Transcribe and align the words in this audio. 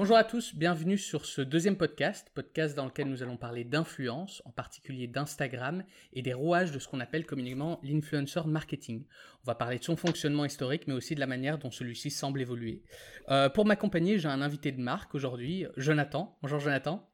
Bonjour 0.00 0.16
à 0.16 0.22
tous, 0.22 0.54
bienvenue 0.54 0.96
sur 0.96 1.26
ce 1.26 1.42
deuxième 1.42 1.76
podcast, 1.76 2.30
podcast 2.32 2.76
dans 2.76 2.84
lequel 2.84 3.08
nous 3.08 3.24
allons 3.24 3.36
parler 3.36 3.64
d'influence, 3.64 4.42
en 4.44 4.52
particulier 4.52 5.08
d'Instagram 5.08 5.82
et 6.12 6.22
des 6.22 6.32
rouages 6.32 6.70
de 6.70 6.78
ce 6.78 6.86
qu'on 6.86 7.00
appelle 7.00 7.26
communément 7.26 7.80
l'influencer 7.82 8.42
marketing. 8.46 9.04
On 9.42 9.46
va 9.46 9.56
parler 9.56 9.80
de 9.80 9.82
son 9.82 9.96
fonctionnement 9.96 10.44
historique, 10.44 10.86
mais 10.86 10.94
aussi 10.94 11.16
de 11.16 11.20
la 11.20 11.26
manière 11.26 11.58
dont 11.58 11.72
celui-ci 11.72 12.12
semble 12.12 12.40
évoluer. 12.40 12.84
Euh, 13.28 13.48
pour 13.48 13.66
m'accompagner, 13.66 14.20
j'ai 14.20 14.28
un 14.28 14.40
invité 14.40 14.70
de 14.70 14.80
marque 14.80 15.16
aujourd'hui, 15.16 15.66
Jonathan. 15.76 16.38
Bonjour 16.42 16.60
Jonathan. 16.60 17.10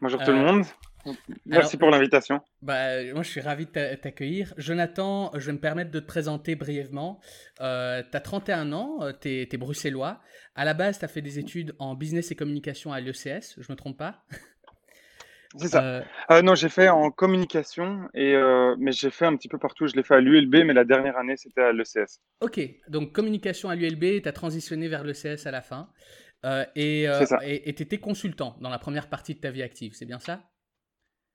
Bonjour 0.00 0.24
tout 0.24 0.32
le 0.32 0.38
euh, 0.38 0.52
monde. 0.52 0.64
Merci 1.46 1.76
pour 1.76 1.90
l'invitation. 1.90 2.40
Bah, 2.62 3.02
moi, 3.12 3.22
je 3.22 3.30
suis 3.30 3.40
ravi 3.40 3.66
de 3.66 3.94
t'accueillir. 3.94 4.54
Jonathan, 4.56 5.30
je 5.34 5.46
vais 5.46 5.52
me 5.52 5.60
permettre 5.60 5.90
de 5.90 6.00
te 6.00 6.06
présenter 6.06 6.54
brièvement. 6.56 7.20
Euh, 7.60 8.02
tu 8.08 8.16
as 8.16 8.20
31 8.20 8.72
ans, 8.72 8.98
euh, 9.02 9.12
tu 9.18 9.28
es, 9.28 9.56
bruxellois. 9.56 10.20
À 10.54 10.64
la 10.64 10.74
base, 10.74 10.98
tu 10.98 11.04
as 11.04 11.08
fait 11.08 11.22
des 11.22 11.38
études 11.38 11.74
en 11.78 11.94
business 11.94 12.30
et 12.30 12.36
communication 12.36 12.92
à 12.92 13.00
l'ECS, 13.00 13.56
je 13.58 13.72
me 13.72 13.76
trompe 13.76 13.98
pas? 13.98 14.24
C'est 15.56 15.66
ça. 15.66 16.04
Euh, 16.30 16.42
non, 16.42 16.54
j'ai 16.54 16.68
fait 16.68 16.88
en 16.88 17.10
communication, 17.10 18.08
et, 18.14 18.36
mais 18.78 18.92
j'ai 18.92 19.10
fait 19.10 19.26
un 19.26 19.36
petit 19.36 19.48
peu 19.48 19.58
partout. 19.58 19.88
Je 19.88 19.96
l'ai 19.96 20.04
fait 20.04 20.14
à 20.14 20.20
l'ULB, 20.20 20.64
mais 20.64 20.72
la 20.72 20.84
dernière 20.84 21.16
année, 21.16 21.36
c'était 21.36 21.62
à 21.62 21.72
l'ECS. 21.72 22.20
Ok, 22.40 22.60
donc 22.88 23.12
communication 23.12 23.68
à 23.68 23.74
l'ULB, 23.74 24.22
tu 24.22 24.28
as 24.28 24.32
transitionné 24.32 24.86
vers 24.86 25.02
l'ECS 25.02 25.46
à 25.46 25.50
la 25.50 25.60
fin. 25.60 25.88
et 26.76 27.74
tu 27.76 27.82
étais 27.82 27.98
consultant 27.98 28.56
dans 28.60 28.70
la 28.70 28.78
première 28.78 29.08
partie 29.08 29.34
de 29.34 29.40
ta 29.40 29.50
vie 29.50 29.64
active, 29.64 29.92
c'est 29.94 30.06
bien 30.06 30.20
ça? 30.20 30.49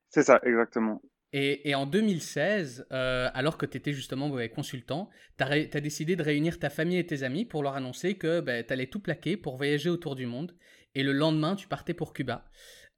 C'est 0.09 0.23
ça, 0.23 0.39
exactement. 0.43 1.01
Et, 1.37 1.75
en 1.75 1.85
2016, 1.85 2.87
euh, 2.93 3.29
alors 3.33 3.57
que 3.57 3.65
tu 3.65 3.75
étais 3.75 3.91
justement 3.91 4.31
consultant, 4.47 5.09
tu 5.37 5.43
as, 5.43 5.81
décidé 5.81 6.15
de 6.15 6.23
réunir 6.23 6.59
ta 6.59 6.69
famille 6.69 6.97
et 6.97 7.05
tes 7.05 7.23
amis 7.23 7.43
pour 7.43 7.61
leur 7.61 7.75
annoncer 7.75 8.15
que 8.15 8.39
ben, 8.39 8.63
tu 8.65 8.71
allais 8.71 8.87
tout 8.87 9.01
plaquer 9.01 9.35
pour 9.35 9.57
voyager 9.57 9.89
autour 9.89 10.15
du 10.15 10.27
monde. 10.27 10.55
Et 10.93 11.03
le 11.03 11.11
lendemain, 11.11 11.57
tu 11.57 11.67
partais 11.67 11.93
pour 11.93 12.13
Cuba. 12.13 12.45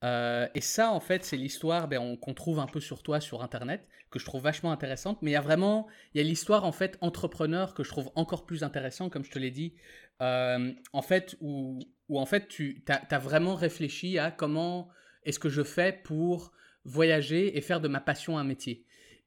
Euh, 0.03 0.47
et 0.53 0.61
ça, 0.61 0.91
en 0.91 0.99
fait, 0.99 1.25
c'est 1.25 1.37
l'histoire 1.37 1.87
ben, 1.87 2.15
qu'on 2.17 2.33
trouve 2.35 2.59
un 2.59 2.67
peu 2.67 2.79
sur 2.79 3.01
toi 3.01 3.19
sur 3.19 3.41
Internet, 3.41 3.87
que 4.11 4.19
je 4.19 4.25
trouve 4.25 4.43
vachement 4.43 4.71
intéressante. 4.71 5.17
Mais 5.21 5.31
il 5.31 5.33
y 5.33 5.37
a 5.37 5.41
vraiment, 5.41 5.87
il 6.13 6.21
y 6.21 6.21
a 6.23 6.23
l'histoire 6.23 6.63
en 6.63 6.71
fait 6.71 6.97
entrepreneur 7.01 7.73
que 7.73 7.83
je 7.83 7.89
trouve 7.89 8.11
encore 8.15 8.45
plus 8.45 8.63
intéressant, 8.63 9.09
comme 9.09 9.23
je 9.23 9.31
te 9.31 9.39
l'ai 9.39 9.51
dit, 9.51 9.73
euh, 10.21 10.71
en 10.93 11.01
fait, 11.01 11.35
où, 11.41 11.79
en 12.13 12.25
fait 12.25 12.47
tu 12.47 12.83
as, 12.87 13.19
vraiment 13.19 13.55
réfléchi 13.55 14.19
à 14.19 14.31
comment 14.31 14.89
est-ce 15.23 15.39
que 15.39 15.49
je 15.49 15.63
fais 15.63 15.91
pour 16.03 16.51
voyager 16.87 17.57
et 17.57 17.61
faire 17.61 17.81
de 17.81 17.87
ma 17.87 17.99
passion 17.99 18.37
un 18.37 18.43
métier. 18.43 18.83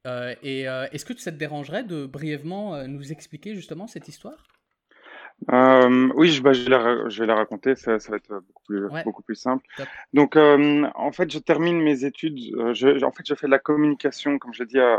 Euh, 0.07 0.33
et 0.41 0.67
euh, 0.67 0.87
est-ce 0.91 1.05
que 1.05 1.17
ça 1.17 1.31
te 1.31 1.37
dérangerait 1.37 1.83
de 1.83 2.05
brièvement 2.05 2.75
euh, 2.75 2.87
nous 2.87 3.11
expliquer 3.11 3.55
justement 3.55 3.87
cette 3.87 4.07
histoire? 4.07 4.47
Oui, 5.47 6.29
je, 6.29 6.41
bah, 6.41 6.53
je, 6.53 7.19
vais 7.19 7.25
la, 7.25 7.35
raconter, 7.35 7.75
ça, 7.75 7.97
va 7.97 8.15
être 8.15 8.29
beaucoup 8.29 8.63
plus, 8.67 8.87
beaucoup 9.03 9.23
plus 9.23 9.35
simple. 9.35 9.65
Donc, 10.13 10.35
en 10.35 11.11
fait, 11.11 11.31
je 11.31 11.39
termine 11.39 11.81
mes 11.81 12.05
études, 12.05 12.37
je, 12.37 13.03
en 13.03 13.11
fait, 13.11 13.23
je 13.25 13.33
fais 13.33 13.47
de 13.47 13.51
la 13.51 13.57
communication, 13.57 14.37
comme 14.37 14.53
je 14.53 14.61
l'ai 14.61 14.67
dit, 14.67 14.79
à, 14.79 14.93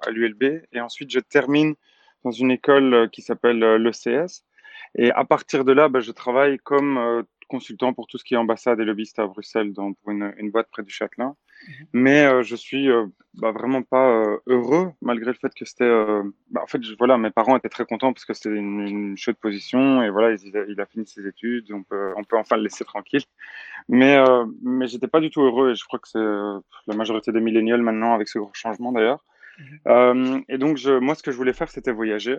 à, 0.00 0.10
l'ULB, 0.10 0.62
et 0.72 0.80
ensuite 0.80 1.10
je 1.10 1.18
termine 1.18 1.74
dans 2.22 2.30
une 2.30 2.52
école 2.52 3.10
qui 3.10 3.20
s'appelle 3.20 3.58
l'ECS. 3.58 4.44
Et 4.94 5.10
à 5.10 5.24
partir 5.24 5.64
de 5.64 5.72
là, 5.72 5.88
bah, 5.88 5.98
je 5.98 6.12
travaille 6.12 6.58
comme 6.58 7.24
consultant 7.48 7.92
pour 7.92 8.06
tout 8.06 8.16
ce 8.16 8.22
qui 8.22 8.34
est 8.34 8.36
ambassade 8.36 8.78
et 8.78 8.84
lobbyiste 8.84 9.18
à 9.18 9.26
Bruxelles, 9.26 9.72
dans, 9.72 9.92
pour 9.92 10.12
une, 10.12 10.32
une 10.38 10.52
boîte 10.52 10.68
près 10.70 10.84
du 10.84 10.92
Châtelain. 10.92 11.34
Mhm. 11.68 11.86
Mais 11.92 12.26
euh, 12.26 12.42
je 12.42 12.56
suis 12.56 12.90
euh, 12.90 13.06
bah, 13.34 13.52
vraiment 13.52 13.82
pas 13.82 14.08
euh, 14.08 14.38
heureux, 14.46 14.92
malgré 15.02 15.32
le 15.32 15.38
fait 15.38 15.52
que 15.54 15.64
c'était. 15.64 15.90
Bah, 16.50 16.62
en 16.62 16.66
fait, 16.66 16.80
voilà, 16.98 17.18
mes 17.18 17.30
parents 17.30 17.56
étaient 17.56 17.68
très 17.68 17.84
contents 17.84 18.12
parce 18.12 18.24
que 18.24 18.34
c'était 18.34 18.50
une, 18.50 18.80
une 18.80 19.16
chaude 19.16 19.36
position 19.36 20.02
et 20.02 20.10
voilà, 20.10 20.36
il 20.42 20.56
a, 20.56 20.64
il 20.68 20.80
a, 20.80 20.86
fini 20.86 21.06
ses 21.06 21.26
études, 21.26 21.70
on 21.72 21.82
peut, 21.82 22.12
on 22.16 22.24
peut 22.24 22.36
enfin 22.36 22.56
le 22.56 22.64
laisser 22.64 22.84
tranquille. 22.84 23.24
Mais, 23.88 24.18
mais 24.62 24.86
j'étais 24.86 25.08
pas 25.08 25.20
du 25.20 25.30
tout 25.30 25.42
heureux 25.42 25.72
et 25.72 25.74
je 25.74 25.84
crois 25.84 25.98
que 25.98 26.08
c'est 26.08 26.18
la 26.18 26.94
majorité 26.94 27.32
des 27.32 27.40
millénials 27.40 27.82
maintenant 27.82 28.14
avec 28.14 28.28
ce 28.28 28.38
gros 28.38 28.50
changement 28.52 28.92
d'ailleurs. 28.92 29.24
Mhm. 29.58 30.44
et 30.48 30.58
donc, 30.58 30.76
je, 30.76 30.92
moi, 30.92 31.14
ce 31.14 31.22
que 31.22 31.32
je 31.32 31.36
voulais 31.36 31.52
faire, 31.52 31.70
c'était 31.70 31.92
voyager. 31.92 32.38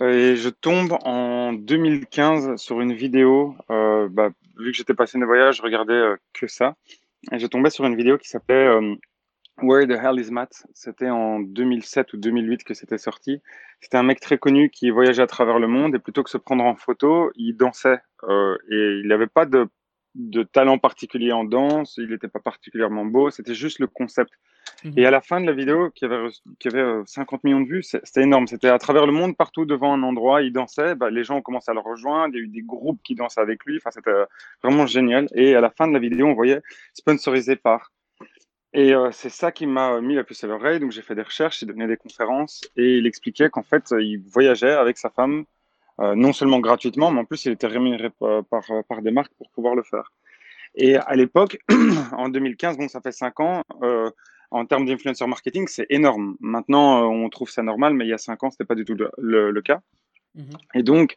Et 0.00 0.36
je 0.36 0.48
tombe 0.48 0.96
en 1.04 1.52
2015 1.52 2.56
sur 2.56 2.80
une 2.80 2.94
vidéo. 2.94 3.54
Euh, 3.70 4.08
bah, 4.10 4.30
vu 4.58 4.70
que 4.70 4.76
j'étais 4.76 4.94
passionné 4.94 5.22
de 5.24 5.26
voyage, 5.26 5.56
je 5.56 5.62
regardais 5.62 5.92
euh, 5.92 6.16
que 6.32 6.46
ça. 6.46 6.76
Et 7.30 7.38
je 7.38 7.46
tombais 7.46 7.70
sur 7.70 7.84
une 7.84 7.96
vidéo 7.96 8.18
qui 8.18 8.28
s'appelait 8.28 8.66
euh, 8.66 8.94
Where 9.62 9.86
the 9.86 9.92
Hell 9.92 10.18
is 10.18 10.30
Matt? 10.30 10.66
C'était 10.74 11.10
en 11.10 11.40
2007 11.40 12.12
ou 12.14 12.16
2008 12.16 12.64
que 12.64 12.74
c'était 12.74 12.98
sorti. 12.98 13.40
C'était 13.80 13.96
un 13.96 14.02
mec 14.02 14.20
très 14.20 14.38
connu 14.38 14.70
qui 14.70 14.90
voyageait 14.90 15.22
à 15.22 15.26
travers 15.26 15.58
le 15.58 15.68
monde 15.68 15.94
et 15.94 15.98
plutôt 15.98 16.22
que 16.22 16.30
se 16.30 16.38
prendre 16.38 16.64
en 16.64 16.74
photo, 16.74 17.30
il 17.36 17.56
dansait. 17.56 18.00
Euh, 18.24 18.56
et 18.70 19.00
il 19.02 19.06
n'avait 19.08 19.26
pas 19.26 19.46
de 19.46 19.68
de 20.14 20.42
talent 20.42 20.78
particulier 20.78 21.32
en 21.32 21.44
danse, 21.44 21.96
il 21.96 22.10
n'était 22.10 22.28
pas 22.28 22.40
particulièrement 22.40 23.04
beau, 23.04 23.30
c'était 23.30 23.54
juste 23.54 23.78
le 23.78 23.86
concept. 23.86 24.32
Mhm. 24.84 24.94
Et 24.96 25.06
à 25.06 25.10
la 25.10 25.20
fin 25.20 25.40
de 25.40 25.46
la 25.46 25.52
vidéo, 25.52 25.90
qui 25.90 26.04
avait, 26.04 26.28
qui 26.58 26.68
avait 26.68 27.02
50 27.06 27.38
euh, 27.38 27.40
millions 27.44 27.60
de 27.60 27.68
vues, 27.68 27.82
c'était 27.82 28.22
énorme. 28.22 28.46
C'était 28.46 28.68
à 28.68 28.78
travers 28.78 29.06
le 29.06 29.12
monde, 29.12 29.36
partout 29.36 29.64
devant 29.64 29.92
un 29.92 30.02
endroit, 30.02 30.42
il 30.42 30.52
dansait, 30.52 30.94
bah, 30.94 31.10
les 31.10 31.24
gens 31.24 31.36
ont 31.36 31.42
commencé 31.42 31.70
à 31.70 31.74
le 31.74 31.80
rejoindre, 31.80 32.34
il 32.34 32.38
y 32.38 32.40
a 32.40 32.44
eu 32.44 32.48
des 32.48 32.62
groupes 32.62 33.00
qui 33.02 33.14
dansaient 33.14 33.40
avec 33.40 33.64
lui, 33.64 33.76
enfin, 33.76 33.90
c'était 33.90 34.10
euh, 34.10 34.24
vraiment 34.62 34.86
génial. 34.86 35.28
Et 35.34 35.54
à 35.54 35.60
la 35.60 35.70
fin 35.70 35.86
de 35.86 35.92
la 35.92 35.98
vidéo, 35.98 36.26
on 36.26 36.34
voyait 36.34 36.60
sponsorisé 36.94 37.56
par. 37.56 37.92
Et 38.74 38.94
euh, 38.94 39.10
c'est 39.12 39.28
ça 39.28 39.52
qui 39.52 39.66
m'a 39.66 40.00
mis 40.00 40.14
la 40.14 40.24
puce 40.24 40.42
à 40.44 40.46
l'oreille, 40.46 40.80
donc 40.80 40.92
j'ai 40.92 41.02
fait 41.02 41.14
des 41.14 41.22
recherches, 41.22 41.60
j'ai 41.60 41.66
donné 41.66 41.86
des 41.86 41.96
conférences, 41.96 42.62
et 42.76 42.96
il 42.96 43.06
expliquait 43.06 43.50
qu'en 43.50 43.62
fait, 43.62 43.92
il 44.00 44.18
voyageait 44.18 44.72
avec 44.72 44.98
sa 44.98 45.10
femme 45.10 45.44
non 45.98 46.32
seulement 46.32 46.58
gratuitement, 46.58 47.12
mais 47.12 47.20
en 47.20 47.24
plus, 47.24 47.44
il 47.44 47.52
était 47.52 47.68
rémunéré 47.68 48.10
par, 48.18 49.02
des 49.02 49.12
marques 49.12 49.32
pour 49.38 49.48
pouvoir 49.50 49.76
le 49.76 49.84
faire. 49.84 50.10
Et 50.74 50.96
à 50.96 51.14
l'époque, 51.14 51.58
en 52.12 52.28
2015, 52.28 52.76
bon, 52.76 52.88
ça 52.88 53.00
fait 53.00 53.12
cinq 53.12 53.38
ans, 53.38 53.62
en 54.52 54.66
termes 54.66 54.86
d'influencer 54.86 55.26
marketing, 55.26 55.66
c'est 55.68 55.86
énorme. 55.90 56.36
Maintenant, 56.40 57.02
euh, 57.02 57.06
on 57.06 57.28
trouve 57.28 57.50
ça 57.50 57.62
normal, 57.62 57.94
mais 57.94 58.04
il 58.04 58.08
y 58.08 58.12
a 58.12 58.18
cinq 58.18 58.42
ans, 58.42 58.50
c'était 58.50 58.64
pas 58.64 58.74
du 58.74 58.84
tout 58.84 58.96
le, 58.96 59.60
cas. 59.62 59.80
Mhm. 60.34 60.50
Et 60.74 60.82
donc, 60.82 61.16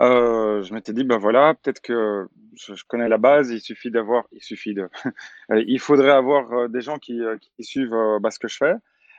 euh, 0.00 0.62
je 0.62 0.72
m'étais 0.72 0.92
dit, 0.92 1.04
ben 1.04 1.18
voilà, 1.18 1.54
peut-être 1.54 1.80
que 1.80 2.26
je, 2.56 2.74
connais 2.86 3.08
la 3.08 3.18
base, 3.18 3.50
il 3.50 3.60
suffit 3.60 3.90
d'avoir, 3.90 4.24
il 4.32 4.42
suffit 4.42 4.74
de, 4.74 4.88
il 5.50 5.80
faudrait 5.80 6.10
avoir 6.10 6.68
des 6.68 6.80
gens 6.80 6.98
qui, 6.98 7.20
qui 7.40 7.64
suivent 7.64 7.96
bah, 8.20 8.30
ce 8.30 8.38
que 8.38 8.48
je 8.48 8.56
fais, 8.56 8.74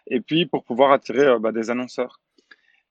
et 0.08 0.22
puis 0.22 0.46
pour 0.46 0.64
pouvoir 0.64 0.92
attirer 0.92 1.38
bah, 1.40 1.52
des 1.52 1.70
annonceurs. 1.70 2.20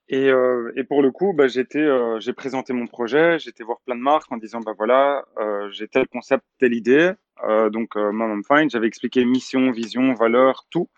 Et, 0.08 0.30
euh, 0.30 0.72
et, 0.76 0.84
pour 0.84 1.02
le 1.02 1.10
coup, 1.10 1.32
bah, 1.32 1.48
j'étais, 1.48 1.80
euh, 1.80 2.20
j'ai 2.20 2.32
présenté 2.32 2.72
mon 2.72 2.86
projet, 2.86 3.38
j'étais 3.40 3.64
voir 3.64 3.80
plein 3.80 3.96
de 3.96 4.00
marques 4.00 4.30
en 4.30 4.36
disant, 4.36 4.60
bah 4.60 4.72
voilà, 4.76 5.24
euh, 5.38 5.68
j'ai 5.72 5.88
tel 5.88 6.06
concept, 6.06 6.44
telle 6.58 6.74
idée. 6.74 7.12
Donc, 7.70 7.96
Mom 7.96 8.42
Fine, 8.44 8.70
j'avais 8.70 8.86
expliqué 8.86 9.22
mission, 9.26 9.70
vision, 9.70 10.14
valeur, 10.14 10.64
tout. 10.70 10.88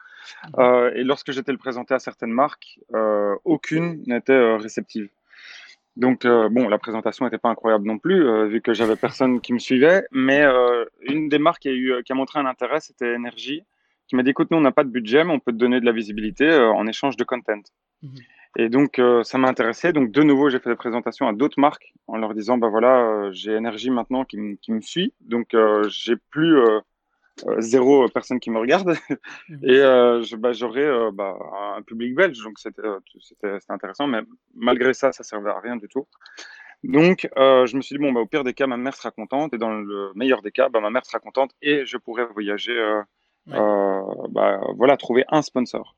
Euh, 0.58 0.92
et 0.94 1.02
lorsque 1.02 1.32
j'étais 1.32 1.50
le 1.50 1.58
présenter 1.58 1.94
à 1.94 1.98
certaines 1.98 2.30
marques, 2.30 2.78
aucune 3.44 4.04
n'était 4.06 4.54
réceptive. 4.54 5.08
Donc, 5.96 6.24
bon, 6.24 6.68
la 6.68 6.78
présentation 6.78 7.24
n'était 7.24 7.38
pas 7.38 7.48
incroyable 7.48 7.84
non 7.84 7.98
plus, 7.98 8.48
vu 8.48 8.60
que 8.60 8.72
j'avais 8.72 8.94
personne 8.94 9.40
qui 9.40 9.52
me 9.52 9.58
suivait. 9.58 10.04
Mais 10.12 10.44
une 11.02 11.28
des 11.28 11.40
marques 11.40 11.62
qui 11.62 11.70
a, 11.70 11.72
eu, 11.72 12.04
qui 12.04 12.12
a 12.12 12.14
montré 12.14 12.38
un 12.38 12.46
intérêt, 12.46 12.78
c'était 12.78 13.16
Energy, 13.16 13.64
qui 14.06 14.14
m'a 14.14 14.22
dit, 14.22 14.30
écoute, 14.30 14.52
nous, 14.52 14.58
on 14.58 14.62
n'a 14.62 14.70
pas 14.70 14.84
de 14.84 14.90
budget, 14.90 15.24
mais 15.24 15.32
on 15.32 15.40
peut 15.40 15.52
te 15.52 15.58
donner 15.58 15.80
de 15.80 15.86
la 15.86 15.92
visibilité 15.92 16.54
en 16.54 16.86
échange 16.86 17.16
de 17.16 17.24
content. 17.24 17.62
Mmh 18.02 18.08
et 18.56 18.68
donc, 18.68 18.98
euh, 18.98 19.22
ça 19.22 19.38
m'a 19.38 19.48
intéressé. 19.48 19.92
Donc, 19.92 20.10
de 20.10 20.22
nouveau, 20.22 20.48
j'ai 20.48 20.58
fait 20.58 20.70
des 20.70 20.76
présentations 20.76 21.28
à 21.28 21.32
d'autres 21.32 21.60
marques 21.60 21.92
en 22.06 22.16
leur 22.16 22.34
disant, 22.34 22.58
bah 22.58 22.68
voilà, 22.68 23.00
euh, 23.00 23.30
j'ai 23.32 23.52
énergie 23.52 23.90
maintenant 23.90 24.24
qui, 24.24 24.38
me 24.38 24.80
suit. 24.80 25.12
Donc, 25.20 25.54
euh, 25.54 25.86
j'ai 25.88 26.16
plus 26.16 26.58
zéro 27.58 28.08
personne 28.08 28.40
qui 28.40 28.50
me 28.50 28.58
regarde. 28.58 28.96
Mmh. 29.48 29.64
Et 29.64 30.36
bah, 30.36 30.52
j'aurai 30.52 31.10
bah, 31.12 31.36
un 31.76 31.82
public 31.82 32.14
belge. 32.14 32.42
Donc, 32.42 32.58
c'était 32.58 32.82
intéressant. 33.68 34.06
Mais 34.06 34.20
malgré 34.54 34.92
ça, 34.92 35.12
ça 35.12 35.22
servait 35.22 35.50
à 35.50 35.60
rien 35.60 35.76
du 35.76 35.88
tout. 35.88 36.06
Donc, 36.84 37.28
je 37.36 37.76
me 37.76 37.80
suis 37.80 37.96
dit, 37.96 38.02
bon, 38.02 38.12
bah, 38.12 38.20
au 38.20 38.26
pire 38.26 38.44
des 38.44 38.54
cas, 38.54 38.66
ma 38.66 38.76
mère 38.76 38.94
sera 38.94 39.10
contente. 39.10 39.54
Et 39.54 39.58
dans 39.58 39.70
le 39.70 40.12
meilleur 40.14 40.42
des 40.42 40.52
cas, 40.52 40.68
bah, 40.68 40.80
ma 40.80 40.90
mère 40.90 41.06
sera 41.06 41.18
contente 41.18 41.52
et 41.62 41.86
je 41.86 41.96
pourrai 41.96 42.26
voyager, 42.26 42.76
bah, 43.46 44.60
voilà, 44.76 44.96
trouver 44.96 45.24
un 45.28 45.42
sponsor. 45.42 45.96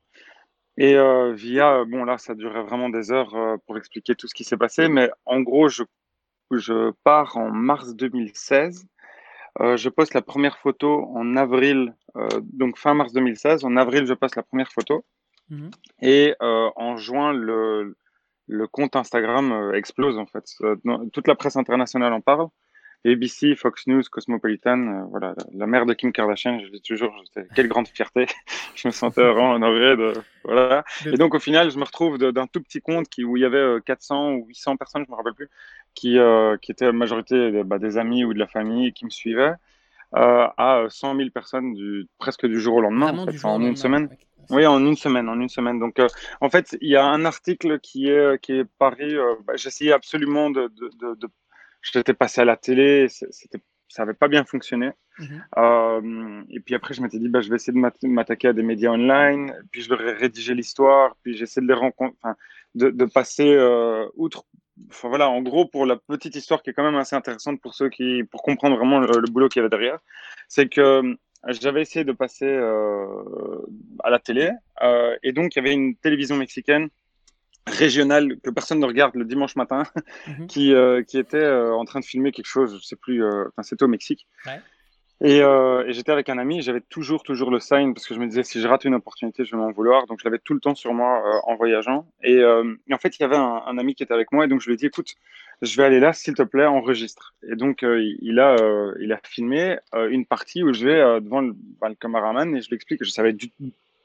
Et 0.81 0.95
euh, 0.95 1.31
via, 1.33 1.85
bon 1.85 2.05
là, 2.05 2.17
ça 2.17 2.33
durait 2.33 2.63
vraiment 2.63 2.89
des 2.89 3.11
heures 3.11 3.35
euh, 3.35 3.55
pour 3.67 3.77
expliquer 3.77 4.15
tout 4.15 4.27
ce 4.27 4.33
qui 4.33 4.43
s'est 4.43 4.57
passé, 4.57 4.87
mais 4.87 5.11
en 5.25 5.41
gros, 5.41 5.69
je, 5.69 5.83
je 6.49 6.91
pars 7.03 7.37
en 7.37 7.51
mars 7.51 7.93
2016. 7.95 8.87
Euh, 9.59 9.77
je 9.77 9.89
poste 9.89 10.15
la 10.15 10.23
première 10.23 10.57
photo 10.57 11.05
en 11.13 11.35
avril, 11.35 11.93
euh, 12.15 12.27
donc 12.41 12.79
fin 12.79 12.95
mars 12.95 13.13
2016. 13.13 13.63
En 13.63 13.77
avril, 13.77 14.07
je 14.07 14.15
poste 14.15 14.35
la 14.35 14.41
première 14.41 14.71
photo. 14.71 15.05
Mmh 15.51 15.69
Et 16.01 16.33
euh, 16.41 16.71
en 16.75 16.97
juin, 16.97 17.31
le, 17.31 17.95
le 18.47 18.67
compte 18.67 18.95
Instagram 18.95 19.73
explose 19.75 20.17
en 20.17 20.25
fait. 20.25 20.45
toute 21.13 21.27
la 21.27 21.35
presse 21.35 21.57
internationale 21.57 22.11
en 22.11 22.21
parle. 22.21 22.47
ABC, 23.05 23.55
Fox 23.55 23.87
News, 23.87 24.03
Cosmopolitan, 24.11 24.79
euh, 24.79 25.03
voilà, 25.09 25.33
la 25.53 25.65
mère 25.65 25.85
de 25.85 25.93
Kim 25.93 26.11
Kardashian, 26.11 26.59
je 26.59 26.69
dis 26.69 26.81
toujours, 26.81 27.11
quelle 27.55 27.67
grande 27.67 27.87
fierté. 27.87 28.27
je 28.75 28.87
me 28.87 28.91
sentais 28.91 29.23
vraiment 29.23 29.53
honoré 29.53 29.97
de, 29.97 30.13
voilà. 30.43 30.83
Et 31.05 31.17
donc, 31.17 31.33
au 31.33 31.39
final, 31.39 31.71
je 31.71 31.79
me 31.79 31.83
retrouve 31.83 32.17
d'un 32.19 32.47
tout 32.47 32.61
petit 32.61 32.81
compte 32.81 33.07
qui, 33.09 33.23
où 33.23 33.37
il 33.37 33.41
y 33.41 33.45
avait 33.45 33.79
400 33.85 34.29
euh, 34.29 34.33
ou 34.35 34.45
800 34.47 34.77
personnes, 34.77 35.03
je 35.05 35.11
me 35.11 35.15
rappelle 35.15 35.33
plus, 35.33 35.49
qui, 35.95 36.17
qui 36.61 36.71
étaient 36.71 36.85
la 36.85 36.91
majorité 36.91 37.63
bah, 37.63 37.79
des 37.79 37.97
amis 37.97 38.23
ou 38.23 38.33
de 38.33 38.39
la 38.39 38.47
famille 38.47 38.93
qui 38.93 39.05
me 39.05 39.09
suivaient, 39.09 39.55
à 40.13 40.85
100 40.87 41.15
000 41.15 41.29
personnes 41.31 41.73
du, 41.73 42.07
presque 42.19 42.45
du 42.45 42.59
jour 42.59 42.75
au 42.75 42.81
lendemain, 42.81 43.25
en, 43.43 43.61
une 43.61 43.75
semaine. 43.75 44.09
Oui, 44.49 44.65
en 44.65 44.85
une 44.85 44.95
semaine, 44.95 45.27
en 45.29 45.39
une 45.39 45.49
semaine. 45.49 45.79
Donc, 45.79 45.97
en 46.39 46.49
fait, 46.49 46.77
il 46.81 46.89
y 46.89 46.95
a 46.95 47.05
un 47.05 47.25
article 47.25 47.79
qui 47.79 48.09
est, 48.09 48.39
qui 48.41 48.53
est 48.53 48.65
paru. 48.77 49.17
Bah, 49.45 49.53
j'essayais 49.55 49.93
absolument 49.93 50.49
de, 50.49 50.71
de, 50.99 51.15
de, 51.15 51.27
J'étais 51.81 52.13
passé 52.13 52.41
à 52.41 52.45
la 52.45 52.57
télé, 52.57 53.07
c'était 53.09 53.61
ça 53.91 54.03
n'avait 54.03 54.17
pas 54.17 54.27
bien 54.27 54.45
fonctionné. 54.45 54.91
Mhm. 55.19 55.43
Euh, 55.57 56.43
et 56.49 56.59
puis 56.61 56.75
après, 56.75 56.93
je 56.93 57.01
m'étais 57.01 57.19
dit, 57.19 57.27
bah, 57.27 57.41
je 57.41 57.49
vais 57.49 57.55
essayer 57.55 57.73
de 57.73 58.07
m'attaquer 58.07 58.47
à 58.47 58.53
des 58.53 58.63
médias 58.63 58.91
online, 58.91 59.53
puis 59.71 59.81
je 59.81 59.89
leur 59.89 60.01
ai 60.01 60.13
rédigé 60.13 60.55
l'histoire, 60.55 61.15
puis 61.23 61.35
j'essaie 61.35 61.61
de 61.61 61.67
les 61.67 61.73
rencontrer, 61.73 62.17
de, 62.75 62.89
de, 62.89 63.05
passer 63.05 63.53
euh, 63.53 64.07
outre. 64.15 64.45
Enfin, 64.89 65.09
voilà, 65.09 65.29
en 65.29 65.41
gros, 65.41 65.65
pour 65.65 65.85
la 65.85 65.97
petite 65.97 66.35
histoire 66.35 66.63
qui 66.63 66.69
est 66.69 66.73
quand 66.73 66.83
même 66.83 66.95
assez 66.95 67.15
intéressante 67.15 67.59
pour 67.61 67.75
ceux 67.75 67.89
qui, 67.89 68.23
pour 68.23 68.41
comprendre 68.43 68.77
vraiment 68.77 68.99
le, 68.99 69.29
boulot 69.29 69.49
qu'il 69.49 69.59
y 69.59 69.61
avait 69.61 69.69
derrière, 69.69 69.99
c'est 70.47 70.69
que 70.69 70.81
euh, 70.81 71.15
j'avais 71.49 71.81
essayé 71.81 72.05
de 72.05 72.13
passer 72.13 72.47
à 74.03 74.09
la 74.09 74.19
télé, 74.19 74.51
et 75.23 75.33
donc 75.33 75.55
il 75.55 75.57
y 75.57 75.59
avait 75.59 75.73
une 75.73 75.95
télévision 75.95 76.37
mexicaine 76.37 76.89
régional 77.67 78.37
que 78.43 78.49
personne 78.49 78.79
ne 78.79 78.85
regarde 78.85 79.15
le 79.15 79.25
dimanche 79.25 79.55
matin, 79.55 79.83
mhm. 80.27 80.47
qui, 80.47 80.73
euh, 80.73 81.03
qui 81.03 81.17
était 81.17 81.37
euh, 81.37 81.73
en 81.73 81.85
train 81.85 81.99
de 81.99 82.05
filmer 82.05 82.31
quelque 82.31 82.47
chose, 82.47 82.79
je 82.81 82.85
sais 82.85 82.95
plus, 82.95 83.23
euh, 83.23 83.45
enfin 83.49 83.63
c'était 83.63 83.83
au 83.83 83.87
Mexique. 83.87 84.27
Et, 85.23 85.37
et 85.37 85.93
j'étais 85.93 86.11
avec 86.11 86.29
un 86.29 86.39
ami, 86.39 86.63
j'avais 86.63 86.81
toujours, 86.81 87.21
toujours 87.21 87.51
le 87.51 87.59
sign 87.59 87.93
parce 87.93 88.07
que 88.07 88.15
je 88.15 88.19
me 88.19 88.25
disais 88.25 88.41
si 88.41 88.59
je 88.59 88.67
rate 88.67 88.85
une 88.85 88.95
opportunité, 88.95 89.45
je 89.45 89.51
vais 89.51 89.57
m'en 89.61 89.71
vouloir. 89.71 90.07
Donc 90.07 90.17
je 90.19 90.25
l'avais 90.25 90.39
tout 90.39 90.55
le 90.55 90.59
temps 90.59 90.73
sur 90.73 90.95
moi 90.95 91.21
en 91.43 91.55
voyageant. 91.55 92.07
Et, 92.23 92.43
en 92.43 92.97
fait, 92.97 93.19
il 93.19 93.21
y 93.21 93.25
avait 93.25 93.35
un, 93.35 93.77
ami 93.77 93.93
qui 93.93 94.01
était 94.01 94.15
avec 94.15 94.31
moi 94.31 94.45
et 94.45 94.47
donc 94.47 94.61
je 94.61 94.65
lui 94.65 94.73
ai 94.73 94.77
dit 94.77 94.87
écoute, 94.87 95.13
je 95.61 95.77
vais 95.77 95.83
aller 95.83 95.99
là, 95.99 96.11
s'il 96.13 96.33
te 96.33 96.41
plaît, 96.41 96.65
enregistre. 96.65 97.35
Et 97.47 97.55
donc 97.55 97.83
il, 97.83 98.39
a, 98.39 98.55
il 98.99 99.13
a 99.13 99.19
filmé 99.23 99.77
une 99.93 100.25
partie 100.25 100.63
où 100.63 100.73
je 100.73 100.87
vais 100.87 101.21
devant 101.21 101.41
le, 101.41 101.53
le 101.83 101.93
cameraman 101.93 102.55
et 102.57 102.61
je 102.61 102.69
lui 102.69 102.77
explique 102.77 102.97
que 102.97 103.05
je 103.05 103.11
savais 103.11 103.33
du, 103.33 103.51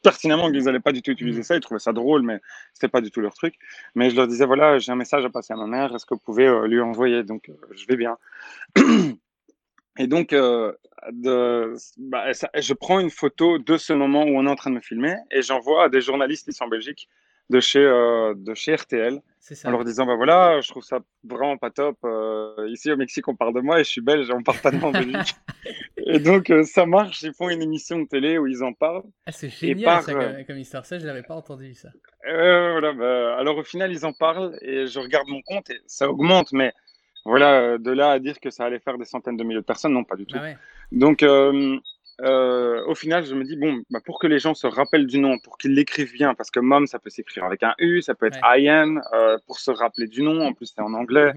pertinemment 0.07 0.53
qu'ils 0.53 0.63
n'allaient 0.65 0.79
pas 0.79 0.93
du 0.93 1.03
tout 1.03 1.11
utiliser 1.11 1.43
ça. 1.43 1.57
Ils 1.57 1.61
trouvaient 1.61 1.81
ça 1.81 1.93
drôle, 1.93 2.23
mais 2.23 2.41
c'était 2.73 2.87
pas 2.87 3.01
du 3.01 3.11
tout 3.11 3.21
leur 3.21 3.35
truc. 3.35 3.55
Mais 3.97 4.09
je 4.09 4.15
leur 4.15 4.29
disais 4.29 4.47
voilà, 4.47 4.79
j'ai 4.79 4.93
un 4.93 4.97
message 4.97 5.25
à 5.25 5.31
passer 5.31 5.53
à 5.53 5.57
ma 5.57 5.67
mère. 5.67 5.93
Est-ce 5.95 6.07
que 6.07 6.15
vous 6.15 6.21
pouvez 6.21 6.47
euh, 6.47 6.69
lui 6.69 6.81
envoyer? 6.81 7.25
Donc, 7.25 7.49
euh, 7.49 7.55
je 7.73 7.85
vais 7.87 7.97
bien. 7.97 8.17
Et 9.99 10.07
donc, 10.07 10.33
euh, 10.33 10.73
de, 11.11 11.75
bah, 11.99 12.27
je 12.33 12.73
prends 12.75 13.01
une 13.01 13.11
photo 13.11 13.59
de 13.59 13.77
ce 13.77 13.93
moment 13.93 14.23
où 14.23 14.39
on 14.39 14.47
est 14.47 14.51
en 14.51 14.55
train 14.55 14.71
de 14.71 14.77
me 14.77 14.81
filmer 14.81 15.17
et 15.31 15.43
j'envoie 15.43 15.85
à 15.85 15.89
des 15.89 16.03
journalistes 16.03 16.47
ici 16.49 16.63
en 16.63 16.69
Belgique 16.69 17.09
de 17.51 17.61
chez, 17.61 17.81
de 17.81 18.55
chez 18.55 18.75
RTL 18.75 19.21
en 19.65 19.71
leur 19.71 19.85
disant, 19.85 20.07
bah 20.07 20.17
voilà, 20.17 20.61
je 20.61 20.69
trouve 20.69 20.83
ça 20.83 20.99
vraiment 21.25 21.57
pas 21.57 21.71
top. 21.71 21.97
Euh, 22.05 22.69
ici 22.69 22.91
au 22.91 22.97
Mexique, 22.97 23.29
on 23.29 23.37
parle 23.37 23.55
de 23.55 23.61
moi 23.61 23.81
et 23.81 23.85
je 23.85 23.91
suis 23.91 24.01
belge, 24.01 24.31
on 24.31 24.43
parle 24.43 24.59
pas 24.59 24.71
de 24.71 24.79
moi 24.79 24.89
en 24.89 24.93
Belgique. 24.93 25.37
et 25.97 26.19
donc, 26.19 26.51
euh, 26.51 26.65
ça 26.65 26.87
marche, 26.87 27.23
ils 27.23 27.33
font 27.33 27.49
une 27.49 27.63
émission 27.63 27.99
de 27.99 28.07
télé 28.07 28.39
où 28.39 28.47
ils 28.47 28.63
en 28.65 28.73
parlent. 28.73 29.05
Ah, 29.27 29.33
c'est 29.33 29.49
génial 29.49 30.03
ça, 30.03 30.13
euh, 30.13 30.45
comme, 30.45 30.59
histoire, 30.59 30.85
ça, 30.85 30.99
je 30.99 31.07
l'avais 31.07 31.23
pas 31.23 31.35
entendu 31.35 31.75
ça. 31.75 31.91
voilà, 32.25 32.93
bah, 32.93 33.37
alors 33.39 33.59
au 33.59 33.65
final, 33.65 33.93
ils 33.93 34.05
en 34.05 34.13
parlent 34.13 34.59
et 34.63 34.87
je 34.87 34.99
regarde 34.99 35.29
mon 35.29 35.43
compte 35.43 35.71
et 35.71 35.81
ça 35.87 36.09
augmente, 36.09 36.53
mais 36.53 36.73
voilà, 37.25 37.79
de 37.79 37.91
là 37.91 38.13
à 38.13 38.19
dire 38.19 38.39
que 38.41 38.51
ça 38.51 38.65
allait 38.65 38.79
faire 38.79 38.99
des 38.99 39.05
centaines 39.05 39.37
de 39.37 39.45
milliers 39.45 39.61
de 39.61 39.65
personnes, 39.65 39.93
non, 39.93 40.05
pas 40.05 40.17
du 40.17 40.27
tout. 40.27 40.39
Ah 40.41 40.55
donc, 40.93 41.25
euh, 42.23 42.85
au 42.87 42.95
final, 42.95 43.27
je 43.27 43.35
me 43.35 43.45
dis, 43.45 43.57
bon, 43.57 43.83
bah, 43.91 44.01
pour 44.05 44.19
que 44.19 44.27
les 44.27 44.39
gens 44.39 44.55
se 44.55 44.67
rappellent 44.67 45.07
du 45.07 45.19
nom, 45.19 45.39
pour 45.39 45.59
qu'ils 45.59 45.75
l'écrivent 45.75 46.13
bien, 46.13 46.35
parce 46.35 46.51
que 46.51 46.61
mom, 46.61 46.87
ça 46.87 46.99
peut 46.99 47.11
s'écrire 47.11 47.45
avec 47.45 47.63
un 47.63 47.75
U, 47.79 48.01
ça 48.03 48.15
peut 48.15 48.27
être 48.27 48.39
I 48.43 48.69
am, 48.69 49.03
euh, 49.13 49.39
pour 49.47 49.59
se 49.59 49.71
rappeler 49.71 50.07
du 50.07 50.23
nom, 50.23 50.41
en 50.41 50.53
plus 50.53 50.73
c'est 50.75 50.81
en 50.81 50.95
anglais, 50.95 51.33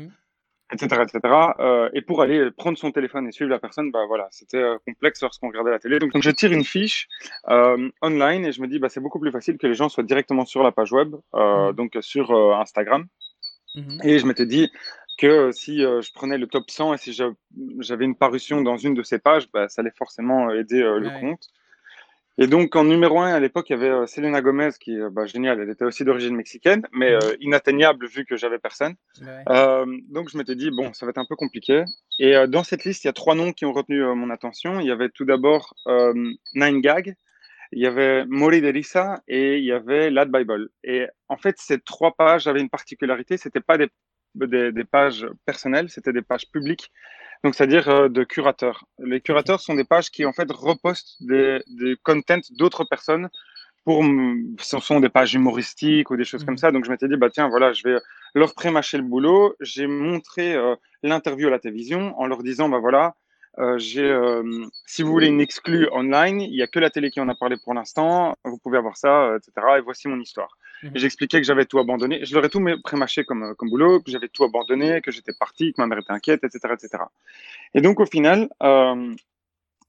etc. 0.72 1.02
etc. 1.02 1.34
Euh, 1.60 1.90
et 1.94 2.02
pour 2.02 2.22
aller 2.22 2.50
prendre 2.52 2.78
son 2.78 2.92
téléphone 2.92 3.28
et 3.28 3.31
suivre 3.31 3.50
la 3.50 3.60
personne, 3.60 3.92
bah 3.92 4.06
voilà, 4.08 4.28
c'était 4.31 4.64
complexe 4.86 5.22
lorsqu'on 5.22 5.50
regardait 5.50 5.72
la 5.72 5.80
télé. 5.80 6.00
Donc, 6.00 6.12
je 6.16 6.31
tire 6.31 6.52
une 6.52 6.64
fiche 6.64 7.10
online 7.48 8.46
et 8.46 8.52
je 8.54 8.62
me 8.62 8.68
dis, 8.68 8.80
bah, 8.80 8.88
c'est 8.90 9.02
beaucoup 9.02 9.20
plus 9.20 9.31
facile 9.31 9.58
que 9.58 9.68
les 9.68 9.74
gens 9.76 9.90
soient 9.90 10.04
directement 10.04 10.46
sur 10.46 10.64
la 10.64 10.72
page 10.72 10.94
web, 10.94 11.16
mmh. 11.34 11.74
donc 11.74 11.98
sur 12.02 12.31
Instagram. 12.58 13.06
Mmh 13.76 14.00
et 14.04 14.18
je 14.18 14.26
m'étais 14.26 14.48
dit, 14.48 14.72
que 15.19 15.51
si 15.51 15.80
je 15.80 16.12
prenais 16.13 16.38
le 16.38 16.48
top 16.48 16.71
100 16.71 16.94
et 16.94 16.98
si 16.98 17.13
j'avais 17.80 18.06
une 18.06 18.16
parution 18.16 18.62
dans 18.62 18.77
une 18.77 18.94
de 18.94 19.04
ces 19.04 19.19
pages, 19.19 19.50
bah, 19.51 19.68
ça 19.68 19.81
allait 19.81 19.92
forcément 19.98 20.50
aider 20.50 20.81
le 20.81 21.10
compte. 21.19 21.48
Et 22.42 22.48
donc, 22.48 22.74
en 22.77 22.86
numéro 22.86 23.19
1, 23.19 23.33
à 23.33 23.39
l'époque, 23.42 23.69
il 23.69 23.74
y 23.74 23.75
avait 23.75 24.07
Selena 24.07 24.39
Gomez, 24.42 24.69
qui 24.80 24.94
est 24.94 25.10
bah, 25.10 25.25
géniale. 25.25 25.60
Elle 25.60 25.69
était 25.69 25.83
aussi 25.83 26.06
d'origine 26.06 26.38
mexicaine, 26.38 26.88
mais 26.94 27.18
mmh 27.18 27.19
inatteignable 27.42 28.07
vu 28.07 28.24
que 28.24 28.38
j'avais 28.38 28.60
personne. 28.60 28.95
donc, 30.10 30.30
je 30.30 30.38
m'étais 30.38 30.56
dit, 30.56 30.71
bon, 30.71 30.94
ça 30.94 31.06
va 31.06 31.10
être 31.10 31.18
un 31.18 31.25
peu 31.27 31.36
compliqué. 31.36 31.83
Et 32.18 32.36
dans 32.48 32.63
cette 32.63 32.86
liste, 32.86 33.04
il 33.04 33.07
y 33.07 33.10
a 33.10 33.13
trois 33.13 33.36
noms 33.36 33.51
qui 33.51 33.66
ont 33.66 33.74
retenu 33.74 34.01
mon 34.16 34.30
attention. 34.30 34.80
Il 34.80 34.88
y 34.88 34.92
avait 34.92 35.10
tout 35.10 35.25
d'abord 35.25 35.75
Nine 35.86 36.80
Gag, 36.80 37.16
il 37.74 37.80
y 37.80 37.86
avait 37.86 38.25
Mori 38.25 38.62
Delisa 38.62 39.21
et 39.27 39.57
il 39.57 39.66
y 39.66 39.74
avait 39.74 40.10
Lad 40.10 40.31
Bible. 40.31 40.69
Et 40.83 41.07
en 41.27 41.36
fait, 41.36 41.56
ces 41.60 41.80
trois 41.80 42.13
pages 42.13 42.48
avaient 42.48 42.62
une 42.62 42.69
particularité. 42.69 43.36
C'était 43.36 43.60
pas 43.60 43.77
des 43.77 43.89
des, 44.36 44.84
pages 44.84 45.28
personnelles, 45.46 45.90
c'était 45.90 46.14
des 46.14 46.22
pages 46.22 46.50
publiques, 46.52 46.92
donc 47.44 47.56
c'est-à-dire 47.56 47.88
euh, 47.90 48.10
de 48.10 48.24
curateurs. 48.24 48.86
Les 49.00 49.22
curateurs 49.22 49.60
sont 49.60 49.76
des 49.76 49.84
pages 49.84 50.10
qui 50.10 50.26
en 50.26 50.34
fait 50.34 50.52
repostent 50.52 51.16
des, 51.22 51.60
des 51.68 51.96
contents 52.04 52.42
d'autres 52.52 52.84
personnes 52.84 53.30
pour, 53.86 54.04
ce 54.60 54.80
sont 54.80 55.00
des 55.00 55.10
pages 55.10 55.34
humoristiques 55.34 56.12
ou 56.12 56.18
des 56.18 56.26
choses 56.26 56.44
comme 56.44 56.56
mmh. 56.56 56.60
ça. 56.60 56.72
Donc 56.72 56.86
je 56.86 56.92
m'étais 56.92 57.08
dit, 57.08 57.16
bah 57.16 57.30
tiens, 57.30 57.48
voilà, 57.50 57.72
je 57.74 57.84
vais 57.84 57.98
leur 58.36 58.54
prémâcher 58.54 58.98
le 58.98 59.04
boulot. 59.04 59.56
J'ai 59.62 59.88
montré 59.88 60.54
euh, 60.54 60.76
l'interview 61.02 61.48
à 61.48 61.52
la 61.52 61.60
télévision 61.60 62.20
en 62.20 62.28
leur 62.28 62.44
disant, 62.44 62.70
bah 62.70 62.80
voilà, 62.80 63.16
euh, 63.58 63.78
j'ai, 63.80 64.08
si 64.86 65.02
vous 65.02 65.12
voulez 65.12 65.28
une 65.28 65.42
exclue 65.42 65.88
online, 65.92 66.42
il 66.42 66.52
n'y 66.52 66.62
a 66.62 66.68
que 66.68 66.80
la 66.80 66.90
télé 66.90 67.10
qui 67.10 67.20
en 67.20 67.30
a 67.30 67.36
parlé 67.36 67.56
pour 67.64 67.74
l'instant. 67.74 68.36
Vous 68.44 68.58
pouvez 68.58 68.78
avoir 68.78 68.98
ça, 68.98 69.36
etc. 69.38 69.68
Et 69.78 69.81
voici 69.81 70.08
mon 70.08 70.20
histoire. 70.20 70.56
Mmh 70.81 70.90
j'expliquais 70.96 71.40
que 71.40 71.46
j'avais 71.46 71.66
tout 71.66 71.80
abandonné. 71.80 72.24
Je 72.24 72.34
leur 72.34 72.46
ai 72.46 72.50
tout 72.50 72.64
prémâché 72.84 73.26
comme, 73.26 73.54
comme 73.56 73.70
boulot, 73.70 74.00
que 74.02 74.12
j'avais 74.12 74.30
tout 74.30 74.44
abandonné, 74.44 75.02
que 75.02 75.12
j'étais 75.12 75.34
parti, 75.34 75.74
que 75.74 75.81
ma 75.81 75.88
mère 75.88 76.00
était 76.00 76.12
inquiète, 76.12 76.44
etc. 76.44 76.74
etc. 76.74 77.04
Et 77.74 77.81
donc, 77.81 78.00
au 78.00 78.06
final, 78.06 78.48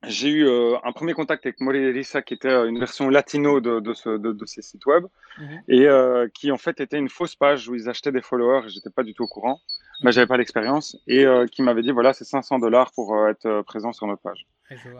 j'ai 0.06 0.28
eu 0.28 0.46
euh, 0.46 0.76
un 0.82 0.92
premier 0.92 1.12
contact 1.12 1.44
avec 1.44 1.58
Rissa, 1.60 2.22
qui 2.22 2.34
était 2.34 2.48
euh, 2.48 2.68
une 2.68 2.78
version 2.78 3.10
latino 3.10 3.60
de, 3.60 3.80
de, 3.80 3.92
ce, 3.92 4.16
de, 4.16 4.46
ces 4.46 4.62
sites 4.62 4.86
web, 4.86 5.04
mhm. 5.38 5.62
et 5.68 5.86
euh, 5.86 6.26
qui 6.32 6.50
en 6.50 6.56
fait 6.56 6.80
était 6.80 6.98
une 6.98 7.10
fausse 7.10 7.36
page 7.36 7.68
où 7.68 7.74
ils 7.74 7.88
achetaient 7.88 8.12
des 8.12 8.22
followers, 8.22 8.66
et 8.66 8.70
j'étais 8.70 8.90
pas 8.90 9.02
du 9.02 9.12
tout 9.12 9.24
au 9.24 9.28
courant, 9.28 9.60
mais 10.02 10.12
j'avais 10.12 10.26
pas 10.26 10.36
l'expérience, 10.36 10.96
et 11.06 11.24
qui 11.52 11.62
m'avait 11.62 11.82
dit 11.82 11.90
voilà, 11.90 12.12
c'est 12.12 12.24
500 12.24 12.58
dollars 12.58 12.92
pour 12.92 13.28
être 13.28 13.62
présent 13.62 13.92
sur 13.92 14.06
notre 14.06 14.22
page. 14.22 14.46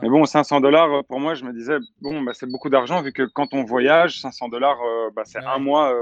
Mais 0.03 0.09
bon, 0.09 0.25
500 0.25 0.61
dollars, 0.61 1.05
pour 1.05 1.21
moi, 1.21 1.35
je 1.35 1.45
me 1.45 1.53
disais, 1.53 1.79
bon, 2.01 2.23
bah, 2.23 2.33
c'est 2.35 2.51
beaucoup 2.51 2.71
d'argent, 2.71 3.03
vu 3.03 3.13
que 3.13 3.23
quand 3.23 3.55
on 3.55 3.65
voyage, 3.65 4.21
500 4.21 4.49
dollars, 4.49 4.79
bah, 5.15 5.23
c'est 5.25 5.39
un 5.45 5.59
mois 5.59 5.95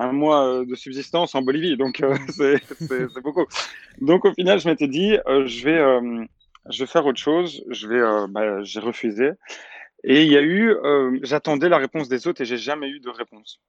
un 0.00 0.12
mois 0.12 0.64
de 0.64 0.74
subsistance 0.76 1.34
en 1.34 1.42
Bolivie, 1.42 1.76
donc 1.76 2.02
c'est 2.28 2.60
beaucoup. 3.22 3.46
Donc 4.00 4.24
au 4.24 4.32
final, 4.32 4.60
je 4.60 4.68
m'étais 4.68 4.88
dit, 4.88 5.16
je 5.26 5.64
vais 5.64 6.26
je 6.68 6.82
vais 6.82 6.86
faire 6.86 7.06
autre 7.06 7.18
chose. 7.18 7.64
Je 7.68 7.88
vais, 7.88 8.00
euh, 8.00 8.26
bah, 8.28 8.62
j'ai 8.62 8.80
refusé. 8.80 9.32
Et 10.04 10.22
il 10.22 10.30
y 10.30 10.36
a 10.36 10.42
eu, 10.42 10.70
euh, 10.70 11.18
j'attendais 11.22 11.68
la 11.68 11.78
réponse 11.78 12.08
des 12.08 12.26
autres 12.26 12.42
et 12.42 12.44
j'ai 12.44 12.56
jamais 12.56 12.88
eu 12.88 13.00
de 13.00 13.10
réponse. 13.10 13.60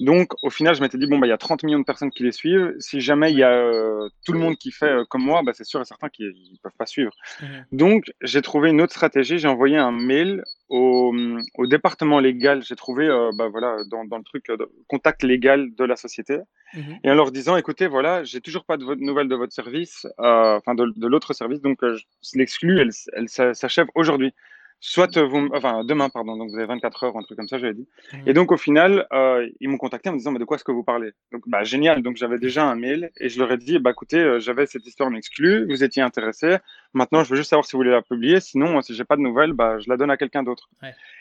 Donc, 0.00 0.32
au 0.42 0.50
final, 0.50 0.74
je 0.74 0.82
m'étais 0.82 0.98
dit, 0.98 1.06
bon, 1.06 1.18
bah, 1.18 1.26
il 1.26 1.30
y 1.30 1.32
a 1.32 1.38
30 1.38 1.62
millions 1.62 1.78
de 1.78 1.84
personnes 1.84 2.10
qui 2.10 2.22
les 2.22 2.32
suivent. 2.32 2.74
Si 2.78 3.00
jamais 3.00 3.32
il 3.32 3.38
y 3.38 3.42
a 3.42 3.52
euh, 3.52 4.08
tout 4.24 4.32
le 4.32 4.38
monde 4.38 4.56
qui 4.56 4.70
fait 4.70 4.94
comme 5.08 5.22
moi, 5.22 5.42
bah, 5.42 5.52
c'est 5.54 5.64
sûr 5.64 5.80
et 5.80 5.84
certain 5.84 6.08
qu'ils 6.08 6.26
ne 6.26 6.58
peuvent 6.62 6.76
pas 6.78 6.86
suivre. 6.86 7.12
Mmh 7.40 7.46
Donc, 7.72 8.04
j'ai 8.20 8.42
trouvé 8.42 8.70
une 8.70 8.80
autre 8.80 8.92
stratégie. 8.92 9.38
J'ai 9.38 9.48
envoyé 9.48 9.76
un 9.76 9.92
mail 9.92 10.42
au, 10.68 11.14
au 11.54 11.66
département 11.66 12.20
légal. 12.20 12.62
J'ai 12.62 12.76
trouvé, 12.76 13.08
bah, 13.36 13.48
voilà, 13.48 13.76
dans, 13.90 14.04
dans 14.04 14.18
le 14.18 14.24
truc, 14.24 14.46
contact 14.88 15.22
légal 15.22 15.74
de 15.74 15.84
la 15.84 15.96
société. 15.96 16.38
Mmh 16.74 16.80
et 17.04 17.10
en 17.10 17.14
leur 17.14 17.30
disant, 17.30 17.56
écoutez, 17.56 17.86
voilà, 17.86 18.24
j'ai 18.24 18.40
toujours 18.40 18.64
pas 18.64 18.76
de 18.76 18.84
nouvelles 18.96 19.28
de 19.28 19.34
votre 19.34 19.52
service, 19.52 20.06
euh, 20.18 20.56
enfin 20.56 20.74
de, 20.74 20.92
de 20.96 21.06
l'autre 21.06 21.32
service, 21.32 21.60
donc 21.60 21.82
euh, 21.82 21.96
l'exclus, 22.34 22.80
elle, 22.80 22.90
elle 23.12 23.28
s'achève 23.28 23.86
aujourd'hui. 23.94 24.32
Soit 24.78 25.18
vous, 25.18 25.48
enfin 25.52 25.84
demain, 25.84 26.08
pardon, 26.10 26.36
donc 26.36 26.50
vous 26.50 26.56
avez 26.56 26.66
24 26.66 27.04
heures, 27.04 27.16
un 27.16 27.22
truc 27.22 27.38
comme 27.38 27.48
ça, 27.48 27.58
j'avais 27.58 27.74
dit. 27.74 27.88
Mmh. 28.12 28.16
Et 28.26 28.32
donc 28.34 28.52
au 28.52 28.56
final, 28.56 29.06
euh, 29.12 29.48
ils 29.60 29.68
m'ont 29.68 29.78
contacté 29.78 30.10
en 30.10 30.12
me 30.12 30.18
disant, 30.18 30.32
mais 30.32 30.38
de 30.38 30.44
quoi 30.44 30.56
est-ce 30.56 30.64
que 30.64 30.72
vous 30.72 30.84
parlez? 30.84 31.12
Donc 31.32 31.42
bah 31.46 31.64
génial, 31.64 32.02
donc 32.02 32.16
j'avais 32.16 32.38
déjà 32.38 32.64
un 32.64 32.76
mail 32.76 33.10
et 33.18 33.28
je 33.28 33.38
leur 33.38 33.50
ai 33.52 33.56
dit, 33.56 33.78
bah 33.78 33.90
écoutez, 33.90 34.38
j'avais 34.38 34.66
cette 34.66 34.86
histoire 34.86 35.08
en 35.08 35.14
exclu, 35.14 35.66
vous 35.68 35.82
étiez 35.82 36.02
intéressé, 36.02 36.58
Maintenant, 36.96 37.24
je 37.24 37.28
veux 37.28 37.36
juste 37.36 37.50
savoir 37.50 37.66
si 37.66 37.72
vous 37.72 37.80
voulez 37.80 37.90
la 37.90 38.00
publier. 38.00 38.40
Sinon, 38.40 38.80
si 38.80 38.94
j'ai 38.94 39.04
pas 39.04 39.16
de 39.16 39.20
nouvelles, 39.20 39.52
bah, 39.52 39.78
je 39.78 39.90
la 39.90 39.98
donne 39.98 40.10
à 40.10 40.16
quelqu'un 40.16 40.42
d'autre. 40.42 40.70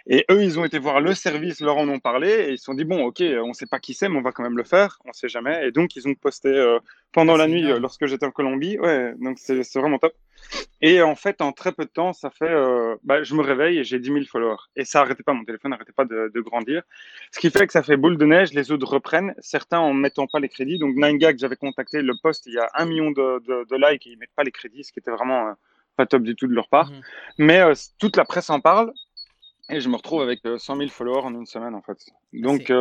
Et 0.08 0.26
eux, 0.32 0.42
ils 0.42 0.58
ont 0.58 0.64
été 0.64 0.80
voir 0.80 1.02
le 1.02 1.14
service, 1.14 1.60
leur 1.60 1.78
en 1.78 1.90
ont 1.90 2.00
parlé 2.00 2.30
et 2.30 2.52
ils 2.52 2.58
se 2.58 2.64
sont 2.64 2.74
dit 2.74 2.86
bon, 2.86 3.04
ok, 3.04 3.22
on 3.44 3.52
sait 3.52 3.66
pas 3.66 3.80
qui 3.80 3.94
c'est, 3.94 4.08
mais 4.08 4.18
on 4.18 4.22
va 4.22 4.32
quand 4.32 4.44
même 4.44 4.56
le 4.56 4.64
faire. 4.64 5.00
On 5.04 5.12
sait 5.12 5.28
jamais. 5.28 5.68
Et 5.68 5.72
donc, 5.72 5.98
ils 5.98 6.08
ont 6.08 6.16
posté 6.16 6.48
euh, 6.48 6.80
pendant 7.12 7.36
ah, 7.36 7.40
la 7.40 7.48
nuit 7.48 7.64
lorsque 7.78 8.06
j'étais 8.06 8.26
en 8.26 8.32
Colombie. 8.32 8.80
Ouais, 8.80 9.14
donc 9.20 9.38
c'est 9.38 9.62
vraiment 9.76 10.00
top. 10.00 10.14
Et 10.82 11.02
en 11.02 11.16
fait, 11.16 11.42
en 11.42 11.52
très 11.52 11.72
peu 11.72 11.86
de 11.86 11.90
temps, 11.90 12.14
ça 12.14 12.30
fait, 12.30 12.50
euh, 12.50 12.96
bah, 13.04 13.24
je 13.24 13.34
me 13.34 13.42
réveille 13.42 13.80
et 13.80 13.84
j'ai 13.84 14.00
10 14.00 14.08
000 14.08 14.26
followers. 14.26 14.58
Et 14.76 14.86
ça 14.86 15.00
n'arrêtait 15.00 15.24
pas, 15.24 15.34
mon 15.34 15.44
téléphone 15.44 15.72
n'arrêtait 15.72 15.94
pas 15.94 16.06
de, 16.06 16.40
grandir. 16.42 16.84
Ce 17.32 17.40
qui 17.40 17.50
fait 17.50 17.66
que 17.66 17.74
ça 17.74 17.82
fait 17.82 17.98
boule 17.98 18.18
de 18.18 18.26
neige, 18.26 18.54
les 18.54 18.72
autres 18.72 18.88
reprennent, 18.88 19.34
certains 19.40 19.80
en 19.80 19.94
mettant 19.94 20.28
pas 20.28 20.40
les 20.40 20.50
crédits. 20.50 20.78
Donc, 20.78 20.96
9gag, 20.96 21.40
j'avais 21.40 21.56
contacté 21.56 22.02
le 22.02 22.14
poste, 22.22 22.46
il 22.46 22.54
y 22.54 22.60
a 22.60 22.70
un 22.76 22.86
million 22.86 23.12
de, 23.12 23.42
de, 23.46 23.76
likes 23.76 24.06
et 24.06 24.12
ils 24.12 24.18
mettent 24.18 24.36
pas 24.36 24.44
les 24.44 24.52
crédits, 24.52 24.84
ce 24.84 24.92
qui 24.92 25.00
était 25.00 25.12
vraiment 25.12 25.48
euh, 25.48 25.54
pas 25.96 26.06
top 26.06 26.24
du 26.24 26.36
tout 26.36 26.48
de 26.48 26.54
leur 26.54 26.68
part. 26.68 26.92
Mhm. 26.92 27.02
Mais 27.40 27.62
euh, 27.62 27.74
toute 28.00 28.18
la 28.18 28.26
presse 28.26 28.50
en 28.50 28.60
parle. 28.60 28.94
Et 29.70 29.80
je 29.80 29.90
me 29.90 29.96
retrouve 29.96 30.22
avec 30.22 30.42
100 30.44 30.76
000 30.76 30.90
followers 30.90 31.24
en 31.24 31.34
une 31.34 31.46
semaine, 31.46 31.74
en 31.74 31.82
fait. 31.82 31.98
Donc, 32.34 32.72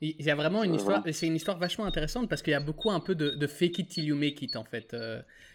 il 0.00 0.26
y 0.26 0.30
a 0.30 0.34
vraiment 0.34 0.64
une 0.64 0.74
histoire, 0.74 1.02
c'est 1.12 1.26
une 1.26 1.36
histoire 1.36 1.58
vachement 1.58 1.84
intéressante 1.84 2.28
parce 2.28 2.42
qu'il 2.42 2.52
y 2.52 2.56
a 2.56 2.60
beaucoup 2.60 2.90
un 2.90 3.00
peu 3.00 3.14
de, 3.14 3.30
de, 3.30 3.46
fake 3.46 3.78
it 3.78 3.88
till 3.88 4.04
you 4.04 4.16
make 4.16 4.42
it, 4.42 4.56
en 4.56 4.64
fait 4.64 4.94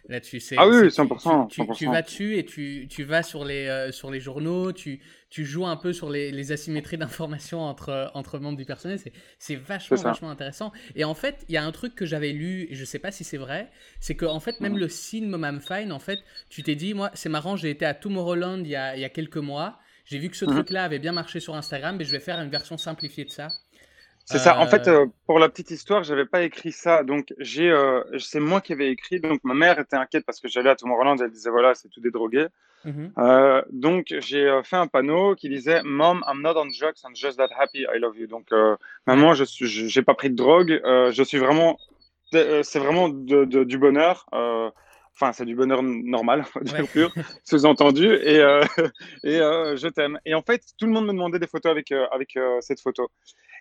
là-dessus. 0.08 0.42
Ah 0.58 0.68
oui, 0.68 0.88
100%. 0.88 1.48
Tu, 1.50 1.62
tu, 1.76 1.86
vas 1.86 2.02
dessus 2.02 2.38
et 2.38 2.46
tu, 2.46 2.88
tu 2.90 3.04
vas 3.04 3.24
sur 3.24 3.46
les, 3.46 3.68
euh, 3.68 3.92
sur 3.92 4.12
les 4.12 4.20
journaux, 4.20 4.72
tu, 4.72 5.02
tu 5.30 5.46
joues 5.46 5.66
un 5.66 5.76
peu 5.76 5.94
sur 5.94 6.10
les, 6.10 6.32
les 6.32 6.52
asymétries 6.52 6.98
d'informations 6.98 7.62
entre, 7.62 8.12
entre 8.14 8.40
membres 8.40 8.58
du 8.58 8.66
personnel. 8.66 9.00
C'est 9.40 9.56
vachement, 9.56 9.98
vachement 9.98 10.30
intéressant. 10.30 10.72
Et 10.96 11.04
en 11.04 11.14
fait, 11.14 11.46
il 11.50 11.56
y 11.56 11.58
a 11.58 11.64
un 11.64 11.72
truc 11.72 11.96
que 11.96 12.06
j'avais 12.06 12.32
lu, 12.32 12.68
et 12.70 12.76
je 12.76 12.86
sais 12.86 13.00
pas 13.00 13.12
si 13.12 13.24
c'est 13.24 13.38
vrai, 13.38 13.70
c'est 14.00 14.16
que 14.16 14.26
en 14.26 14.40
fait, 14.40 14.60
même 14.62 14.74
mhm. 14.74 14.80
le 14.80 14.90
signe 14.90 15.28
Mom 15.28 15.62
Fine, 15.62 15.92
en 15.92 16.00
fait, 16.00 16.20
tu 16.50 16.64
t'es 16.64 16.76
dit, 16.76 16.94
moi, 16.94 17.12
c'est 17.14 17.30
marrant, 17.30 17.56
j'ai 17.56 17.70
été 17.70 17.86
à 17.86 17.94
Tomorrowland 17.94 18.60
il 18.60 18.70
y 18.70 18.76
a, 18.76 18.96
il 18.96 19.02
y 19.02 19.06
a 19.06 19.10
quelques 19.10 19.38
mois. 19.38 19.80
J'ai 20.10 20.20
vu 20.20 20.30
que 20.30 20.38
ce 20.38 20.46
mhm. 20.46 20.54
truc-là 20.54 20.86
avait 20.86 21.00
bien 21.00 21.12
marché 21.12 21.40
sur 21.40 21.56
Instagram, 21.56 21.98
mais 21.98 22.06
je 22.06 22.12
vais 22.12 22.20
faire 22.20 22.40
une 22.40 22.50
version 22.50 22.78
simplifiée 22.78 23.26
de 23.26 23.30
ça. 23.30 23.50
C'est 24.30 24.40
ça. 24.40 24.60
En 24.60 24.68
fait, 24.68 24.90
euh, 24.90 25.04
euh, 25.04 25.06
pour 25.26 25.40
la 25.40 25.48
petite 25.48 25.72
histoire, 25.72 26.04
j'avais 26.04 26.26
pas 26.26 26.42
écrit 26.42 26.74
ça. 26.74 27.04
Donc, 27.04 27.34
j'ai, 27.40 27.72
euh, 27.72 28.04
c'est 28.20 28.42
moi 28.42 28.60
qui 28.60 28.74
avais 28.74 28.92
écrit. 28.92 29.22
Donc, 29.22 29.40
ma 29.46 29.54
mère 29.54 29.80
était 29.80 29.96
inquiète 29.96 30.26
parce 30.26 30.42
que 30.42 30.50
j'allais 30.50 30.70
à 30.70 30.76
Tomorrowland. 30.76 31.16
Elle 31.22 31.32
disait 31.32 31.50
voilà, 31.50 31.76
c'est 31.76 31.88
tout 31.88 32.02
des 32.02 32.12
drogués. 32.12 32.48
Mhm. 32.86 33.12
donc, 33.72 34.14
j'ai 34.20 34.62
fait 34.64 34.76
un 34.76 34.88
panneau 34.88 35.36
qui 35.36 35.50
disait 35.50 35.82
Mom, 35.84 36.24
I'm 36.28 36.42
not 36.42 36.58
on 36.58 36.68
drugs. 36.68 36.96
I'm 37.04 37.16
just 37.16 37.38
that 37.38 37.50
happy. 37.58 37.80
I 37.80 38.00
love 38.00 38.18
you. 38.18 38.28
Donc, 38.28 38.48
maman, 39.06 39.34
je 39.34 39.44
suis, 39.46 39.68
j'ai 39.68 40.02
pas 40.02 40.14
pris 40.14 40.30
de 40.30 40.36
drogue. 40.36 40.80
je 40.84 41.24
suis 41.24 41.38
vraiment, 41.38 41.78
c'est 42.32 42.80
vraiment 42.80 43.10
de, 43.10 43.64
du 43.64 43.78
bonheur. 43.78 44.26
Enfin, 45.20 45.34
c'est 45.34 45.46
du 45.46 45.56
bonheur 45.56 45.82
normal, 45.82 46.46
bien 46.62 46.86
sûr, 46.86 47.12
sous-entendu, 47.44 48.06
et, 48.06 48.38
et 49.24 49.38
je 49.40 49.88
t'aime. 49.88 50.20
Et 50.26 50.36
en 50.36 50.44
fait, 50.44 50.62
tout 50.78 50.86
le 50.86 50.92
monde 50.92 51.08
me 51.08 51.14
demandait 51.14 51.40
des 51.40 51.48
photos 51.48 51.72
avec, 51.72 51.92
avec 51.92 52.38
cette 52.62 52.82
photo. 52.82 53.10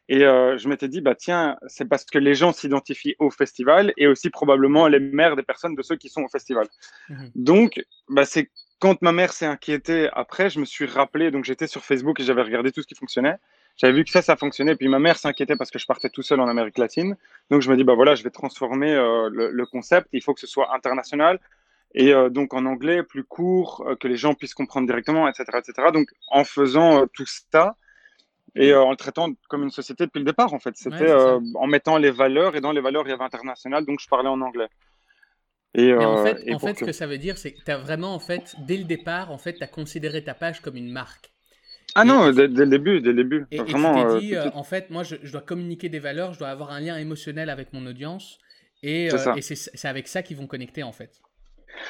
Et 0.09 0.25
euh, 0.25 0.57
je 0.57 0.69
m'étais 0.69 0.89
dit, 0.89 1.01
bah 1.01 1.15
tiens, 1.15 1.57
c'est 1.67 1.87
parce 1.87 2.05
que 2.05 2.19
les 2.19 2.35
gens 2.35 2.53
s'identifient 2.53 3.17
au 3.19 3.31
festival 3.31 3.93
et 3.97 4.07
aussi 4.07 4.31
probablement 4.31 4.87
les 4.87 5.01
mères 5.01 5.35
des 5.35 5.43
personnes 5.43 5.75
de 5.75 5.83
ceux 5.83 5.97
qui 5.97 6.09
sont 6.09 6.23
au 6.23 6.29
festival. 6.29 6.69
Mhm. 7.09 7.31
Donc, 7.35 7.85
bah, 8.09 8.25
c'est 8.25 8.51
quand 8.79 9.03
ma 9.03 9.13
mère 9.13 9.33
s'est 9.33 9.47
inquiétée 9.47 10.09
après, 10.13 10.49
je 10.51 10.61
me 10.61 10.65
suis 10.65 10.87
rappelé, 10.87 11.31
donc 11.31 11.45
j'étais 11.45 11.67
sur 11.67 11.85
Facebook 11.85 12.21
et 12.21 12.25
j'avais 12.25 12.43
regardé 12.43 12.71
tout 12.71 12.83
ce 12.83 12.87
qui 12.87 12.95
fonctionnait. 12.95 13.37
J'avais 13.77 13.93
vu 13.93 14.05
que 14.05 14.11
ça, 14.11 14.23
ça 14.23 14.37
fonctionnait. 14.37 14.75
Puis 14.75 14.89
ma 14.89 14.99
mère 14.99 15.17
s'inquiétait 15.17 15.57
parce 15.57 15.71
que 15.71 15.79
je 15.79 15.87
partais 15.87 16.09
tout 16.09 16.23
seul 16.23 16.41
en 16.41 16.49
Amérique 16.49 16.79
latine. 16.79 17.17
Donc 17.51 17.63
je 17.63 17.71
me 17.71 17.77
dis, 17.77 17.85
bah 17.85 17.95
voilà, 17.95 18.15
je 18.15 18.23
vais 18.23 18.31
transformer 18.31 18.95
euh, 18.95 19.29
le, 19.31 19.67
concept. 19.67 20.09
Il 20.13 20.23
faut 20.23 20.35
que 20.35 20.41
ce 20.41 20.47
soit 20.47 20.75
international 20.75 21.41
et 21.95 22.13
euh, 22.13 22.29
donc 22.29 22.55
en 22.55 22.67
anglais, 22.67 23.03
plus 23.03 23.25
court, 23.25 23.87
que 24.01 24.09
les 24.09 24.17
gens 24.17 24.35
puissent 24.35 24.55
comprendre 24.55 24.87
directement, 24.87 25.29
etc. 25.29 25.45
etc. 25.59 25.89
Donc 25.93 26.09
en 26.29 26.45
faisant 26.45 27.07
tout 27.07 27.27
ça, 27.27 27.77
et 28.57 28.73
euh, 28.73 28.83
en 28.83 28.91
le 28.91 28.97
traitant 28.97 29.29
comme 29.49 29.63
une 29.63 29.71
société 29.71 30.07
depuis 30.07 30.19
le 30.19 30.25
départ, 30.25 30.55
en 30.55 30.59
fait. 30.59 30.77
C'était 30.77 31.11
euh, 31.11 31.39
en 31.55 31.67
mettant 31.67 31.99
les 31.99 32.11
valeurs, 32.11 32.57
et 32.57 32.61
dans 32.61 32.73
les 32.73 32.81
valeurs, 32.81 33.07
il 33.07 33.11
y 33.11 33.13
avait 33.13 33.23
international, 33.23 33.85
donc 33.85 34.01
je 34.01 34.09
parlais 34.09 34.31
en 34.31 34.41
anglais. 34.41 34.69
Et, 35.75 35.93
en 35.93 36.19
euh, 36.19 36.25
fait, 36.25 36.55
en 36.55 36.59
fait 36.59 36.79
ce 36.79 36.85
que 36.87 36.93
ça 36.93 37.07
veut 37.07 37.19
dire, 37.19 37.37
c'est 37.37 37.53
que 37.53 37.63
tu 37.63 37.71
as 37.71 37.77
vraiment, 37.77 38.15
en 38.15 38.19
fait, 38.19 38.57
dès 38.67 38.79
le 38.79 38.85
départ, 38.85 39.31
en 39.31 39.37
fait, 39.37 39.55
tu 39.55 39.63
as 39.63 39.67
considéré 39.67 40.25
ta 40.25 40.33
page 40.33 40.63
comme 40.63 40.77
une 40.77 40.91
marque. 40.91 41.35
Ah 41.97 42.05
non, 42.05 42.31
dès, 42.31 42.47
le 42.47 42.67
début, 42.67 43.01
dès 43.01 43.11
le 43.11 43.25
début. 43.25 43.47
Et, 43.51 43.59
vraiment, 43.59 44.19
tu 44.19 44.21
t'es 44.21 44.27
dit, 44.27 44.39
en 44.39 44.63
fait, 44.63 44.91
moi, 44.91 45.03
je, 45.03 45.17
dois 45.31 45.41
communiquer 45.41 45.89
des 45.89 45.99
valeurs, 45.99 46.35
je 46.35 46.39
dois 46.39 46.49
avoir 46.49 46.71
un 46.71 46.81
lien 46.81 46.97
émotionnel 46.97 47.51
avec 47.51 47.73
mon 47.73 47.87
audience, 47.87 48.39
et, 48.83 49.07
et 49.07 49.41
c'est 49.43 49.89
avec 49.89 50.07
ça 50.07 50.23
qu'ils 50.23 50.37
vont 50.37 50.47
connecter, 50.47 50.83
en 50.83 50.93
fait. 50.93 51.21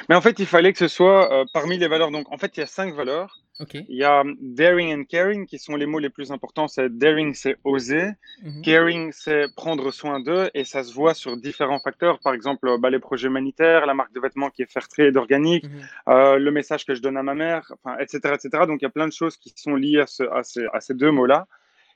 Mais 0.09 0.15
en 0.15 0.21
fait, 0.21 0.39
il 0.39 0.47
fallait 0.47 0.73
que 0.73 0.79
ce 0.79 0.89
soit 0.89 1.33
euh, 1.33 1.45
parmi 1.53 1.79
les 1.79 1.89
valeurs. 1.89 2.11
Donc, 2.11 2.31
en 2.33 2.39
fait, 2.39 2.57
il 2.57 2.61
y 2.61 2.63
a 2.63 2.67
cinq 2.67 2.95
valeurs. 2.95 3.43
Il 3.89 3.97
y 3.97 4.05
a 4.05 4.23
daring 4.41 4.95
and 4.95 5.05
caring 5.05 5.47
qui 5.47 5.59
sont 5.59 5.77
les 5.77 5.87
mots 5.87 5.99
les 5.99 6.11
plus 6.11 6.31
importants. 6.31 6.69
C'est 6.69 6.91
daring, 6.97 7.35
c'est 7.35 7.57
oser. 7.65 8.11
Mhm. 8.43 8.63
Caring, 8.63 9.13
c'est 9.13 9.47
prendre 9.55 9.91
soin 9.91 10.21
d'eux. 10.21 10.51
Et 10.55 10.65
ça 10.65 10.83
se 10.85 10.93
voit 10.93 11.15
sur 11.15 11.37
différents 11.37 11.81
facteurs. 11.81 12.19
Par 12.21 12.35
exemple, 12.35 12.69
bah, 12.79 12.91
les 12.91 12.99
projets 12.99 13.29
humanitaires, 13.29 13.87
la 13.87 13.95
marque 13.95 14.13
de 14.13 14.21
vêtements 14.21 14.51
qui 14.51 14.63
est 14.63 14.71
fair 14.71 14.89
trade 14.89 15.17
organique, 15.17 15.65
mhm. 15.65 15.81
euh, 16.09 16.39
le 16.39 16.51
message 16.51 16.85
que 16.85 16.95
je 16.95 17.01
donne 17.01 17.17
à 17.17 17.23
ma 17.23 17.35
mère, 17.35 17.73
etc., 17.99 18.35
etc. 18.35 18.65
Donc, 18.67 18.83
il 18.83 18.85
y 18.85 18.87
a 18.87 18.91
plein 18.91 19.09
de 19.09 19.13
choses 19.13 19.37
qui 19.37 19.53
sont 19.57 19.75
liées 19.75 20.05
à 20.33 20.81
ces 20.81 20.95
deux 20.95 21.11
mots-là. 21.11 21.47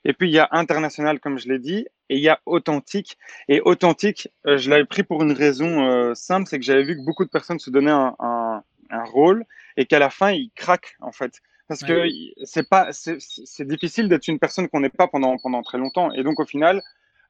Et 0.03 0.13
puis, 0.13 0.29
il 0.29 0.33
y 0.33 0.39
a 0.39 0.47
international, 0.51 1.19
comme 1.19 1.37
je 1.37 1.47
l'ai 1.47 1.59
dit, 1.59 1.85
et 2.09 2.17
il 2.17 2.21
y 2.21 2.29
a 2.29 2.39
authentique. 2.45 3.17
Et 3.47 3.61
authentique, 3.61 4.29
euh, 4.47 4.57
je 4.57 4.69
l'avais 4.69 4.85
pris 4.85 5.03
pour 5.03 5.21
une 5.21 5.31
raison 5.31 5.85
euh, 5.85 6.15
simple, 6.15 6.47
c'est 6.47 6.57
que 6.57 6.65
j'avais 6.65 6.83
vu 6.83 6.95
que 6.95 7.05
beaucoup 7.05 7.23
de 7.23 7.29
personnes 7.29 7.59
se 7.59 7.69
donnaient 7.69 7.91
un, 7.91 8.15
un, 8.19 8.63
un 8.89 9.03
rôle 9.03 9.45
et 9.77 9.85
qu'à 9.85 9.99
la 9.99 10.09
fin, 10.09 10.31
ils 10.31 10.51
craquent, 10.55 10.95
en 11.01 11.11
fait. 11.11 11.41
Parce 11.79 11.83
que 11.83 12.07
c'est 12.43 12.67
pas, 12.67 12.89
c'est 12.91 13.67
difficile 13.67 14.09
d'être 14.09 14.27
une 14.27 14.39
personne 14.39 14.67
qu'on 14.67 14.81
n'est 14.81 14.89
pas 14.89 15.07
pendant, 15.07 15.37
pendant 15.37 15.61
très 15.61 15.77
longtemps. 15.77 16.11
Et 16.11 16.23
donc, 16.23 16.39
au 16.39 16.45
final, 16.45 16.81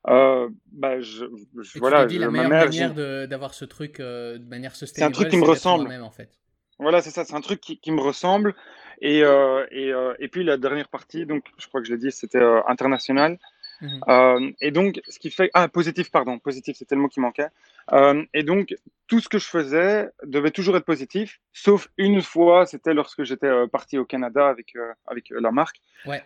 euh, 0.08 0.50
bah, 0.72 1.00
je, 1.00 1.26
je 1.60 1.80
voilà, 1.80 2.06
dit, 2.06 2.18
la 2.18 2.30
meilleure 2.30 2.50
manière 2.50 2.94
d'avoir 3.28 3.54
ce 3.54 3.66
truc 3.66 4.00
de 4.00 4.44
manière 4.50 4.76
sustainable, 4.76 5.14
c'est 5.14 5.20
un 5.20 5.22
truc 5.22 5.32
qui 5.32 5.38
me 5.38 5.46
ressemble. 5.46 5.88
Même, 5.88 6.04
en 6.04 6.12
fait. 6.12 6.42
Voilà, 6.82 7.02
c'est 7.02 7.12
ça, 7.12 7.24
c'est 7.24 7.36
un 7.36 7.42
truc 7.42 7.62
qui, 7.62 7.80
qui, 7.80 7.92
me 7.92 8.02
ressemble. 8.02 8.56
Et, 9.02 9.24
euh, 9.24 9.66
et, 9.72 9.94
euh, 9.94 10.16
et, 10.20 10.28
puis 10.28 10.44
la 10.44 10.58
dernière 10.58 10.88
partie, 10.88 11.28
donc 11.28 11.44
je 11.58 11.68
crois 11.68 11.80
que 11.80 11.88
je 11.88 11.94
l'ai 11.94 12.00
dit, 12.00 12.12
c'était 12.12 12.40
euh, 12.40 12.62
international. 12.68 13.38
Mhm. 13.82 14.02
Euh, 14.08 14.52
et 14.62 14.72
donc, 14.72 15.02
ce 15.08 15.20
qui 15.20 15.32
fait. 15.32 15.50
Ah, 15.54 15.68
positif, 15.68 16.12
pardon. 16.12 16.40
Positif, 16.40 16.78
c'était 16.78 16.96
le 16.96 17.02
mot 17.02 17.08
qui 17.08 17.20
manquait. 17.20 17.50
Euh, 17.92 18.24
et 18.34 18.44
donc, 18.44 18.76
tout 19.08 19.20
ce 19.20 19.28
que 19.28 19.40
je 19.40 19.48
faisais 19.48 20.10
devait 20.24 20.52
toujours 20.52 20.78
être 20.78 20.86
positif, 20.86 21.42
sauf 21.52 21.90
une 21.98 22.22
fois, 22.22 22.66
c'était 22.66 22.94
lorsque 22.94 23.24
j'étais 23.24 23.48
euh, 23.48 23.68
parti 23.68 23.98
au 23.98 24.06
Canada 24.06 24.48
avec, 24.48 24.74
avec 25.08 25.32
la 25.32 25.52
marque. 25.52 25.78
Ouais. 26.06 26.24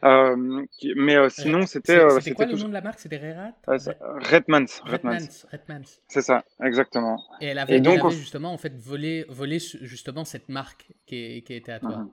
mais 0.96 1.30
sinon, 1.30 1.66
c'était. 1.66 2.10
C'était 2.20 2.32
quoi 2.36 2.46
le 2.46 2.58
nom 2.58 2.68
de 2.68 2.74
la 2.74 2.82
marque 2.82 3.00
C'était 3.00 3.18
Rerat? 3.18 3.54
Redmans. 3.68 4.82
Redmans. 4.86 6.00
C'est 6.08 6.22
ça, 6.22 6.44
exactement. 6.64 7.24
Et 7.42 7.48
elle 7.48 7.60
avait, 7.60 7.80
donc, 7.80 8.10
justement 8.12 8.54
en 8.54 8.58
fait 8.58 8.76
volé, 8.78 9.26
volé 9.30 9.60
justement 9.60 10.26
cette 10.26 10.50
marque 10.50 10.88
qui, 11.06 11.42
qui 11.44 11.54
était 11.54 11.72
à 11.72 11.80
toi. 11.80 11.98
Mhm. 11.98 12.12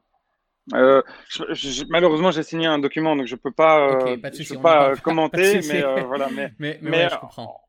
Euh, 0.75 1.03
malheureusement, 1.89 2.31
j'ai 2.31 2.43
signé 2.43 2.67
un 2.67 2.79
document, 2.79 3.17
donc 3.17 3.27
je 3.27 3.37
peux 3.37 3.51
pas, 3.51 3.89
euh, 3.89 4.17
peux 4.17 4.59
pas 4.61 4.97
commenter, 4.97 5.61
mais 5.69 5.83
euh, 5.83 6.03
voilà. 6.03 6.29
Mais, 6.35 6.53
mais, 6.59 6.79
mais, 6.83 7.09
je 7.11 7.17
comprends. 7.19 7.61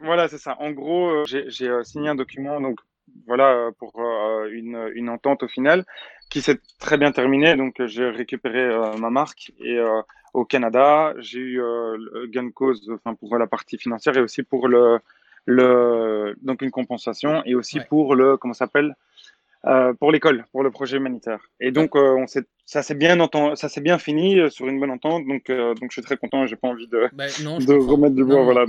Voilà, 0.00 0.28
c'est 0.28 0.38
ça. 0.38 0.56
En 0.60 0.70
gros, 0.70 1.24
j'ai 1.24 1.50
signé 1.84 2.08
un 2.08 2.14
document, 2.14 2.60
donc 2.60 2.80
voilà, 3.26 3.70
pour 3.78 3.92
une, 4.50 4.90
une, 4.94 5.08
entente 5.08 5.44
au 5.44 5.48
final, 5.48 5.84
qui 6.28 6.42
s'est 6.42 6.58
très 6.80 6.98
bien 6.98 7.12
terminée. 7.12 7.56
Donc, 7.56 7.74
j'ai 7.86 8.08
récupéré 8.10 8.68
ma 8.98 9.10
marque 9.10 9.52
et 9.60 9.78
au 10.34 10.44
Canada, 10.44 11.14
j'ai 11.18 11.38
eu 11.38 11.62
gain 12.28 12.44
de 12.44 12.50
cause, 12.50 12.90
enfin 12.92 13.14
pour 13.14 13.38
la 13.38 13.46
partie 13.46 13.78
financière 13.78 14.16
et 14.16 14.20
aussi 14.20 14.42
pour 14.42 14.66
le, 14.66 14.98
le 15.46 16.34
donc 16.42 16.62
une 16.62 16.72
compensation 16.72 17.42
et 17.44 17.54
aussi 17.54 17.78
pour 17.88 18.16
le 18.16 18.36
comment 18.36 18.54
s'appelle 18.54 18.96
euh, 19.64 19.92
pour 19.94 20.10
l'école, 20.10 20.44
pour 20.50 20.64
le 20.64 20.72
projet 20.72 20.96
humanitaire. 20.96 21.38
Et 21.60 21.70
donc, 21.70 21.94
euh, 21.94 22.16
on 22.16 22.26
ça 22.64 22.82
s'est 22.82 22.94
bien, 22.94 23.16
ça 23.54 23.68
s'est 23.68 23.80
bien 23.80 23.98
fini 23.98 24.40
euh, 24.40 24.50
sur 24.50 24.66
une 24.66 24.80
bonne 24.80 24.90
entente. 24.90 25.24
Donc, 25.26 25.48
donc 25.50 25.90
je 25.90 25.92
suis 25.92 26.02
très 26.02 26.16
content. 26.16 26.46
J'ai 26.46 26.56
pas 26.56 26.68
envie 26.68 26.88
de, 26.88 27.08
bah, 27.12 27.26
de 27.28 27.72
remettre 27.74 28.16
du 28.16 28.24
bois. 28.24 28.42
voilà, 28.42 28.64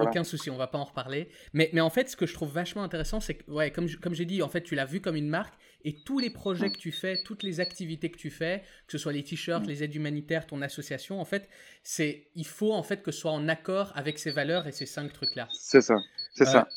aucun, 0.00 0.24
souci, 0.24 0.50
on 0.50 0.56
va 0.56 0.66
pas 0.66 0.78
en 0.78 0.84
reparler. 0.84 1.28
Mais, 1.52 1.70
mais 1.72 1.80
en 1.80 1.90
fait, 1.90 2.08
ce 2.08 2.16
que 2.16 2.26
je 2.26 2.34
trouve 2.34 2.52
vachement 2.52 2.82
intéressant, 2.82 3.20
c'est 3.20 3.34
que, 3.34 3.50
ouais, 3.50 3.70
comme, 3.70 3.88
comme 4.02 4.14
j'ai 4.14 4.24
dit, 4.24 4.42
en 4.42 4.48
fait, 4.48 4.62
tu 4.62 4.74
l'as 4.74 4.84
vu 4.84 5.00
comme 5.00 5.16
une 5.16 5.28
marque. 5.28 5.54
Et 5.84 5.94
tous 6.04 6.18
les 6.18 6.30
projets 6.30 6.70
que 6.70 6.78
tu 6.78 6.92
fais, 6.92 7.22
toutes 7.24 7.42
les 7.42 7.60
activités 7.60 8.10
que 8.10 8.18
tu 8.18 8.30
fais, 8.30 8.62
que 8.86 8.92
ce 8.92 8.98
soit 8.98 9.12
les 9.12 9.22
t-shirts, 9.22 9.66
les 9.66 9.82
aides 9.82 9.94
humanitaires, 9.94 10.46
ton 10.46 10.62
association, 10.62 11.20
en 11.20 11.24
fait, 11.24 11.48
c'est 11.82 12.28
il 12.34 12.46
faut 12.46 12.72
en 12.72 12.84
fait 12.84 13.02
que 13.02 13.10
ce 13.10 13.20
soit 13.20 13.32
en 13.32 13.48
accord 13.48 13.92
avec 13.96 14.18
ces 14.18 14.30
valeurs 14.30 14.66
et 14.66 14.72
ces 14.72 14.86
cinq 14.86 15.12
trucs-là. 15.12 15.48
C'est 15.52 15.80
ça, 15.80 15.96
c'est 16.34 16.44
ça. 16.44 16.68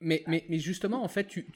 Mais, 0.00 0.22
mais, 0.26 0.44
mais, 0.48 0.58
justement, 0.58 1.02
en 1.02 1.08
fait, 1.08 1.26
tu, 1.26 1.46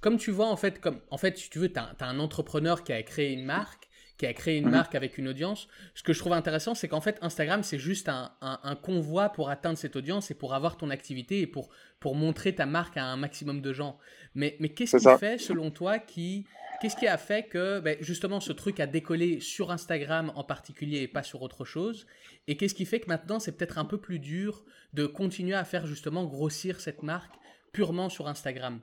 comme 0.00 0.16
tu 0.18 0.30
vois, 0.30 0.48
en 0.48 0.56
fait, 0.56 0.80
comme, 0.80 1.00
en 1.10 1.18
fait, 1.18 1.38
si 1.38 1.50
tu 1.50 1.58
veux, 1.58 1.72
tu 1.72 1.78
as, 1.78 1.94
un 2.00 2.18
entrepreneur 2.18 2.84
qui 2.84 2.92
a 2.92 3.02
créé 3.02 3.32
une 3.32 3.44
marque, 3.44 3.88
qui 4.18 4.26
a 4.26 4.32
créé 4.32 4.58
une 4.58 4.64
mhm. 4.64 4.72
marque 4.72 4.94
avec 4.94 5.16
une 5.16 5.28
audience. 5.28 5.68
Ce 5.94 6.02
que 6.02 6.12
je 6.12 6.18
trouve 6.18 6.32
intéressant, 6.32 6.74
c'est 6.74 6.88
qu'en 6.88 7.00
fait, 7.00 7.18
Instagram, 7.22 7.62
c'est 7.62 7.78
juste 7.78 8.08
un, 8.08 8.32
un, 8.40 8.76
convoi 8.76 9.30
pour 9.30 9.48
atteindre 9.48 9.78
cette 9.78 9.94
audience 9.94 10.30
et 10.30 10.34
pour 10.34 10.54
avoir 10.54 10.76
ton 10.76 10.90
activité 10.90 11.40
et 11.40 11.46
pour, 11.46 11.70
pour 12.00 12.16
montrer 12.16 12.54
ta 12.54 12.66
marque 12.66 12.96
à 12.96 13.04
un 13.04 13.16
maximum 13.16 13.62
de 13.62 13.72
gens. 13.72 13.96
Mais, 14.34 14.56
mais 14.58 14.70
qu'est-ce 14.70 14.96
qui 14.96 15.18
fait, 15.18 15.38
selon 15.38 15.70
toi, 15.70 16.00
qui, 16.00 16.46
qu'est-ce 16.80 16.96
qui 16.96 17.06
a 17.06 17.16
fait 17.16 17.44
que 17.44 17.78
ben, 17.78 17.96
justement 18.00 18.40
ce 18.40 18.52
truc 18.52 18.80
a 18.80 18.86
décollé 18.86 19.38
sur 19.40 19.70
Instagram 19.70 20.32
en 20.34 20.42
particulier 20.42 20.98
et 21.02 21.08
pas 21.08 21.22
sur 21.22 21.42
autre 21.42 21.64
chose? 21.64 22.06
Et 22.48 22.56
qu'est-ce 22.56 22.74
qui 22.74 22.86
fait 22.86 22.98
que 22.98 23.08
maintenant, 23.08 23.38
c'est 23.38 23.52
peut-être 23.52 23.78
un 23.78 23.84
peu 23.84 23.98
plus 23.98 24.18
dur 24.18 24.64
de 24.94 25.06
continuer 25.06 25.54
à 25.54 25.64
faire 25.64 25.86
justement 25.86 26.24
grossir 26.24 26.80
cette 26.80 27.04
marque 27.04 27.34
purement 27.72 28.08
sur 28.08 28.26
Instagram? 28.26 28.80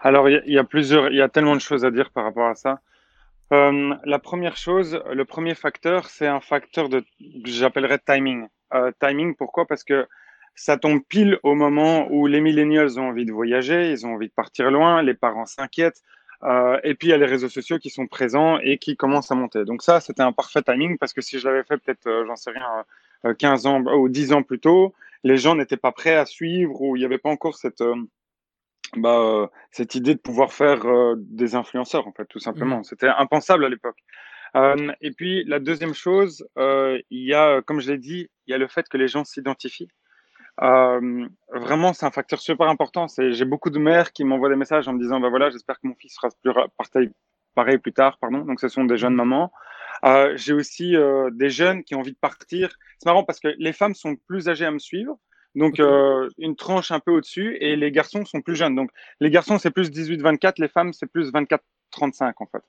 Alors, 0.00 0.28
il 0.28 0.42
y, 0.46 0.58
a 0.58 0.64
plusieurs, 0.64 1.10
il 1.10 1.16
y 1.16 1.22
a 1.22 1.28
tellement 1.28 1.54
de 1.54 1.60
choses 1.60 1.84
à 1.84 1.90
dire 1.90 2.10
par 2.10 2.24
rapport 2.24 2.48
à 2.48 2.54
ça. 2.54 2.80
Euh, 3.52 3.94
la 4.04 4.18
première 4.18 4.56
chose, 4.56 5.02
le 5.12 5.24
premier 5.24 5.54
facteur, 5.54 6.08
c'est 6.08 6.26
un 6.26 6.40
facteur 6.40 6.88
de, 6.88 7.04
j'appellerais 7.44 7.98
timing. 7.98 8.46
Euh, 8.74 8.92
timing, 9.00 9.34
pourquoi? 9.34 9.66
Parce 9.66 9.84
que 9.84 10.06
ça 10.54 10.76
tombe 10.76 11.00
pile 11.06 11.38
au 11.42 11.54
moment 11.54 12.06
où 12.10 12.26
les 12.26 12.40
millennials 12.40 12.98
ont 12.98 13.08
envie 13.08 13.24
de 13.24 13.32
voyager, 13.32 13.90
ils 13.90 14.06
ont 14.06 14.14
envie 14.14 14.28
de 14.28 14.32
partir 14.32 14.70
loin, 14.70 15.02
les 15.02 15.14
parents 15.14 15.46
s'inquiètent, 15.46 16.02
euh, 16.44 16.78
et 16.84 16.94
puis 16.94 17.08
il 17.08 17.10
y 17.10 17.14
a 17.14 17.18
les 17.18 17.26
réseaux 17.26 17.48
sociaux 17.48 17.78
qui 17.78 17.90
sont 17.90 18.06
présents 18.06 18.58
et 18.58 18.78
qui 18.78 18.96
commencent 18.96 19.32
à 19.32 19.34
monter. 19.34 19.64
Donc 19.64 19.82
ça, 19.82 20.00
c'était 20.00 20.22
un 20.22 20.32
parfait 20.32 20.62
timing 20.62 20.96
parce 20.96 21.12
que 21.12 21.20
si 21.20 21.38
je 21.38 21.48
l'avais 21.48 21.64
fait 21.64 21.76
peut-être, 21.76 22.24
j'en 22.26 22.36
sais 22.36 22.52
rien, 22.52 23.34
15 23.36 23.66
ans 23.66 23.82
ou 23.82 24.08
10 24.08 24.32
ans 24.32 24.42
plus 24.42 24.60
tôt, 24.60 24.94
les 25.24 25.36
gens 25.36 25.54
n'étaient 25.54 25.76
pas 25.76 25.92
prêts 25.92 26.16
à 26.16 26.24
suivre 26.24 26.80
ou 26.80 26.96
il 26.96 27.00
n'y 27.00 27.04
avait 27.04 27.18
pas 27.18 27.30
encore 27.30 27.56
cette 27.56 27.82
bah, 28.96 29.18
euh, 29.18 29.46
cette 29.70 29.94
idée 29.94 30.14
de 30.14 30.20
pouvoir 30.20 30.52
faire 30.52 30.84
euh, 30.86 31.14
des 31.18 31.54
influenceurs, 31.54 32.06
en 32.06 32.12
fait, 32.12 32.26
tout 32.26 32.40
simplement. 32.40 32.78
Mmh. 32.78 32.84
C'était 32.84 33.08
impensable 33.08 33.64
à 33.64 33.68
l'époque. 33.68 33.98
Euh, 34.56 34.92
et 35.00 35.12
puis, 35.12 35.44
la 35.44 35.60
deuxième 35.60 35.94
chose, 35.94 36.46
il 36.56 37.02
y 37.10 37.34
a, 37.34 37.62
comme 37.62 37.80
je 37.80 37.92
l'ai 37.92 37.98
dit, 37.98 38.28
il 38.46 38.50
y 38.50 38.54
a 38.54 38.58
le 38.58 38.66
fait 38.66 38.88
que 38.88 38.96
les 38.96 39.08
gens 39.08 39.24
s'identifient. 39.24 39.88
vraiment, 40.58 41.92
c'est 41.92 42.06
un 42.06 42.10
facteur 42.10 42.40
super 42.40 42.68
important. 42.68 43.06
J'ai 43.16 43.44
beaucoup 43.44 43.70
de 43.70 43.78
mères 43.78 44.12
qui 44.12 44.24
m'envoient 44.24 44.48
des 44.48 44.56
messages 44.56 44.88
en 44.88 44.92
me 44.92 44.98
disant, 44.98 45.20
bah 45.20 45.28
voilà, 45.28 45.50
j'espère 45.50 45.76
que 45.76 45.86
mon 45.86 45.94
fils 45.94 46.14
sera 46.14 46.28
plus 46.42 46.52
pareil, 46.76 47.10
pareil 47.54 47.78
plus 47.78 47.92
tard, 47.92 48.18
pardon. 48.18 48.40
Donc, 48.40 48.60
ce 48.60 48.68
sont 48.68 48.84
des 48.84 48.96
jeunes 48.96 49.14
mmh. 49.14 49.16
mamans. 49.16 49.52
J'ai 50.34 50.52
aussi 50.52 50.96
des 51.32 51.50
jeunes 51.50 51.84
qui 51.84 51.94
ont 51.94 52.00
envie 52.00 52.12
de 52.12 52.18
partir. 52.20 52.70
C'est 52.98 53.06
marrant 53.06 53.22
parce 53.22 53.38
que 53.38 53.54
les 53.56 53.72
femmes 53.72 53.94
sont 53.94 54.16
plus 54.16 54.48
âgées 54.48 54.66
à 54.66 54.72
me 54.72 54.80
suivre. 54.80 55.16
Donc, 55.54 55.80
euh, 55.80 56.28
une 56.38 56.54
tranche 56.54 56.90
un 56.90 57.00
peu 57.00 57.10
au-dessus 57.10 57.56
et 57.60 57.76
les 57.76 57.90
garçons 57.90 58.24
sont 58.24 58.40
plus 58.40 58.56
jeunes. 58.56 58.76
Donc, 58.76 58.90
les 59.20 59.30
garçons, 59.30 59.58
c'est 59.58 59.70
plus 59.70 59.90
18-24, 59.90 60.54
les 60.58 60.68
femmes, 60.68 60.92
c'est 60.92 61.06
plus 61.06 61.32
24-35 61.32 62.34
en 62.36 62.46
fait. 62.46 62.62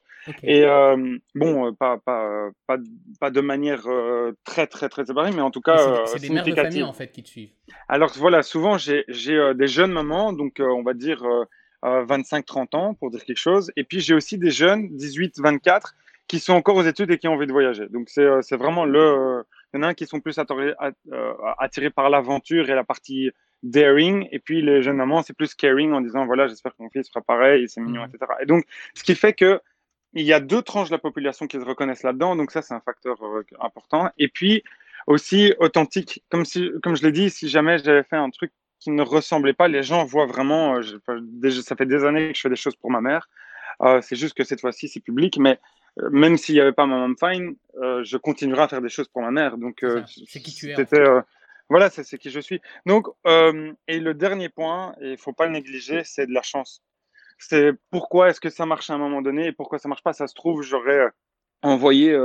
Et 0.44 0.66
euh, 0.66 1.18
bon, 1.36 1.68
euh, 1.68 1.72
pas, 1.72 1.98
pas, 1.98 2.50
pas, 2.68 2.78
pas, 3.20 3.30
de 3.30 3.42
manière 3.42 3.84
très, 4.44 4.68
très, 4.68 4.90
très 4.90 5.06
séparée, 5.06 5.32
mais 5.32 5.42
en 5.42 5.52
tout 5.52 5.62
cas. 5.62 6.06
C'est 6.08 6.20
des 6.20 6.30
mères 6.30 6.44
de 6.44 6.56
famille 6.56 6.84
en 6.84 6.94
fait 6.94 7.12
qui 7.12 7.24
te 7.24 7.30
suivent. 7.30 7.52
Alors 7.88 8.12
voilà, 8.18 8.42
souvent, 8.42 8.78
j'ai 8.78 9.06
des 9.08 9.68
jeunes 9.68 9.92
mamans, 9.92 10.34
donc 10.34 10.60
on 10.60 10.84
va 10.84 10.94
dire 10.94 11.24
25-30 11.84 12.76
ans 12.76 12.94
pour 12.96 13.12
dire 13.12 13.24
quelque 13.24 13.38
chose. 13.38 13.72
Et 13.76 13.84
puis, 13.84 14.00
j'ai 14.00 14.16
aussi 14.16 14.38
des 14.38 14.52
jeunes, 14.52 14.88
18-24, 14.96 15.94
qui 16.28 16.40
sont 16.40 16.54
encore 16.54 16.78
aux 16.78 16.84
études 16.84 17.12
et 17.12 17.18
qui 17.18 17.28
ont 17.28 17.34
envie 17.34 17.48
de 17.48 17.52
voyager. 17.52 17.88
Donc, 17.90 18.10
c'est 18.10 18.56
vraiment 18.56 18.86
le 18.86 19.44
il 19.74 19.78
y 19.78 19.80
en 19.80 19.84
a 19.84 19.94
qui 19.94 20.06
sont 20.06 20.20
plus 20.20 20.38
attirés, 20.38 20.74
euh, 21.12 21.34
attirés 21.58 21.90
par 21.90 22.10
l'aventure 22.10 22.70
et 22.70 22.76
la 22.76 22.84
partie 22.84 23.32
daring. 23.64 24.28
Et 24.32 24.40
puis 24.40 24.62
les 24.62 24.82
jeunes 24.82 24.98
mamans, 24.98 25.24
c'est 25.24 25.34
plus 25.34 25.54
caring 25.54 25.94
en 25.94 26.02
disant 26.02 26.26
voilà, 26.26 26.48
j'espère 26.48 26.76
que 26.76 26.84
mon 26.84 26.90
fils 26.90 27.08
sera 27.08 27.22
pareil, 27.22 27.70
c'est 27.70 27.82
mignon, 27.82 28.02
mhm. 28.02 28.12
etc. 28.14 28.32
Et 28.42 28.46
donc, 28.46 28.66
ce 28.94 29.04
qui 29.04 29.16
fait 29.16 29.34
que 29.34 29.62
il 30.14 30.26
y 30.26 30.34
a 30.34 30.42
deux 30.42 30.62
tranches 30.62 30.90
de 30.90 30.96
la 30.96 31.00
population 31.00 31.48
qui 31.48 31.58
se 31.58 31.64
reconnaissent 31.64 32.04
là-dedans. 32.04 32.36
Donc 32.36 32.52
ça, 32.52 32.62
c'est 32.62 32.74
un 32.74 32.82
facteur 32.82 33.24
euh, 33.24 33.46
important. 33.62 34.10
Et 34.18 34.28
puis 34.28 34.64
aussi 35.08 35.54
authentique. 35.60 36.24
Comme 36.30 36.44
si, 36.44 36.70
comme 36.84 36.98
je 36.98 37.04
l'ai 37.04 37.14
dit, 37.14 37.30
si 37.30 37.48
jamais 37.48 37.78
j'avais 37.78 38.04
fait 38.04 38.18
un 38.18 38.30
truc 38.30 38.52
qui 38.80 38.92
ne 38.92 39.04
ressemblait 39.04 39.54
pas, 39.54 39.70
les 39.70 39.84
gens 39.84 40.04
voient 40.04 40.26
vraiment. 40.26 40.76
Euh, 40.76 41.52
ça 41.62 41.76
fait 41.78 41.86
des 41.86 42.04
années 42.04 42.32
que 42.32 42.36
je 42.36 42.42
fais 42.42 42.50
des 42.50 42.56
choses 42.58 42.76
pour 42.76 42.92
ma 42.92 43.00
mère. 43.00 43.30
c'est 44.02 44.18
juste 44.18 44.36
que 44.36 44.44
cette 44.44 44.60
fois-ci, 44.60 44.90
c'est 44.90 45.00
public, 45.00 45.38
mais 45.40 45.52
euh, 45.52 45.56
même 45.98 46.38
s'il 46.38 46.56
n'y 46.56 46.62
avait 46.62 46.72
pas 46.72 46.86
ma 46.86 46.98
mom 46.98 47.16
fine, 47.18 47.56
euh, 47.82 48.04
je 48.04 48.18
continuerai 48.18 48.64
à 48.64 48.68
faire 48.68 48.82
des 48.82 48.90
choses 48.90 49.08
pour 49.08 49.22
ma 49.22 49.32
mère. 49.32 49.58
Donc, 49.58 49.84
euh, 49.84 50.04
c'est 50.28 50.40
qui 50.40 50.54
tu 50.54 50.72
es. 50.72 50.86
voilà, 51.70 51.90
c'est 51.90 52.18
qui 52.18 52.30
je 52.30 52.40
suis. 52.40 52.62
Donc, 52.86 53.08
et 53.26 54.00
le 54.00 54.14
dernier 54.14 54.50
point, 54.50 54.96
et 55.02 55.12
il 55.12 55.18
faut 55.18 55.34
pas 55.34 55.46
le 55.46 55.54
négliger, 55.54 56.04
c'est 56.04 56.28
de 56.28 56.34
la 56.34 56.42
chance. 56.42 56.82
C'est 57.38 57.74
pourquoi 57.90 58.30
est-ce 58.30 58.40
que 58.40 58.50
ça 58.50 58.66
marche 58.66 58.90
à 58.90 58.94
un 58.94 59.00
moment 59.00 59.22
donné 59.22 59.48
et 59.48 59.52
pourquoi 59.52 59.80
ça 59.80 59.90
marche 59.90 60.04
pas? 60.04 60.14
Ça 60.14 60.28
se 60.28 60.36
trouve, 60.36 60.62
j'aurais 60.62 61.08
envoyé 61.64 62.16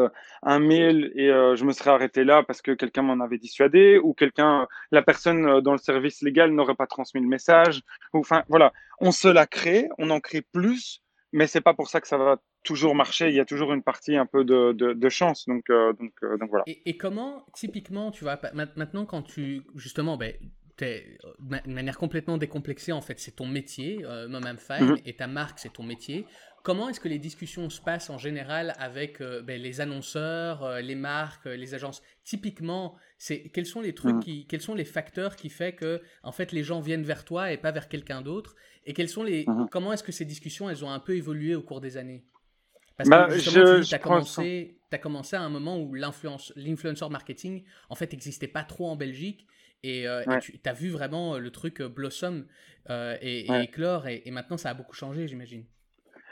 un 0.43 0.59
mail 0.59 1.13
et 1.15 1.29
je 1.29 1.65
me 1.65 1.73
serais 1.73 1.91
arrêté 1.91 2.23
là 2.25 2.43
parce 2.43 2.61
que 2.61 2.73
quelqu'un 2.73 3.03
m'en 3.03 3.25
avait 3.25 3.39
dissuadé 3.39 3.99
ou 3.99 4.13
quelqu'un, 4.13 4.69
la 4.91 5.03
personne 5.03 5.61
dans 5.61 5.73
le 5.73 5.79
service 5.79 6.23
légal 6.23 6.53
n'aurait 6.53 6.75
pas 6.75 6.87
transmis 6.87 7.23
le 7.23 7.29
message. 7.29 7.83
Enfin, 8.13 8.45
voilà, 8.49 8.73
on 9.01 9.11
se 9.11 9.29
la 9.29 9.47
crée, 9.47 9.89
on 9.99 10.11
en 10.11 10.21
crée 10.21 10.43
plus, 10.43 11.03
mais 11.33 11.47
c'est 11.47 11.61
pas 11.61 11.75
pour 11.75 11.89
ça 11.89 12.01
que 12.01 12.09
ça 12.09 12.19
va 12.19 12.37
toujours 12.67 12.95
marcher. 12.95 13.29
Il 13.29 13.35
y 13.35 13.41
a 13.41 13.45
toujours 13.45 13.73
une 13.73 13.83
partie 13.83 14.17
un 14.17 14.27
peu 14.27 14.45
de, 14.45 14.73
de, 14.73 15.09
chance. 15.09 15.47
Donc, 15.47 15.71
euh, 15.71 15.93
donc, 15.95 16.13
euh, 16.23 16.37
donc 16.37 16.51
voilà. 16.51 16.65
Et, 16.67 16.97
comment, 16.97 17.47
typiquement, 17.55 18.11
tu 18.11 18.25
vois, 18.25 18.39
maintenant, 18.53 19.07
quand 19.07 19.23
tu, 19.23 19.63
justement, 19.75 20.19
ben, 20.19 20.35
es, 20.81 21.19
de 21.39 21.73
manière 21.73 21.97
complètement 21.97 22.37
décomplexée, 22.37 22.93
en 22.93 23.01
fait, 23.01 23.19
c'est 23.19 23.37
ton 23.37 23.47
métier, 23.47 24.05
euh, 24.05 24.29
Mom 24.29 24.45
Fine, 24.59 24.87
mhm. 24.87 24.99
et 25.07 25.15
ta 25.15 25.27
marque, 25.27 25.59
c'est 25.59 25.73
ton 25.73 25.85
métier. 25.85 26.27
Comment 26.63 26.89
est-ce 26.89 26.99
que 26.99 27.09
les 27.09 27.21
discussions 27.21 27.71
se 27.71 27.81
passent 27.81 28.11
en 28.11 28.19
général 28.19 28.75
avec 28.81 29.21
euh, 29.21 29.41
ben, 29.41 29.63
les 29.63 29.81
annonceurs, 29.81 30.81
les 30.81 30.97
marques, 30.97 31.47
les 31.47 31.75
agences? 31.75 32.03
Typiquement, 32.25 32.97
c'est 33.19 33.51
quels 33.51 33.67
sont 33.67 33.81
les 33.81 33.95
trucs, 33.95 34.17
mhm. 34.17 34.21
qui, 34.21 34.47
quels 34.49 34.61
sont 34.61 34.75
les 34.75 34.85
facteurs 34.85 35.37
qui 35.37 35.49
fait 35.49 35.75
que 35.75 36.03
en 36.25 36.33
fait 36.33 36.51
les 36.51 36.65
gens 36.65 36.81
viennent 36.81 37.05
vers 37.05 37.25
toi 37.25 37.53
et 37.53 37.57
pas 37.57 37.71
vers 37.71 37.89
quelqu'un 37.89 38.21
d'autre? 38.21 38.57
Et 38.85 38.95
quels 38.95 39.09
sont 39.09 39.23
les, 39.23 39.45
mhm. 39.47 39.69
comment 39.71 39.93
est-ce 39.93 40.03
que 40.03 40.13
ces 40.13 40.25
discussions 40.25 40.69
elles 40.69 40.85
ont 40.85 40.91
un 40.91 40.99
peu 40.99 41.15
évolué 41.15 41.55
au 41.55 41.63
cours 41.63 41.81
des 41.81 41.97
années? 41.97 42.25
Parce 42.97 43.09
bah, 43.09 43.27
que 43.29 43.35
justement, 43.35 43.81
tu 43.83 43.95
as, 43.95 43.99
commencé, 43.99 44.79
as 44.91 44.99
commencé 44.99 45.37
à 45.37 45.43
un 45.43 45.51
moment 45.51 45.79
où 45.79 45.95
l'influencer 45.95 47.09
marketing, 47.11 47.65
en 47.91 47.95
fait, 47.95 48.13
n'existait 48.13 48.49
pas 48.49 48.63
trop 48.63 48.89
en 48.89 48.97
Belgique. 48.97 49.47
Et, 49.83 50.09
euh, 50.09 50.23
tu 50.41 50.59
as 50.65 50.73
vu 50.73 50.89
vraiment 50.89 51.35
euh, 51.35 51.39
le 51.39 51.51
truc 51.51 51.81
euh, 51.81 51.89
blossom 51.89 52.47
et, 52.89 53.47
éclore. 53.63 54.09
Et, 54.09 54.31
maintenant, 54.31 54.57
ça 54.57 54.71
a 54.71 54.75
beaucoup 54.75 54.95
changé, 54.95 55.29
j'imagine. 55.29 55.65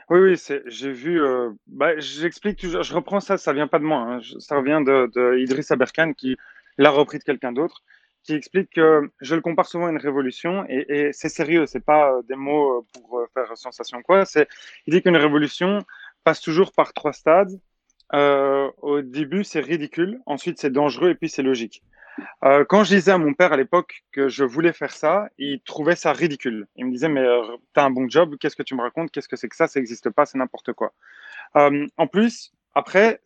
Oui, 0.09 0.21
oui, 0.21 0.61
j'ai 0.67 0.93
vu. 0.93 1.21
bah, 1.67 1.99
J'explique 1.99 2.59
toujours. 2.59 2.83
Je 2.83 2.95
reprends 2.95 3.21
ça, 3.21 3.37
ça 3.37 3.53
vient 3.53 3.69
pas 3.69 3.79
de 3.79 3.85
moi. 3.85 4.01
Hein, 4.01 4.21
ça 4.39 4.61
vient 4.63 4.81
de, 4.81 5.11
de 5.15 5.39
Idriss 5.39 5.71
Aberkan 5.71 6.13
qui 6.13 6.37
l'a 6.79 6.91
repris 6.91 7.19
de 7.19 7.25
quelqu'un 7.25 7.53
d'autre 7.53 7.83
qui 8.25 8.33
explique 8.33 8.71
que 8.71 9.11
je 9.21 9.35
le 9.35 9.43
compare 9.43 9.67
souvent 9.67 9.87
à 9.87 9.91
une 9.91 9.99
révolution 9.99 10.65
et, 10.67 10.87
et 10.89 11.13
c'est 11.13 11.29
sérieux, 11.29 11.67
c'est 11.67 11.85
pas 11.85 12.21
des 12.27 12.37
mots 12.37 12.87
pour 12.95 13.23
faire 13.35 13.55
sensation 13.55 14.03
quoi. 14.03 14.25
C'est, 14.25 14.49
il 14.87 14.95
dit 14.95 15.03
qu'une 15.03 15.19
révolution, 15.19 15.85
passe 16.25 16.41
toujours 16.41 16.73
par 16.73 16.93
trois 16.93 17.13
stades. 17.13 17.61
Euh, 18.13 18.71
au 18.83 19.03
début, 19.03 19.45
c'est 19.45 19.61
ridicule, 19.61 20.21
ensuite 20.27 20.59
c'est 20.59 20.71
dangereux 20.71 21.11
et 21.11 21.15
puis 21.15 21.29
c'est 21.29 21.43
logique. 21.43 21.83
Euh, 22.45 22.65
quand 22.65 22.85
je 22.85 22.95
disais 22.95 23.13
à 23.13 23.19
mon 23.19 23.35
père 23.35 23.53
à 23.53 23.57
l'époque 23.57 24.05
que 24.13 24.29
je 24.29 24.45
voulais 24.45 24.73
faire 24.73 24.93
ça, 24.93 25.29
il 25.39 25.61
trouvait 25.63 25.97
ça 25.97 26.13
ridicule. 26.13 26.67
Il 26.77 26.87
me 26.87 26.93
disait 26.93 27.09
mais 27.09 27.21
euh, 27.21 27.43
t'as 27.73 27.85
un 27.85 27.91
bon 27.91 28.09
job, 28.09 28.37
qu'est-ce 28.39 28.57
que 28.57 28.63
tu 28.63 28.75
me 28.75 28.83
racontes, 28.83 29.11
qu'est-ce 29.11 29.29
que 29.29 29.37
c'est 29.37 29.49
que 29.49 29.57
ça, 29.57 29.67
ça 29.67 29.81
n'existe 29.81 30.11
pas, 30.11 30.27
c'est 30.27 30.39
n'importe 30.39 30.73
quoi. 30.73 30.93
Euh, 31.57 31.87
en 31.97 32.07
plus, 32.07 32.53
après, 32.75 33.21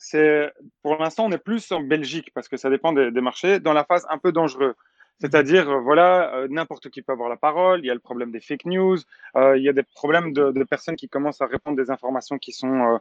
pour 0.82 0.96
l'instant 0.96 1.26
on 1.26 1.32
est 1.32 1.38
plus 1.38 1.70
en 1.72 1.80
Belgique 1.80 2.30
parce 2.34 2.48
que 2.48 2.56
ça 2.56 2.70
dépend 2.70 2.92
des 2.92 3.20
marchés 3.20 3.60
dans 3.60 3.72
la 3.72 3.84
phase 3.84 4.06
un 4.10 4.18
peu 4.18 4.32
dangereuse. 4.32 4.74
C'est-à-dire, 5.20 5.68
euh, 5.68 5.80
voilà, 5.80 6.34
euh, 6.34 6.48
n'importe 6.48 6.90
qui 6.90 7.02
peut 7.02 7.12
avoir 7.12 7.28
la 7.28 7.36
parole. 7.36 7.80
Il 7.80 7.86
y 7.86 7.90
a 7.90 7.94
le 7.94 8.00
problème 8.00 8.30
des 8.30 8.40
fake 8.40 8.66
news. 8.66 8.98
Euh, 9.36 9.56
il 9.56 9.64
y 9.64 9.68
a 9.68 9.72
des 9.72 9.82
problèmes 9.82 10.32
de, 10.32 10.52
de, 10.52 10.64
personnes 10.64 10.96
qui 10.96 11.08
commencent 11.08 11.40
à 11.40 11.46
répondre 11.46 11.76
des 11.76 11.90
informations 11.90 12.38
qui 12.38 12.52
sont 12.52 13.00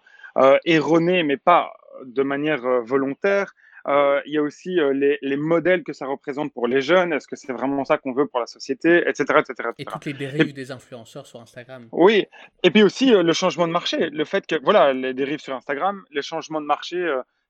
erronées, 0.66 1.24
mais 1.24 1.38
pas 1.38 1.74
de 2.06 2.24
manière 2.24 2.62
volontaire. 2.84 3.54
il 3.88 4.32
y 4.34 4.38
a 4.38 4.42
aussi 4.42 4.76
les, 4.94 5.18
les, 5.22 5.38
modèles 5.38 5.84
que 5.84 5.94
ça 5.94 6.06
représente 6.06 6.54
pour 6.54 6.68
les 6.68 6.82
jeunes. 6.82 7.12
Est-ce 7.14 7.28
que 7.28 7.36
c'est 7.36 7.54
vraiment 7.54 7.86
ça 7.86 7.98
qu'on 7.98 8.14
veut 8.14 8.28
pour 8.28 8.40
la 8.40 8.46
société, 8.46 9.04
etc., 9.08 9.24
etc., 9.40 9.70
Et 9.80 9.86
toutes 9.86 10.06
les 10.06 10.14
dérives 10.14 10.54
des 10.54 10.72
influenceurs 10.72 11.26
sur 11.26 11.40
Instagram. 11.40 11.88
Oui. 11.92 12.26
Et 12.64 12.72
puis 12.72 12.84
aussi 12.84 13.10
le 13.10 13.34
changement 13.34 13.68
de 13.68 13.74
marché. 13.74 14.10
Le 14.10 14.26
fait 14.26 14.46
que, 14.46 14.56
voilà, 14.64 14.94
les 14.94 15.14
dérives 15.14 15.40
sur 15.40 15.56
Instagram, 15.56 16.04
les 16.12 16.22
changements 16.22 16.62
de 16.62 16.68
marché. 16.68 17.00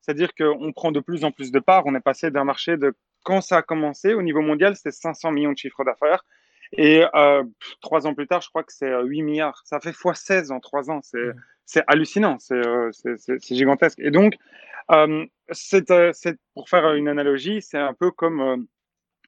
c'est-à-dire 0.01 0.33
qu'on 0.33 0.71
prend 0.71 0.91
de 0.91 1.01
plus 1.01 1.25
en 1.25 1.31
plus 1.31 1.51
de 1.51 1.59
parts. 1.59 1.83
On 1.85 1.95
est 1.95 2.07
passé 2.11 2.31
d'un 2.31 2.45
marché 2.45 2.77
de 2.77 2.93
quand 3.27 3.41
ça 3.41 3.57
a 3.57 3.61
commencé, 3.61 4.13
au 4.13 4.21
niveau 4.21 4.39
mondial, 4.39 4.77
c'était 4.77 4.91
500 4.91 5.31
millions 5.33 5.51
de 5.51 5.57
chiffres 5.57 5.83
d'affaires. 5.83 6.23
Et 6.71 7.03
euh, 7.13 7.43
trois 7.81 8.07
ans 8.07 8.13
plus 8.13 8.25
tard, 8.25 8.39
je 8.39 8.47
crois 8.47 8.63
que 8.63 8.71
c'est 8.71 8.89
8 8.89 8.93
euh, 8.93 9.25
milliards. 9.25 9.61
Ça 9.65 9.81
fait 9.81 9.91
fois 9.91 10.13
16 10.13 10.49
en 10.51 10.61
trois 10.61 10.89
ans. 10.89 11.01
C'est, 11.03 11.17
mmh. 11.17 11.83
hallucinant. 11.87 12.37
Euh, 12.53 12.89
c'est, 12.93 13.43
gigantesque. 13.53 13.99
Et 13.99 14.11
donc, 14.11 14.35
c'est, 15.51 15.91
pour 16.53 16.69
faire 16.69 16.93
une 16.93 17.09
analogie, 17.09 17.61
c'est 17.61 17.77
un 17.77 17.93
peu 17.93 18.11
comme 18.11 18.65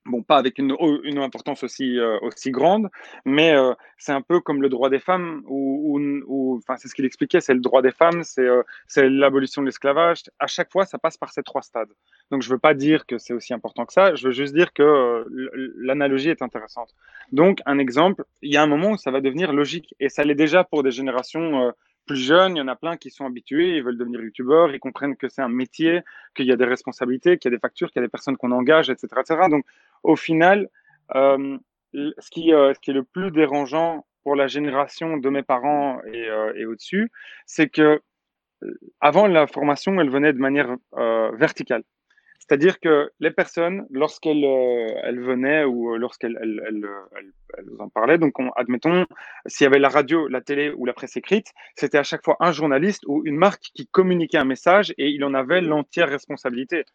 Bon, 0.09 0.23
pas 0.23 0.37
avec 0.37 0.57
une, 0.57 0.75
une 1.03 1.19
importance 1.19 1.63
aussi, 1.63 1.99
euh, 1.99 2.17
aussi 2.23 2.49
grande, 2.49 2.89
mais 3.25 3.53
euh, 3.53 3.75
c'est 3.99 4.11
un 4.11 4.23
peu 4.23 4.39
comme 4.39 4.59
le 4.59 4.67
droit 4.67 4.89
des 4.89 4.97
femmes, 4.97 5.43
ou, 5.45 6.59
c'est 6.77 6.87
ce 6.87 6.95
qu'il 6.95 7.05
expliquait, 7.05 7.41
c'est 7.41 7.53
le 7.53 7.59
droit 7.59 7.83
des 7.83 7.91
femmes, 7.91 8.23
c'est 8.23 8.41
euh, 8.41 8.63
c'est 8.87 9.07
l'abolition 9.07 9.61
de 9.61 9.67
l'esclavage. 9.67 10.23
À 10.39 10.47
chaque 10.47 10.71
fois, 10.71 10.85
ça 10.85 10.97
passe 10.97 11.15
par 11.15 11.31
ces 11.31 11.43
trois 11.43 11.61
stades. 11.61 11.91
Donc, 12.31 12.41
je 12.41 12.49
veux 12.49 12.57
pas 12.57 12.73
dire 12.73 13.05
que 13.05 13.19
c'est 13.19 13.33
aussi 13.33 13.53
important 13.53 13.85
que 13.85 13.93
ça, 13.93 14.15
je 14.15 14.27
veux 14.27 14.33
juste 14.33 14.55
dire 14.55 14.73
que 14.73 15.27
l'analogie 15.77 16.29
est 16.29 16.41
intéressante. 16.41 16.95
Donc, 17.31 17.59
un 17.67 17.77
exemple, 17.77 18.23
il 18.41 18.51
y 18.51 18.57
a 18.57 18.63
un 18.63 18.67
moment 18.67 18.91
où 18.91 18.97
ça 18.97 19.11
va 19.11 19.21
devenir 19.21 19.53
logique, 19.53 19.93
et 19.99 20.09
ça 20.09 20.23
l'est 20.23 20.33
déjà 20.33 20.63
pour 20.63 20.81
des 20.81 20.91
générations 20.91 21.71
plus 22.09 22.17
jeunes, 22.17 22.55
il 22.55 22.59
y 22.59 22.61
en 22.61 22.67
a 22.67 22.75
plein 22.75 22.97
qui 22.97 23.11
sont 23.11 23.27
habitués, 23.27 23.77
ils 23.77 23.83
veulent 23.83 23.97
devenir 23.97 24.19
youtubeurs, 24.19 24.73
ils 24.73 24.79
comprennent 24.79 25.15
que 25.15 25.29
c'est 25.29 25.43
un 25.43 25.47
métier, 25.47 26.01
qu'il 26.33 26.47
y 26.47 26.51
a 26.51 26.55
des 26.55 26.65
responsabilités, 26.65 27.37
qu'il 27.37 27.51
y 27.51 27.53
a 27.53 27.55
des 27.55 27.59
factures, 27.59 27.91
qu'il 27.91 28.01
y 28.01 28.03
a 28.03 28.07
des 28.07 28.09
personnes 28.09 28.35
qu'on 28.35 28.51
engage, 28.51 28.89
etc.. 28.89 29.07
Donc, 29.47 29.63
au 30.01 30.15
final, 30.15 30.69
euh, 31.13 31.59
ce, 31.93 32.29
qui, 32.31 32.51
euh, 32.51 32.73
ce 32.73 32.79
qui 32.79 32.89
est 32.89 32.95
le 32.95 33.03
plus 33.03 33.29
dérangeant 33.29 34.07
pour 34.23 34.35
la 34.35 34.47
génération 34.47 35.17
de 35.17 35.29
mes 35.29 35.43
parents 35.43 36.01
et, 36.11 36.27
euh, 36.27 36.51
et 36.55 36.65
au-dessus, 36.65 37.11
c'est 37.45 37.69
que 37.69 38.01
avant 38.99 39.27
la 39.27 39.45
formation, 39.45 40.01
elle 40.01 40.09
venait 40.09 40.33
de 40.33 40.39
manière 40.39 40.75
verticale. 41.37 41.83
C'est-à-dire 42.49 42.79
que 42.79 43.11
les 43.19 43.29
personnes, 43.29 43.85
lorsqu'elles 43.91 44.43
elles 44.43 45.19
venaient 45.19 45.65
ou 45.65 45.95
lorsqu'elles 45.97 46.35
elles, 46.41 46.63
elles, 46.67 46.89
elles, 47.55 47.65
en 47.77 47.89
parlaient, 47.89 48.17
donc 48.17 48.33
admettons, 48.55 49.05
s'il 49.45 49.65
y 49.65 49.67
avait 49.67 49.77
la 49.77 49.89
radio, 49.89 50.27
la 50.27 50.41
télé 50.41 50.73
ou 50.75 50.85
la 50.85 50.93
presse 50.93 51.15
écrite, 51.15 51.53
c'était 51.75 51.99
à 51.99 52.03
chaque 52.03 52.25
fois 52.25 52.37
un 52.39 52.51
journaliste 52.51 53.03
ou 53.05 53.21
une 53.23 53.37
marque 53.37 53.69
qui 53.75 53.85
communiquait 53.85 54.39
un 54.39 54.45
message 54.45 54.95
et 54.97 55.09
il 55.09 55.23
en 55.23 55.35
avait 55.35 55.61
l'entière 55.61 56.09
responsabilité. 56.09 56.85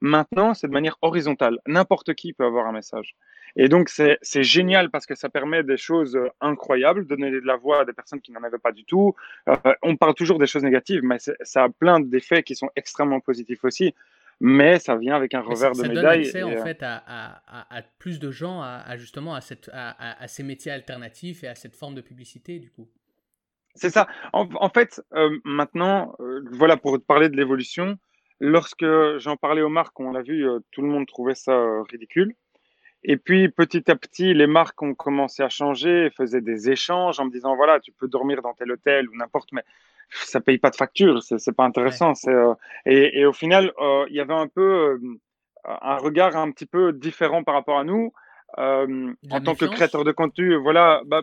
Maintenant, 0.00 0.54
c'est 0.54 0.66
de 0.66 0.72
manière 0.72 0.96
horizontale. 1.02 1.58
N'importe 1.66 2.14
qui 2.14 2.32
peut 2.32 2.44
avoir 2.44 2.66
un 2.66 2.72
message. 2.72 3.14
Et 3.54 3.68
donc, 3.68 3.90
c'est 3.90 4.42
génial 4.42 4.90
parce 4.90 5.04
que 5.04 5.14
ça 5.14 5.28
permet 5.28 5.62
des 5.62 5.76
choses 5.76 6.16
euh, 6.16 6.28
incroyables, 6.40 7.06
donner 7.06 7.30
de 7.30 7.38
la 7.40 7.56
voix 7.56 7.82
à 7.82 7.84
des 7.84 7.92
personnes 7.92 8.22
qui 8.22 8.32
n'en 8.32 8.42
avaient 8.42 8.58
pas 8.58 8.72
du 8.72 8.84
tout. 8.84 9.14
Euh, 9.48 9.56
on 9.82 9.96
parle 9.96 10.14
toujours 10.14 10.38
des 10.38 10.46
choses 10.46 10.64
négatives, 10.64 11.02
mais 11.04 11.18
ça 11.18 11.64
a 11.64 11.68
plein 11.68 12.00
d'effets 12.00 12.42
qui 12.42 12.54
sont 12.54 12.70
extrêmement 12.76 13.20
positifs 13.20 13.62
aussi. 13.62 13.94
Mais 14.44 14.78
ça 14.80 14.96
vient 14.96 15.14
avec 15.14 15.34
un 15.34 15.40
revers 15.40 15.72
de 15.72 15.82
médaille. 15.82 16.26
Ça 16.26 16.40
donne 16.40 16.50
accès, 16.50 16.58
en 16.58 16.60
euh, 16.60 16.64
fait, 16.64 16.82
à, 16.82 17.82
plus 17.98 18.18
de 18.18 18.30
gens 18.30 18.60
à, 18.60 18.96
justement 18.96 19.34
à, 19.34 19.40
cette, 19.40 19.70
à, 19.72 20.26
ces 20.26 20.42
métiers 20.42 20.72
alternatifs 20.72 21.44
et 21.44 21.48
à 21.48 21.54
cette 21.54 21.76
forme 21.76 21.94
de 21.94 22.00
publicité, 22.00 22.58
du 22.58 22.70
coup. 22.70 22.88
C'est 23.74 23.90
ça. 23.90 24.08
En, 24.32 24.68
fait, 24.68 25.00
maintenant, 25.44 26.16
voilà, 26.50 26.76
pour 26.76 27.00
parler 27.00 27.28
de 27.28 27.36
l'évolution, 27.36 27.98
Lorsque 28.44 28.84
j'en 29.18 29.36
parlais 29.36 29.62
aux 29.62 29.68
marques, 29.68 30.00
on 30.00 30.10
l'a 30.10 30.22
vu, 30.22 30.48
euh, 30.48 30.58
tout 30.72 30.82
le 30.82 30.88
monde 30.88 31.06
trouvait 31.06 31.36
ça 31.36 31.52
euh, 31.52 31.82
ridicule. 31.82 32.34
Et 33.04 33.16
puis 33.16 33.48
petit 33.48 33.88
à 33.88 33.94
petit, 33.94 34.34
les 34.34 34.48
marques 34.48 34.82
ont 34.82 34.94
commencé 34.94 35.44
à 35.44 35.48
changer, 35.48 36.10
faisaient 36.10 36.40
des 36.40 36.68
échanges 36.68 37.20
en 37.20 37.26
me 37.26 37.30
disant 37.30 37.54
voilà, 37.54 37.78
tu 37.78 37.92
peux 37.92 38.08
dormir 38.08 38.42
dans 38.42 38.52
tel 38.52 38.72
hôtel 38.72 39.08
ou 39.08 39.16
n'importe, 39.16 39.52
mais 39.52 39.62
ça 40.24 40.40
paye 40.40 40.58
pas 40.58 40.70
de 40.70 40.76
facture, 40.76 41.22
c'est 41.22 41.56
pas 41.56 41.64
intéressant. 41.64 42.12
Euh, 42.26 42.54
et, 42.86 43.24
au 43.24 43.32
final, 43.32 43.72
il 44.08 44.14
y 44.14 44.20
avait 44.20 44.34
un 44.34 44.48
peu 44.48 44.98
un 45.64 45.96
regard 45.96 46.36
un 46.36 46.50
petit 46.50 46.66
peu 46.66 46.92
différent 46.92 47.44
par 47.44 47.54
rapport 47.54 47.78
à 47.78 47.84
nous 47.84 48.12
en 48.58 49.40
tant 49.44 49.54
que 49.54 49.64
créateur 49.66 50.04
de 50.04 50.12
contenu. 50.12 50.56
Voilà, 50.56 51.02
bah, 51.06 51.22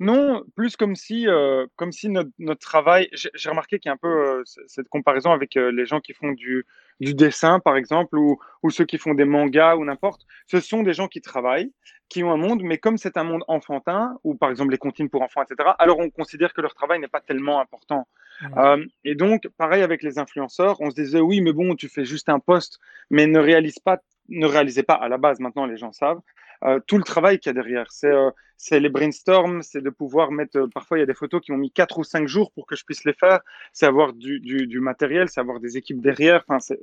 non, 0.00 0.44
plus 0.54 0.76
comme 0.76 0.94
si, 0.94 1.26
euh, 1.26 1.66
comme 1.74 1.90
si 1.90 2.08
notre, 2.08 2.30
notre 2.38 2.60
travail. 2.60 3.08
J'ai 3.12 3.50
remarqué 3.50 3.80
qu'il 3.80 3.88
y 3.88 3.90
a 3.90 3.94
un 3.94 3.96
peu 3.96 4.08
euh, 4.08 4.42
cette 4.66 4.88
comparaison 4.88 5.32
avec 5.32 5.56
euh, 5.56 5.72
les 5.72 5.86
gens 5.86 6.00
qui 6.00 6.12
font 6.12 6.30
du, 6.30 6.66
du 7.00 7.14
dessin, 7.14 7.58
par 7.58 7.76
exemple, 7.76 8.16
ou, 8.16 8.38
ou, 8.62 8.70
ceux 8.70 8.84
qui 8.84 8.96
font 8.96 9.14
des 9.14 9.24
mangas 9.24 9.74
ou 9.74 9.84
n'importe. 9.84 10.22
Ce 10.46 10.60
sont 10.60 10.84
des 10.84 10.92
gens 10.92 11.08
qui 11.08 11.20
travaillent, 11.20 11.72
qui 12.08 12.22
ont 12.22 12.30
un 12.30 12.36
monde, 12.36 12.62
mais 12.62 12.78
comme 12.78 12.96
c'est 12.96 13.16
un 13.16 13.24
monde 13.24 13.42
enfantin, 13.48 14.16
ou 14.22 14.36
par 14.36 14.50
exemple 14.50 14.70
les 14.70 14.78
comptines 14.78 15.10
pour 15.10 15.22
enfants, 15.22 15.42
etc., 15.42 15.70
alors 15.80 15.98
on 15.98 16.10
considère 16.10 16.52
que 16.52 16.60
leur 16.60 16.74
travail 16.74 17.00
n'est 17.00 17.08
pas 17.08 17.20
tellement 17.20 17.60
important. 17.60 18.06
Mmh. 18.40 18.84
et 19.04 19.14
donc, 19.14 19.48
pareil 19.56 19.82
avec 19.82 20.02
les 20.02 20.18
influenceurs, 20.18 20.80
on 20.80 20.90
se 20.90 20.94
disait 20.94 21.20
oui, 21.20 21.40
mais 21.40 21.52
bon, 21.52 21.74
tu 21.74 21.88
fais 21.88 22.04
juste 22.04 22.28
un 22.28 22.38
poste, 22.38 22.78
mais 23.10 23.26
ne 23.26 23.38
réalise 23.38 23.78
pas, 23.80 24.00
ne 24.28 24.46
réalisez 24.46 24.82
pas 24.82 24.94
à 24.94 25.08
la 25.08 25.18
base. 25.18 25.40
Maintenant, 25.40 25.66
les 25.66 25.76
gens 25.76 25.92
savent 25.92 26.20
euh, 26.64 26.80
tout 26.86 26.98
le 26.98 27.04
travail 27.04 27.38
qu'il 27.38 27.50
y 27.50 27.52
a 27.52 27.54
derrière. 27.54 27.86
C'est 27.90 28.10
euh, 28.10 28.30
les 28.72 28.88
brainstorms, 28.88 29.62
c'est 29.62 29.80
de 29.80 29.90
pouvoir 29.90 30.32
mettre. 30.32 30.58
Euh, 30.58 30.66
parfois, 30.66 30.98
il 30.98 31.00
y 31.00 31.04
a 31.04 31.06
des 31.06 31.14
photos 31.14 31.40
qui 31.40 31.52
ont 31.52 31.56
mis 31.56 31.70
4 31.70 31.98
ou 31.98 32.04
5 32.04 32.26
jours 32.26 32.50
pour 32.52 32.66
que 32.66 32.74
je 32.74 32.84
puisse 32.84 33.04
les 33.04 33.12
faire. 33.12 33.40
C'est 33.72 33.86
avoir 33.86 34.12
du, 34.12 34.80
matériel, 34.80 35.28
c'est 35.28 35.40
avoir 35.40 35.60
des 35.60 35.76
équipes 35.76 36.00
derrière. 36.00 36.44
Enfin, 36.48 36.74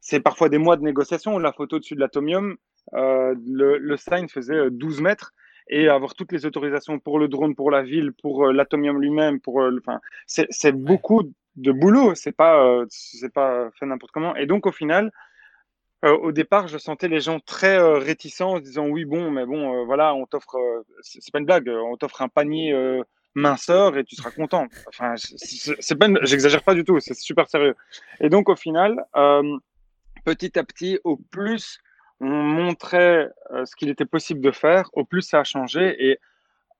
c'est 0.00 0.20
parfois 0.20 0.48
des 0.48 0.58
mois 0.58 0.76
de 0.76 0.82
négociation. 0.82 1.38
La 1.38 1.52
photo 1.52 1.78
dessus 1.78 1.94
de 1.94 2.00
l'atomium, 2.00 2.56
le, 2.92 3.78
le 3.78 3.96
faisait 3.96 4.70
12 4.70 5.00
mètres 5.00 5.32
et 5.68 5.88
avoir 5.88 6.14
toutes 6.14 6.32
les 6.32 6.46
autorisations 6.46 6.98
pour 6.98 7.18
le 7.18 7.28
drone, 7.28 7.54
pour 7.54 7.70
la 7.70 7.82
ville, 7.82 8.12
pour 8.12 8.46
l'atomium 8.52 9.00
lui-même, 9.00 9.40
pour, 9.40 9.62
enfin, 9.78 10.00
c'est 10.26 10.72
beaucoup 10.72 11.22
de 11.56 11.72
boulot. 11.72 12.14
C'est 12.14 12.32
pas, 12.32 12.84
c'est 12.88 13.32
pas 13.32 13.70
fait 13.78 13.86
n'importe 13.86 14.12
comment. 14.12 14.34
Et 14.36 14.46
donc, 14.46 14.66
au 14.66 14.72
final, 14.72 15.12
euh, 16.04 16.16
au 16.18 16.32
départ, 16.32 16.66
je 16.66 16.78
sentais 16.78 17.06
les 17.06 17.20
gens 17.20 17.38
très 17.38 17.78
euh, 17.78 17.98
réticents 17.98 18.54
en 18.54 18.56
se 18.56 18.62
disant 18.62 18.88
oui, 18.88 19.04
bon, 19.04 19.30
mais 19.30 19.46
bon, 19.46 19.82
euh, 19.82 19.84
voilà, 19.84 20.14
on 20.14 20.26
t'offre, 20.26 20.56
c'est 21.00 21.32
pas 21.32 21.38
une 21.38 21.46
blague, 21.46 21.68
on 21.68 21.96
t'offre 21.96 22.22
un 22.22 22.28
panier 22.28 22.74
minceur 23.34 23.96
et 23.96 24.04
tu 24.04 24.16
seras 24.16 24.30
content. 24.30 24.66
Enfin, 24.88 25.14
c'est 25.16 25.96
pas, 25.96 26.08
j'exagère 26.22 26.62
pas 26.62 26.74
du 26.74 26.84
tout, 26.84 26.98
c'est 27.00 27.14
super 27.14 27.48
sérieux. 27.48 27.76
Et 28.20 28.28
donc, 28.28 28.48
au 28.48 28.56
final, 28.56 29.04
petit 30.24 30.58
à 30.58 30.64
petit, 30.64 30.98
au 31.04 31.16
plus 31.16 31.78
on 32.22 32.42
montrait 32.42 33.28
ce 33.64 33.76
qu'il 33.76 33.90
était 33.90 34.06
possible 34.06 34.40
de 34.40 34.50
faire, 34.50 34.88
au 34.94 35.04
plus 35.04 35.22
ça 35.22 35.40
a 35.40 35.44
changé 35.44 35.94
et 35.98 36.18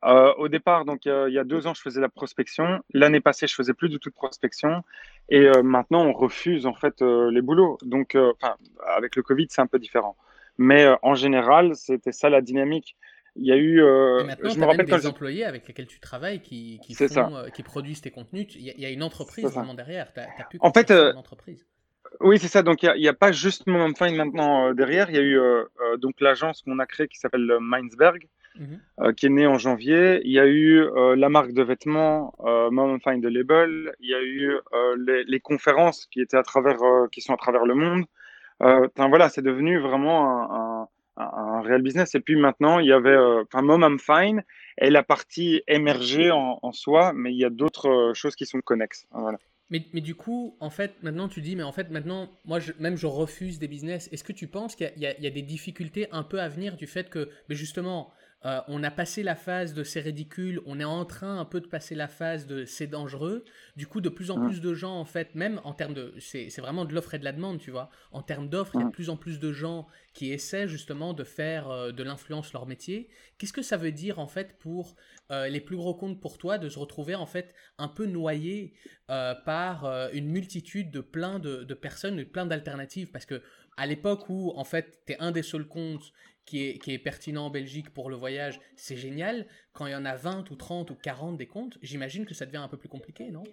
euh, 0.04 0.32
au 0.34 0.48
départ, 0.48 0.84
donc 0.84 1.06
il 1.06 1.32
y 1.32 1.38
a 1.38 1.44
deux 1.44 1.66
ans, 1.66 1.74
je 1.74 1.80
faisais 1.80 2.00
la 2.00 2.08
prospection. 2.08 2.80
L'année 2.92 3.20
passée, 3.20 3.46
je 3.46 3.54
faisais 3.54 3.74
plus 3.74 3.88
du 3.88 3.98
tout 3.98 4.10
de 4.10 4.14
prospection. 4.14 4.82
Et 5.28 5.42
euh, 5.42 5.62
maintenant, 5.62 6.04
on 6.04 6.12
refuse 6.12 6.66
en 6.66 6.74
fait 6.74 7.02
euh, 7.02 7.30
les 7.30 7.40
boulots. 7.40 7.78
Donc, 7.82 8.16
avec 8.96 9.16
le 9.16 9.22
Covid, 9.22 9.46
c'est 9.50 9.60
un 9.60 9.66
peu 9.66 9.78
différent. 9.78 10.16
Mais 10.58 10.86
en 11.02 11.14
général, 11.14 11.74
c'était 11.76 12.12
ça 12.12 12.28
la 12.28 12.40
dynamique. 12.40 12.96
Il 13.36 13.46
y 13.46 13.52
a 13.52 13.56
eu. 13.56 13.80
maintenant, 14.26 14.50
je 14.50 14.58
me 14.58 14.66
rappelle 14.66 14.86
des 14.86 15.06
employés 15.06 15.44
avec 15.44 15.66
lesquels 15.66 15.86
tu 15.86 16.00
travailles 16.00 16.40
qui, 16.40 16.80
qui, 16.82 16.94
font, 16.94 17.44
qui 17.54 17.62
produisent 17.62 18.02
tes 18.02 18.10
contenus. 18.10 18.48
Il 18.56 18.62
y, 18.62 18.84
a 18.84 18.90
une 18.90 19.02
entreprise 19.02 19.44
vraiment 19.46 19.74
derrière. 19.74 20.12
As, 20.16 20.44
pu 20.44 20.58
en 20.60 20.72
fait, 20.72 20.90
une 20.90 21.16
entreprise. 21.16 21.66
Oui, 22.20 22.38
c'est 22.38 22.48
ça. 22.48 22.62
Donc, 22.62 22.82
il 22.82 22.92
n'y 22.96 23.08
a, 23.08 23.14
pas 23.14 23.32
juste 23.32 23.66
Momfine 23.66 24.16
maintenant 24.16 24.72
derrière. 24.74 25.10
Il 25.10 25.16
y 25.16 25.18
a 25.18 25.22
eu 25.22 25.40
donc 25.98 26.20
l'agence 26.20 26.62
qu'on 26.62 26.78
a 26.78 26.86
créée 26.86 27.08
qui 27.08 27.18
s'appelle 27.18 27.56
Mindsberg, 27.60 28.28
Mhm. 28.58 28.80
Euh, 29.00 29.12
qui 29.12 29.26
est 29.26 29.30
né 29.30 29.46
en 29.46 29.58
janvier. 29.58 30.20
Il 30.24 30.32
y 30.32 30.38
a 30.38 30.46
eu 30.46 30.80
euh, 30.80 31.16
la 31.16 31.28
marque 31.28 31.52
de 31.52 31.62
vêtements 31.62 32.34
euh, 32.44 32.70
Mom 32.70 33.00
Find 33.00 33.22
the 33.22 33.26
Label. 33.26 33.94
Il 34.00 34.10
y 34.10 34.14
a 34.14 34.22
eu 34.22 34.58
les, 35.26 35.40
conférences 35.40 36.06
qui 36.06 36.20
étaient 36.20 36.36
à 36.36 36.42
travers, 36.42 36.78
qui 37.10 37.20
sont 37.20 37.34
à 37.34 37.36
travers 37.36 37.64
le 37.64 37.74
monde. 37.74 38.04
Voilà, 38.60 39.28
c'est 39.28 39.42
devenu 39.42 39.78
vraiment 39.78 40.52
un, 40.52 40.88
un, 41.16 41.60
réel 41.62 41.82
business. 41.82 42.14
Et 42.14 42.20
puis 42.20 42.36
maintenant, 42.36 42.78
il 42.78 42.86
y 42.86 42.92
avait, 42.92 43.16
enfin 43.16 43.62
Mom 43.62 43.82
I'm 43.82 43.98
Fine 43.98 44.42
est 44.78 44.90
la 44.90 45.02
partie 45.02 45.62
émergée 45.66 46.30
en, 46.30 46.58
en 46.62 46.72
soi, 46.72 47.12
mais 47.14 47.32
il 47.32 47.38
y 47.38 47.44
a 47.44 47.50
d'autres 47.50 48.12
choses 48.14 48.36
qui 48.36 48.46
sont 48.46 48.60
connexes. 48.60 49.06
Voilà. 49.10 49.38
Mais, 49.72 50.02
du 50.02 50.14
coup, 50.14 50.54
en 50.60 50.68
fait, 50.68 51.02
maintenant 51.02 51.28
tu 51.28 51.40
dis, 51.40 51.56
mais 51.56 51.62
en 51.62 51.72
fait, 51.72 51.88
maintenant, 51.90 52.28
moi, 52.44 52.58
même 52.78 52.96
je 52.96 53.06
refuse 53.06 53.58
des 53.58 53.68
business. 53.68 54.10
Est-ce 54.12 54.22
que 54.22 54.34
tu 54.34 54.46
penses 54.46 54.76
qu'il 54.76 54.92
y, 54.98 55.00
y, 55.00 55.26
a 55.26 55.30
des 55.30 55.40
difficultés 55.40 56.08
un 56.12 56.22
peu 56.22 56.42
à 56.42 56.48
venir 56.50 56.76
du 56.76 56.86
fait 56.86 57.08
que, 57.08 57.30
mais 57.48 57.54
justement, 57.54 58.12
euh, 58.44 58.60
on 58.66 58.82
a 58.82 58.90
passé 58.90 59.22
la 59.22 59.36
phase 59.36 59.72
de 59.72 59.84
c'est 59.84 60.00
ridicule, 60.00 60.60
on 60.66 60.80
est 60.80 60.84
en 60.84 61.04
train 61.04 61.38
un 61.38 61.44
peu 61.44 61.60
de 61.60 61.66
passer 61.66 61.94
la 61.94 62.08
phase 62.08 62.46
de 62.46 62.64
c'est 62.64 62.88
dangereux. 62.88 63.44
Du 63.76 63.86
coup, 63.86 64.00
de 64.00 64.08
plus 64.08 64.30
en 64.30 64.44
plus 64.44 64.60
de 64.60 64.74
gens, 64.74 64.98
en 64.98 65.04
fait, 65.04 65.34
même 65.34 65.60
en 65.64 65.72
termes 65.72 65.94
de. 65.94 66.14
C'est 66.18 66.60
vraiment 66.60 66.84
de 66.84 66.92
l'offre 66.92 67.14
et 67.14 67.18
de 67.18 67.24
la 67.24 67.32
demande, 67.32 67.58
tu 67.58 67.70
vois. 67.70 67.90
En 68.10 68.22
termes 68.22 68.48
d'offres, 68.48 68.72
il 68.74 68.80
y 68.80 68.82
a 68.82 68.86
de 68.86 68.92
plus 68.92 69.10
en 69.10 69.16
plus 69.16 69.38
de 69.38 69.52
gens 69.52 69.86
qui 70.12 70.32
essaient 70.32 70.68
justement 70.68 71.14
de 71.14 71.24
faire 71.24 71.70
euh, 71.70 71.92
de 71.92 72.02
l'influence 72.02 72.52
leur 72.52 72.66
métier. 72.66 73.08
Qu'est-ce 73.38 73.52
que 73.52 73.62
ça 73.62 73.76
veut 73.76 73.92
dire, 73.92 74.18
en 74.18 74.26
fait, 74.26 74.58
pour 74.58 74.96
euh, 75.30 75.48
les 75.48 75.60
plus 75.60 75.76
gros 75.76 75.94
comptes 75.94 76.20
pour 76.20 76.36
toi 76.36 76.58
de 76.58 76.68
se 76.68 76.78
retrouver, 76.78 77.14
en 77.14 77.26
fait, 77.26 77.54
un 77.78 77.88
peu 77.88 78.06
noyé 78.06 78.74
par 79.44 79.84
une 80.14 80.30
multitude 80.30 80.90
de 80.90 81.00
plein 81.00 81.38
de, 81.38 81.64
de 81.64 81.74
personnes, 81.74 82.16
de 82.16 82.24
plein 82.24 82.46
d'alternatives? 82.46 83.10
Parce 83.10 83.26
que 83.26 83.42
à 83.76 83.86
l'époque 83.86 84.28
où, 84.28 84.52
en 84.56 84.64
fait, 84.64 85.02
tu 85.06 85.12
es 85.12 85.18
un 85.18 85.32
des 85.32 85.42
seuls 85.42 85.66
comptes 85.66 86.12
qui 86.44 86.68
est, 86.68 86.78
qui 86.78 86.92
est 86.92 86.98
pertinent 86.98 87.46
en 87.46 87.50
Belgique 87.50 87.90
pour 87.90 88.10
le 88.10 88.16
voyage, 88.16 88.60
c'est 88.76 88.96
génial. 88.96 89.46
Quand 89.72 89.86
il 89.86 89.92
y 89.92 89.94
en 89.94 90.04
a 90.04 90.16
20 90.16 90.50
ou 90.50 90.56
30 90.56 90.90
ou 90.90 90.94
40 90.94 91.36
des 91.36 91.46
comptes, 91.46 91.78
j'imagine 91.82 92.26
que 92.26 92.34
ça 92.34 92.46
devient 92.46 92.58
un 92.58 92.68
peu 92.68 92.76
plus 92.76 92.88
compliqué, 92.88 93.30
non? 93.30 93.44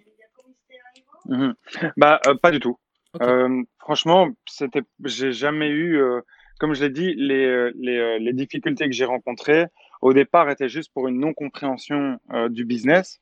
Mhm. 1.26 1.54
Bah, 1.96 2.20
euh, 2.26 2.34
pas 2.34 2.50
du 2.50 2.60
tout. 2.60 2.78
Euh, 3.20 3.62
franchement, 3.78 4.28
c'était, 4.46 4.82
j'ai 5.04 5.32
jamais 5.32 5.68
eu, 5.68 6.00
euh, 6.00 6.20
comme 6.58 6.74
je 6.74 6.84
l'ai 6.84 6.90
dit, 6.90 7.14
les, 7.16 7.72
les, 7.72 8.18
les, 8.18 8.32
difficultés 8.32 8.86
que 8.86 8.92
j'ai 8.92 9.04
rencontrées 9.04 9.66
au 10.00 10.12
départ 10.12 10.48
étaient 10.48 10.68
juste 10.68 10.92
pour 10.92 11.08
une 11.08 11.18
non-compréhension 11.18 12.18
du 12.50 12.64
business. 12.64 13.20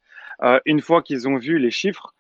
une 0.67 0.81
fois 0.81 1.03
qu'ils 1.03 1.27
ont 1.27 1.39
vu 1.39 1.59
les 1.59 1.71
chiffres, 1.71 2.15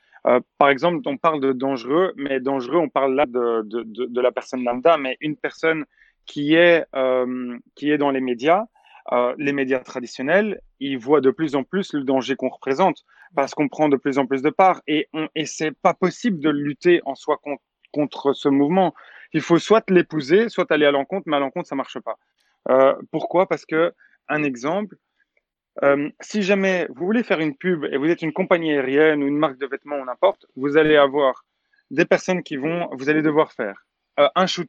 par 0.56 0.70
exemple, 0.70 1.00
on 1.06 1.18
parle 1.18 1.40
de 1.40 1.52
dangereux, 1.52 2.14
mais 2.16 2.40
dangereux, 2.40 2.78
on 2.78 2.88
parle 2.88 3.14
là 3.14 3.26
de, 3.26 3.62
de, 3.64 3.82
de, 3.82 4.06
de 4.06 4.20
la 4.20 4.32
personne 4.32 4.64
lambda, 4.64 4.96
mais 4.96 5.16
une 5.20 5.36
personne 5.36 5.84
qui 6.28 6.54
est, 6.54 6.84
qui 7.74 7.90
est 7.90 7.98
dans 7.98 8.10
les 8.10 8.20
médias, 8.20 8.66
les 9.38 9.52
médias 9.52 9.80
traditionnels, 9.80 10.60
ils 10.78 10.98
voient 10.98 11.20
de 11.20 11.32
plus 11.32 11.56
en 11.56 11.64
plus 11.64 11.92
le 11.94 12.04
danger 12.04 12.36
qu'on 12.36 12.50
représente 12.50 13.04
parce 13.34 13.54
qu'on 13.54 13.68
prend 13.68 13.88
de 13.88 13.96
plus 13.96 14.18
en 14.18 14.26
plus 14.26 14.42
de 14.42 14.50
parts 14.50 14.80
et, 14.86 15.08
on, 15.12 15.28
et 15.34 15.46
c'est 15.46 15.72
pas 15.72 15.94
possible 15.94 16.38
de 16.40 16.50
lutter 16.50 17.00
en 17.04 17.14
soi 17.14 17.40
contre, 17.92 18.32
ce 18.32 18.48
mouvement. 18.48 18.94
Il 19.32 19.40
faut 19.40 19.58
soit 19.58 19.88
l'épouser, 19.90 20.48
soit 20.48 20.70
aller 20.70 20.86
à 20.86 20.90
l'encontre, 20.90 21.24
mais 21.26 21.36
à 21.36 21.40
l'encontre, 21.40 21.68
ça 21.68 21.74
marche 21.74 21.98
pas. 22.00 22.18
Euh, 22.70 22.94
pourquoi? 23.10 23.48
Parce 23.48 23.66
que, 23.66 23.92
un 24.28 24.42
exemple, 24.42 24.96
euh, 25.82 26.10
si 26.20 26.42
jamais 26.42 26.86
vous 26.90 27.06
voulez 27.06 27.22
faire 27.22 27.40
une 27.40 27.56
pub 27.56 27.84
et 27.84 27.96
vous 27.96 28.06
êtes 28.06 28.22
une 28.22 28.32
compagnie 28.32 28.72
aérienne 28.72 29.22
ou 29.22 29.26
une 29.26 29.38
marque 29.38 29.58
de 29.58 29.66
vêtements 29.66 29.96
ou 29.96 30.04
n'importe, 30.04 30.46
vous 30.56 30.76
allez 30.76 30.96
avoir 30.96 31.44
des 31.90 32.04
personnes 32.04 32.42
qui 32.42 32.56
vont, 32.56 32.88
vous 32.92 33.08
allez 33.08 33.22
devoir 33.22 33.52
faire 33.52 33.86
euh, 34.18 34.28
un 34.34 34.46
shoot, 34.46 34.68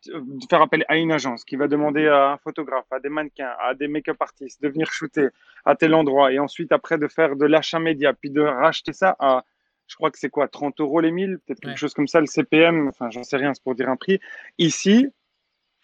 faire 0.49 0.61
appel 0.61 0.85
à 0.87 0.97
une 0.97 1.11
agence 1.11 1.43
qui 1.43 1.55
va 1.55 1.67
demander 1.67 2.07
à 2.07 2.31
un 2.33 2.37
photographe, 2.37 2.85
à 2.91 2.99
des 2.99 3.09
mannequins, 3.09 3.53
à 3.59 3.73
des 3.73 3.87
make-up 3.87 4.17
artistes 4.19 4.61
de 4.61 4.69
venir 4.69 4.91
shooter 4.91 5.29
à 5.65 5.75
tel 5.75 5.93
endroit 5.93 6.31
et 6.31 6.39
ensuite 6.39 6.71
après 6.71 6.97
de 6.97 7.07
faire 7.07 7.35
de 7.35 7.45
l'achat 7.45 7.79
média 7.79 8.13
puis 8.13 8.29
de 8.29 8.41
racheter 8.41 8.93
ça 8.93 9.15
à 9.19 9.43
je 9.89 9.95
crois 9.95 10.11
que 10.11 10.19
c'est 10.19 10.29
quoi, 10.29 10.47
30 10.47 10.79
euros 10.81 11.01
les 11.01 11.11
1000, 11.11 11.39
peut-être 11.39 11.59
quelque 11.59 11.77
chose 11.77 11.95
comme 11.95 12.07
ça, 12.07 12.19
le 12.19 12.27
CPM, 12.27 12.87
enfin, 12.89 13.09
j'en 13.09 13.23
sais 13.23 13.37
rien, 13.37 13.53
c'est 13.53 13.63
pour 13.63 13.73
dire 13.73 13.89
un 13.89 13.97
prix. 13.97 14.19
Ici, 14.59 15.07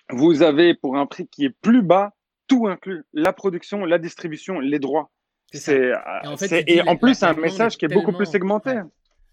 vous 0.09 0.43
avez 0.43 0.75
pour 0.75 0.95
un 0.95 1.07
prix 1.07 1.27
qui 1.27 1.45
est 1.45 1.49
plus 1.49 1.81
bas, 1.81 2.13
tout 2.47 2.67
inclus, 2.67 3.03
la 3.13 3.33
production, 3.33 3.83
la 3.83 3.97
distribution, 3.97 4.59
les 4.59 4.77
droits. 4.77 5.09
C'est, 5.51 5.89
et 5.89 6.27
en, 6.27 6.37
fait, 6.37 6.63
et 6.67 6.81
en 6.81 6.97
plus, 6.97 7.15
c'est 7.15 7.25
un 7.25 7.33
message 7.33 7.77
qui 7.77 7.85
est 7.85 7.93
beaucoup 7.93 8.11
plus 8.11 8.27
segmenté. 8.27 8.79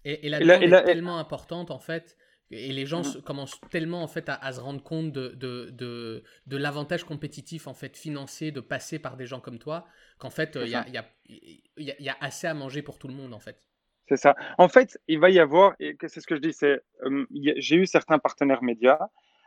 Et, 0.05 0.27
la 0.27 0.39
demande 0.39 0.63
est 0.63 0.83
tellement 0.85 1.19
importante, 1.19 1.69
en 1.69 1.79
fait, 1.79 2.17
et 2.53 2.71
les 2.71 2.85
gens 2.85 3.01
mm. 3.01 3.21
commencent 3.23 3.59
tellement 3.69 4.03
en 4.03 4.07
fait 4.07 4.25
à, 4.27 4.51
se 4.51 4.59
rendre 4.59 4.81
compte 4.83 5.11
de, 5.11 5.29
de, 5.29 5.69
de, 5.71 6.23
de 6.47 6.57
l'avantage 6.57 7.03
compétitif 7.03 7.67
en 7.67 7.73
fait 7.73 7.97
financier 7.97 8.51
de 8.51 8.59
passer 8.59 8.99
par 8.99 9.17
des 9.17 9.25
gens 9.25 9.39
comme 9.39 9.59
toi 9.59 9.85
qu'en 10.19 10.29
fait 10.29 10.57
il 10.61 10.69
y, 10.69 10.75
a, 10.75 10.87
y, 10.89 10.97
a, 10.97 11.05
y, 11.77 12.09
a, 12.09 12.17
assez 12.21 12.47
à 12.47 12.53
manger 12.53 12.81
pour 12.81 12.97
tout 12.97 13.07
le 13.07 13.13
monde 13.13 13.33
en 13.33 13.39
fait. 13.39 13.57
C'est 14.07 14.17
ça. 14.17 14.35
En 14.57 14.67
fait, 14.67 14.99
il 15.07 15.19
va 15.19 15.29
y 15.29 15.39
avoir, 15.39 15.75
et 15.79 15.95
c'est 16.07 16.19
ce 16.19 16.27
que 16.27 16.35
je 16.35 16.41
dis, 16.41 16.53
c'est, 16.53 16.81
euh, 17.05 17.25
j'ai 17.31 17.77
eu 17.77 17.85
certains 17.85 18.19
partenaires 18.19 18.61
médias 18.61 18.99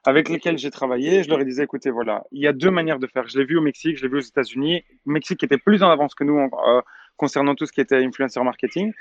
avec 0.04 0.28
lesquels 0.28 0.56
j'ai 0.56 0.70
travaillé. 0.70 1.22
Je 1.22 1.28
leur 1.28 1.40
ai 1.40 1.44
dit, 1.44 1.60
écoutez, 1.60 1.90
voilà, 1.90 2.24
il 2.32 2.40
y 2.40 2.46
a 2.46 2.52
deux 2.52 2.70
manières 2.70 2.98
de 2.98 3.06
faire. 3.06 3.26
Je 3.28 3.38
l'ai 3.38 3.44
vu 3.44 3.58
au 3.58 3.60
Mexique, 3.60 3.98
je 3.98 4.02
l'ai 4.02 4.08
vu 4.08 4.18
aux 4.18 4.20
États-Unis. 4.20 4.84
Mexique 5.04 5.42
était 5.42 5.58
plus 5.58 5.82
en 5.82 5.90
avance 5.90 6.14
que 6.14 6.24
nous 6.24 6.38
euh, 6.38 6.80
concernant 7.16 7.54
tout 7.54 7.66
ce 7.66 7.72
qui 7.72 7.80
était 7.80 7.96
influencer 8.04 8.40
marketing. 8.42 8.92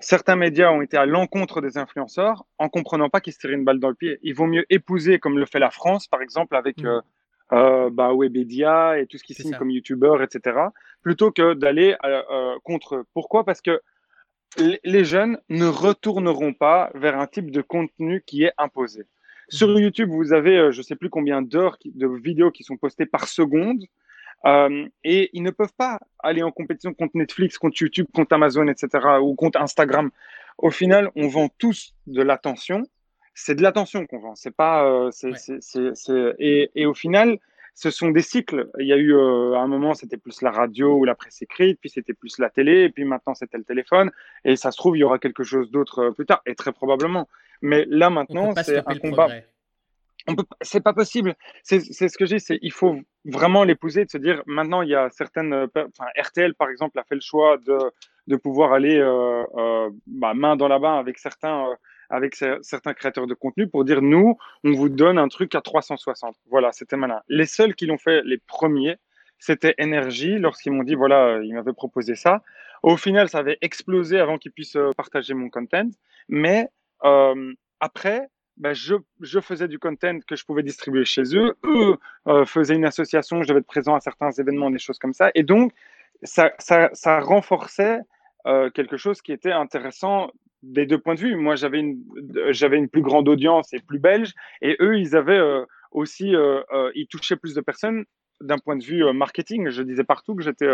Certains 0.00 0.36
médias 0.36 0.70
ont 0.70 0.82
été 0.82 0.96
à 0.96 1.06
l'encontre 1.06 1.60
des 1.60 1.78
influenceurs 1.78 2.44
en 2.58 2.68
comprenant 2.68 3.08
pas 3.08 3.20
qu'ils 3.20 3.32
se 3.32 3.38
tiraient 3.38 3.54
une 3.54 3.64
balle 3.64 3.80
dans 3.80 3.88
le 3.88 3.94
pied. 3.94 4.18
Il 4.22 4.34
vaut 4.34 4.46
mieux 4.46 4.66
épouser, 4.70 5.18
comme 5.18 5.38
le 5.38 5.46
fait 5.46 5.58
la 5.58 5.70
France, 5.70 6.06
par 6.06 6.22
exemple, 6.22 6.56
avec 6.56 6.82
mmh. 6.82 6.86
euh, 6.86 7.00
euh, 7.52 7.90
bah, 7.90 8.12
Webedia 8.14 8.98
et 8.98 9.06
tout 9.06 9.18
ce 9.18 9.24
qui 9.24 9.34
signe 9.34 9.54
comme 9.56 9.70
YouTuber, 9.70 10.18
etc., 10.22 10.58
plutôt 11.02 11.30
que 11.30 11.54
d'aller 11.54 11.96
contre 12.62 12.96
eux. 12.96 13.04
Pourquoi? 13.12 13.44
Parce 13.44 13.60
que 13.60 13.80
les 14.56 15.04
jeunes 15.04 15.38
ne 15.48 15.66
retourneront 15.66 16.54
pas 16.54 16.90
vers 16.94 17.18
un 17.18 17.26
type 17.26 17.50
de 17.50 17.60
contenu 17.60 18.22
qui 18.24 18.44
est 18.44 18.52
imposé. 18.58 19.06
Sur 19.48 19.68
mhm. 19.68 19.78
YouTube, 19.78 20.10
vous 20.10 20.32
avez, 20.32 20.56
euh, 20.56 20.72
je 20.72 20.78
ne 20.78 20.82
sais 20.82 20.96
plus 20.96 21.10
combien 21.10 21.42
d'heures 21.42 21.76
de 21.84 22.06
vidéos 22.06 22.50
qui 22.50 22.64
sont 22.64 22.76
postées 22.76 23.06
par 23.06 23.28
seconde. 23.28 23.84
Euh, 24.46 24.86
et 25.04 25.30
ils 25.32 25.42
ne 25.42 25.50
peuvent 25.50 25.72
pas 25.76 26.00
aller 26.18 26.42
en 26.42 26.50
compétition 26.50 26.92
contre 26.92 27.16
Netflix, 27.16 27.58
contre 27.58 27.80
YouTube, 27.80 28.06
contre 28.14 28.34
Amazon, 28.34 28.68
etc., 28.68 28.88
ou 29.22 29.34
contre 29.34 29.60
Instagram. 29.60 30.10
Au 30.58 30.70
final, 30.70 31.10
on 31.16 31.28
vend 31.28 31.48
tous 31.58 31.94
de 32.06 32.22
l'attention. 32.22 32.84
C'est 33.34 33.54
de 33.54 33.62
l'attention 33.62 34.06
qu'on 34.06 34.18
vend. 34.18 34.34
C'est 34.34 34.54
pas. 34.54 34.84
Euh, 34.84 35.10
et, 36.38 36.70
et, 36.74 36.86
au 36.86 36.94
final, 36.94 37.38
ce 37.74 37.90
sont 37.90 38.10
des 38.10 38.22
cycles. 38.22 38.70
Il 38.78 38.86
y 38.86 38.92
a 38.92 38.96
eu 38.96 39.14
euh, 39.14 39.54
à 39.54 39.60
un 39.60 39.66
moment, 39.66 39.94
c'était 39.94 40.18
plus 40.18 40.42
la 40.42 40.50
radio 40.50 40.94
ou 40.94 41.04
la 41.04 41.14
presse 41.14 41.42
écrite, 41.42 41.78
puis 41.80 41.90
c'était 41.90 42.12
plus 42.12 42.38
la 42.38 42.50
télé, 42.50 42.84
et 42.84 42.88
puis 42.90 43.04
maintenant 43.04 43.34
c'était 43.34 43.58
le 43.58 43.64
téléphone. 43.64 44.12
Et 44.44 44.56
ça 44.56 44.70
se 44.70 44.76
trouve, 44.76 44.96
il 44.96 45.00
y 45.00 45.04
aura 45.04 45.18
quelque 45.18 45.42
chose 45.42 45.70
d'autre 45.70 46.10
plus 46.10 46.26
tard, 46.26 46.42
et 46.46 46.54
très 46.54 46.72
probablement. 46.72 47.28
Mais 47.62 47.86
là 47.88 48.10
maintenant, 48.10 48.54
c'est 48.62 48.82
un 48.86 48.98
combat. 48.98 49.28
On 50.26 50.34
peut, 50.34 50.44
c'est 50.62 50.82
pas 50.82 50.94
possible. 50.94 51.34
C'est, 51.62 51.80
ce 51.80 52.16
que 52.16 52.24
je 52.24 52.36
dis, 52.36 52.40
c'est 52.40 52.58
il 52.62 52.72
faut 52.72 52.98
vraiment 53.24 53.64
l'épouser, 53.64 54.04
de 54.04 54.10
se 54.10 54.18
dire 54.18 54.42
maintenant 54.46 54.82
il 54.82 54.88
y 54.88 54.94
a 54.94 55.10
certaines, 55.10 55.52
euh, 55.52 55.66
enfin 55.74 56.06
RTL 56.18 56.54
par 56.54 56.70
exemple 56.70 56.98
a 56.98 57.04
fait 57.04 57.14
le 57.14 57.20
choix 57.20 57.58
de 57.58 57.78
de 58.26 58.36
pouvoir 58.36 58.72
aller 58.72 58.98
bah, 60.06 60.32
main 60.32 60.56
dans 60.56 60.68
la 60.68 60.78
main 60.78 60.98
avec 60.98 61.18
certains 61.18 61.68
avec 62.10 62.36
certains 62.62 62.94
créateurs 62.94 63.26
de 63.26 63.34
contenu 63.34 63.68
pour 63.68 63.84
dire 63.84 64.00
nous, 64.02 64.38
on 64.62 64.72
vous 64.72 64.88
donne 64.88 65.18
un 65.18 65.28
truc 65.28 65.54
à 65.54 65.60
360. 65.60 66.36
Voilà, 66.50 66.72
c'était 66.72 66.96
malin. 66.96 67.20
Les 67.28 67.46
seuls 67.46 67.74
qui 67.74 67.86
l'ont 67.86 67.98
fait, 67.98 68.22
les 68.24 68.38
premiers, 68.38 68.96
c'était 69.38 69.74
Energy 69.80 70.38
lorsqu'ils 70.38 70.72
m'ont 70.72 70.84
dit 70.84 70.94
voilà, 70.94 71.40
ils 71.42 71.54
m'avaient 71.54 71.72
proposé 71.72 72.14
ça. 72.14 72.42
Au 72.82 72.96
final, 72.96 73.28
ça 73.28 73.38
avait 73.38 73.58
explosé 73.62 74.20
avant 74.20 74.38
qu'ils 74.38 74.52
puissent 74.52 74.76
euh, 74.76 74.90
partager 74.96 75.34
mon 75.34 75.48
content. 75.48 75.88
Mais 76.28 76.68
euh, 77.04 77.52
après, 77.80 78.28
ben, 78.56 78.72
je, 78.72 79.40
faisais 79.40 79.68
du 79.68 79.78
content 79.78 80.20
que 80.26 80.36
je 80.36 80.44
pouvais 80.44 80.62
distribuer 80.62 81.04
chez 81.04 81.36
eux. 81.36 81.56
Eux 81.64 81.96
euh, 82.28 82.44
faisaient 82.44 82.76
une 82.76 82.84
association, 82.84 83.42
je 83.42 83.48
devais 83.48 83.60
être 83.60 83.66
présent 83.66 83.94
à 83.94 84.00
certains 84.00 84.30
événements, 84.30 84.70
des 84.70 84.78
choses 84.78 84.98
comme 84.98 85.12
ça. 85.12 85.30
Et 85.34 85.42
donc, 85.42 85.72
ça, 86.22 86.52
ça, 86.58 86.90
ça 86.92 87.20
renforçait 87.20 88.00
euh, 88.46 88.70
quelque 88.70 88.96
chose 88.96 89.22
qui 89.22 89.32
était 89.32 89.52
intéressant 89.52 90.30
des 90.62 90.86
deux 90.86 90.98
points 90.98 91.14
de 91.14 91.20
vue. 91.20 91.36
Moi, 91.36 91.56
j'avais 91.56 91.80
une, 91.80 92.02
une 92.72 92.88
plus 92.88 93.02
grande 93.02 93.28
audience 93.28 93.72
et 93.72 93.80
plus 93.80 93.98
belge, 93.98 94.32
et 94.62 94.76
eux, 94.80 94.98
ils 94.98 95.14
avaient 95.14 95.38
euh, 95.38 95.64
aussi, 95.90 96.34
euh, 96.34 96.62
euh, 96.72 96.90
ils 96.94 97.06
touchaient 97.06 97.36
plus 97.36 97.54
de 97.54 97.60
personnes 97.60 98.04
d'un 98.44 98.58
point 98.58 98.76
de 98.76 98.84
vue 98.84 99.04
marketing. 99.12 99.68
Je 99.70 99.82
disais 99.82 100.04
partout 100.04 100.34
que 100.34 100.42
j'étais, 100.42 100.68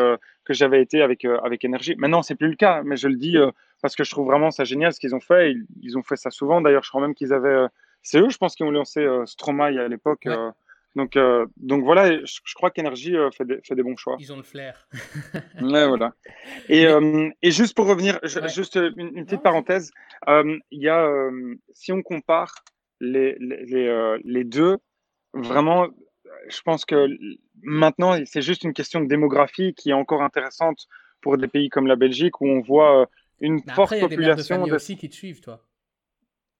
que 0.45 0.53
j'avais 0.53 0.83
été 0.83 1.03
avec 1.03 1.25
avec 1.25 1.65
énergie. 1.65 1.95
Maintenant, 1.97 2.23
c'est 2.23 2.35
plus 2.35 2.49
le 2.49 2.57
cas, 2.57 2.83
mais 2.85 2.97
je 2.97 3.09
le 3.09 3.17
dis 3.17 3.37
parce 3.83 3.97
que 3.97 4.05
je 4.05 4.11
trouve 4.11 4.27
vraiment 4.27 4.51
ça 4.51 4.65
génial 4.65 4.93
ce 4.93 5.01
qu'ils 5.01 5.15
ont 5.15 5.21
fait. 5.21 5.55
Ils, 5.83 5.97
ont 5.97 6.03
fait 6.03 6.17
ça 6.17 6.31
souvent. 6.31 6.61
D'ailleurs, 6.61 6.85
je 6.85 6.91
crois 6.91 7.01
même 7.01 7.15
qu'ils 7.15 7.33
avaient, 7.33 7.67
c'est 8.03 8.21
eux, 8.21 8.31
je 8.31 8.39
pense, 8.39 8.55
qui 8.55 8.63
ont 8.63 8.71
lancé 8.71 9.07
Stromae 9.27 9.79
à 9.79 9.89
l'époque. 9.89 10.27
Donc, 10.97 11.17
euh, 11.17 11.47
donc 11.57 11.85
voilà, 11.85 12.25
je, 12.25 12.55
crois 12.55 12.71
qu'Energy 12.71 13.17
euh, 13.17 13.31
fait, 13.31 13.45
des, 13.45 13.61
fait, 13.63 13.77
des, 13.77 13.83
bons 13.83 13.97
choix. 13.97 14.17
Ils 14.19 14.33
ont 14.33 14.37
le 14.37 14.43
flair. 14.43 14.89
ouais, 15.63 15.87
voilà. 15.87 16.15
Et, 16.69 16.87
euh, 16.87 17.31
et, 17.43 17.53
juste 17.53 17.77
pour 17.77 17.87
revenir, 17.87 18.19
juste 18.23 18.77
une, 18.97 19.25
petite 19.25 19.43
parenthèse, 19.43 19.93
il 20.27 20.61
y 20.73 20.89
a, 20.89 21.09
si 21.73 21.93
on 21.93 22.03
compare 22.03 22.65
les, 23.01 23.37
les, 23.39 24.19
les, 24.25 24.45
deux, 24.45 24.79
vraiment, 25.33 25.89
je 26.49 26.61
pense 26.63 26.85
que 26.85 27.09
maintenant, 27.63 28.17
c'est 28.25 28.43
juste 28.43 28.65
une 28.65 28.73
question 28.73 29.01
de 29.01 29.07
démographie 29.07 29.75
qui 29.75 29.91
est 29.91 29.95
encore 29.95 30.23
intéressante 30.23 30.87
pour 31.21 31.37
des 31.37 31.49
pays 31.49 31.69
comme 31.69 31.87
la 31.87 31.97
Belgique 31.97 32.41
où 32.41 32.47
on 32.47 32.61
voit 32.61 33.09
une 33.41 33.63
forte 33.75 33.99
population. 33.99 34.67
de 34.67 34.73
aussi 34.73 34.97
qui 34.97 35.09
te 35.09 35.15
suivent, 35.15 35.41
toi. 35.41 35.65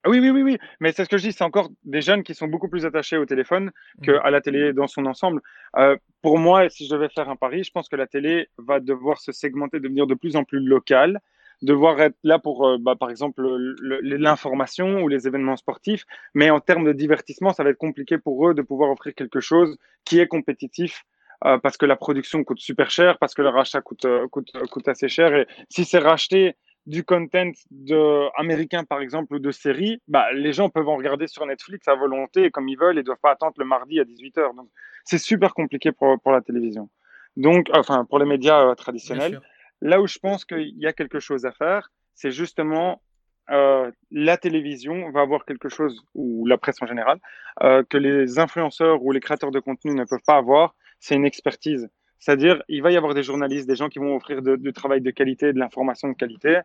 Oui, 0.07 0.19
oui, 0.19 0.31
oui, 0.31 0.43
oui. 0.43 0.59
Mais 0.81 0.93
c'est 0.93 1.05
ce 1.05 1.11
que 1.11 1.19
je 1.19 1.25
dis, 1.29 1.33
c'est 1.33 1.45
encore 1.45 1.69
des 1.85 2.01
jeunes 2.01 2.23
qui 2.23 2.35
sont 2.35 2.49
beaucoup 2.49 2.69
plus 2.69 2.87
attachés 2.87 3.19
au 3.19 3.27
téléphone 3.27 3.71
qu'à 4.03 4.13
mmh. 4.13 4.31
la 4.31 4.41
télé 4.41 4.73
dans 4.73 4.87
son 4.87 5.05
ensemble. 5.05 5.43
Euh, 5.77 5.97
pour 6.23 6.39
moi, 6.39 6.71
si 6.71 6.87
je 6.87 6.95
devais 6.95 7.11
faire 7.11 7.29
un 7.29 7.37
pari, 7.37 7.65
je 7.65 7.71
pense 7.71 7.89
que 7.89 7.97
la 7.97 8.07
télé 8.07 8.49
va 8.57 8.81
devoir 8.81 9.21
se 9.21 9.31
segmenter, 9.31 9.79
devenir 9.79 10.07
de 10.07 10.15
plus 10.15 10.37
en 10.37 10.45
plus 10.45 10.61
locale, 10.61 11.21
devoir 11.63 12.01
être 12.01 12.17
là 12.23 12.39
pour, 12.39 12.67
euh, 12.67 12.79
bah, 12.79 12.97
par 12.97 13.11
exemple, 13.11 13.43
l'information 13.81 15.03
ou 15.03 15.09
les 15.09 15.27
événements 15.27 15.57
sportifs. 15.57 16.05
Mais 16.35 16.51
en 16.51 16.61
termes 16.61 16.85
de 16.85 16.93
divertissement, 16.93 17.53
ça 17.53 17.65
va 17.65 17.71
être 17.71 17.79
compliqué 17.79 18.19
pour 18.19 18.49
eux 18.49 18.55
de 18.55 18.63
pouvoir 18.63 18.91
offrir 18.91 19.15
quelque 19.15 19.41
chose 19.41 19.77
qui 20.05 20.19
est 20.21 20.27
compétitif. 20.27 21.05
Euh, 21.47 21.57
parce 21.57 21.79
que 21.79 21.87
la 21.87 21.97
production 21.97 22.45
coûte 22.45 22.61
super 22.61 22.91
cher, 22.91 23.17
parce 23.19 23.33
que 23.33 23.41
le 23.41 23.49
rachat 23.49 23.81
coûte, 23.81 24.05
euh, 24.05 24.29
coûte, 24.29 24.53
coûte 24.71 24.89
assez 24.89 25.09
cher. 25.09 25.35
Et 25.35 25.47
si 25.71 25.87
c'est 25.87 25.99
racheté 25.99 26.55
du 26.85 27.03
content 27.03 27.53
de, 27.71 28.29
américain, 28.39 28.85
par 28.85 29.01
exemple, 29.01 29.35
ou 29.35 29.39
de 29.39 29.51
série, 29.51 30.03
bah, 30.07 30.27
les 30.35 30.53
gens 30.53 30.69
peuvent 30.69 30.89
en 30.89 30.97
regarder 30.97 31.29
sur 31.29 31.47
Netflix 31.47 31.89
à 31.89 31.95
volonté, 31.95 32.51
comme 32.51 32.69
ils 32.69 32.79
veulent, 32.79 32.97
et 32.97 33.01
ne 33.01 33.07
doivent 33.07 33.21
pas 33.23 33.33
attendre 33.33 33.55
le 33.57 33.65
mardi 33.65 34.01
à 34.01 34.05
18h. 34.05 34.55
Donc, 34.55 34.69
c'est 35.05 35.19
super 35.19 35.55
compliqué 35.55 35.93
pour, 35.93 36.21
pour 36.21 36.33
la 36.33 36.43
télévision. 36.43 36.91
Donc, 37.37 37.69
enfin, 37.73 38.05
pour 38.05 38.19
les 38.19 38.27
médias 38.27 38.67
euh, 38.67 38.75
traditionnels. 38.75 39.41
Là 39.81 40.01
où 40.01 40.07
je 40.07 40.19
pense 40.19 40.45
qu'il 40.45 40.79
y 40.79 40.87
a 40.87 40.93
quelque 40.93 41.21
chose 41.21 41.47
à 41.47 41.53
faire, 41.53 41.91
c'est 42.15 42.31
justement 42.31 43.03
euh, 43.51 43.91
la 44.11 44.37
télévision 44.37 45.11
va 45.11 45.23
avoir 45.23 45.45
quelque 45.45 45.69
chose, 45.69 46.05
ou 46.15 46.47
la 46.47 46.59
presse 46.59 46.81
en 46.83 46.87
général, 46.87 47.19
euh, 47.63 47.83
que 47.89 47.99
les 47.99 48.39
influenceurs 48.39 49.03
ou 49.03 49.11
les 49.13 49.21
créateurs 49.21 49.51
de 49.51 49.59
contenu 49.59 49.93
ne 49.95 50.05
peuvent 50.05 50.23
pas 50.27 50.37
avoir, 50.37 50.75
c'est 51.01 51.17
une 51.17 51.27
expertise. 51.27 51.89
C'est-à-dire, 52.19 52.63
il 52.69 52.83
va 52.83 52.93
y 52.93 52.97
avoir 52.97 53.15
des 53.15 53.23
journalistes, 53.23 53.67
des 53.67 53.77
gens 53.77 53.89
qui 53.89 53.99
vont 53.99 54.15
offrir 54.15 54.43
du 54.43 54.73
travail 54.73 55.01
de 55.01 55.11
qualité, 55.11 55.53
de 55.53 55.59
l'information 55.59 56.09
de 56.09 56.15
qualité. 56.15 56.61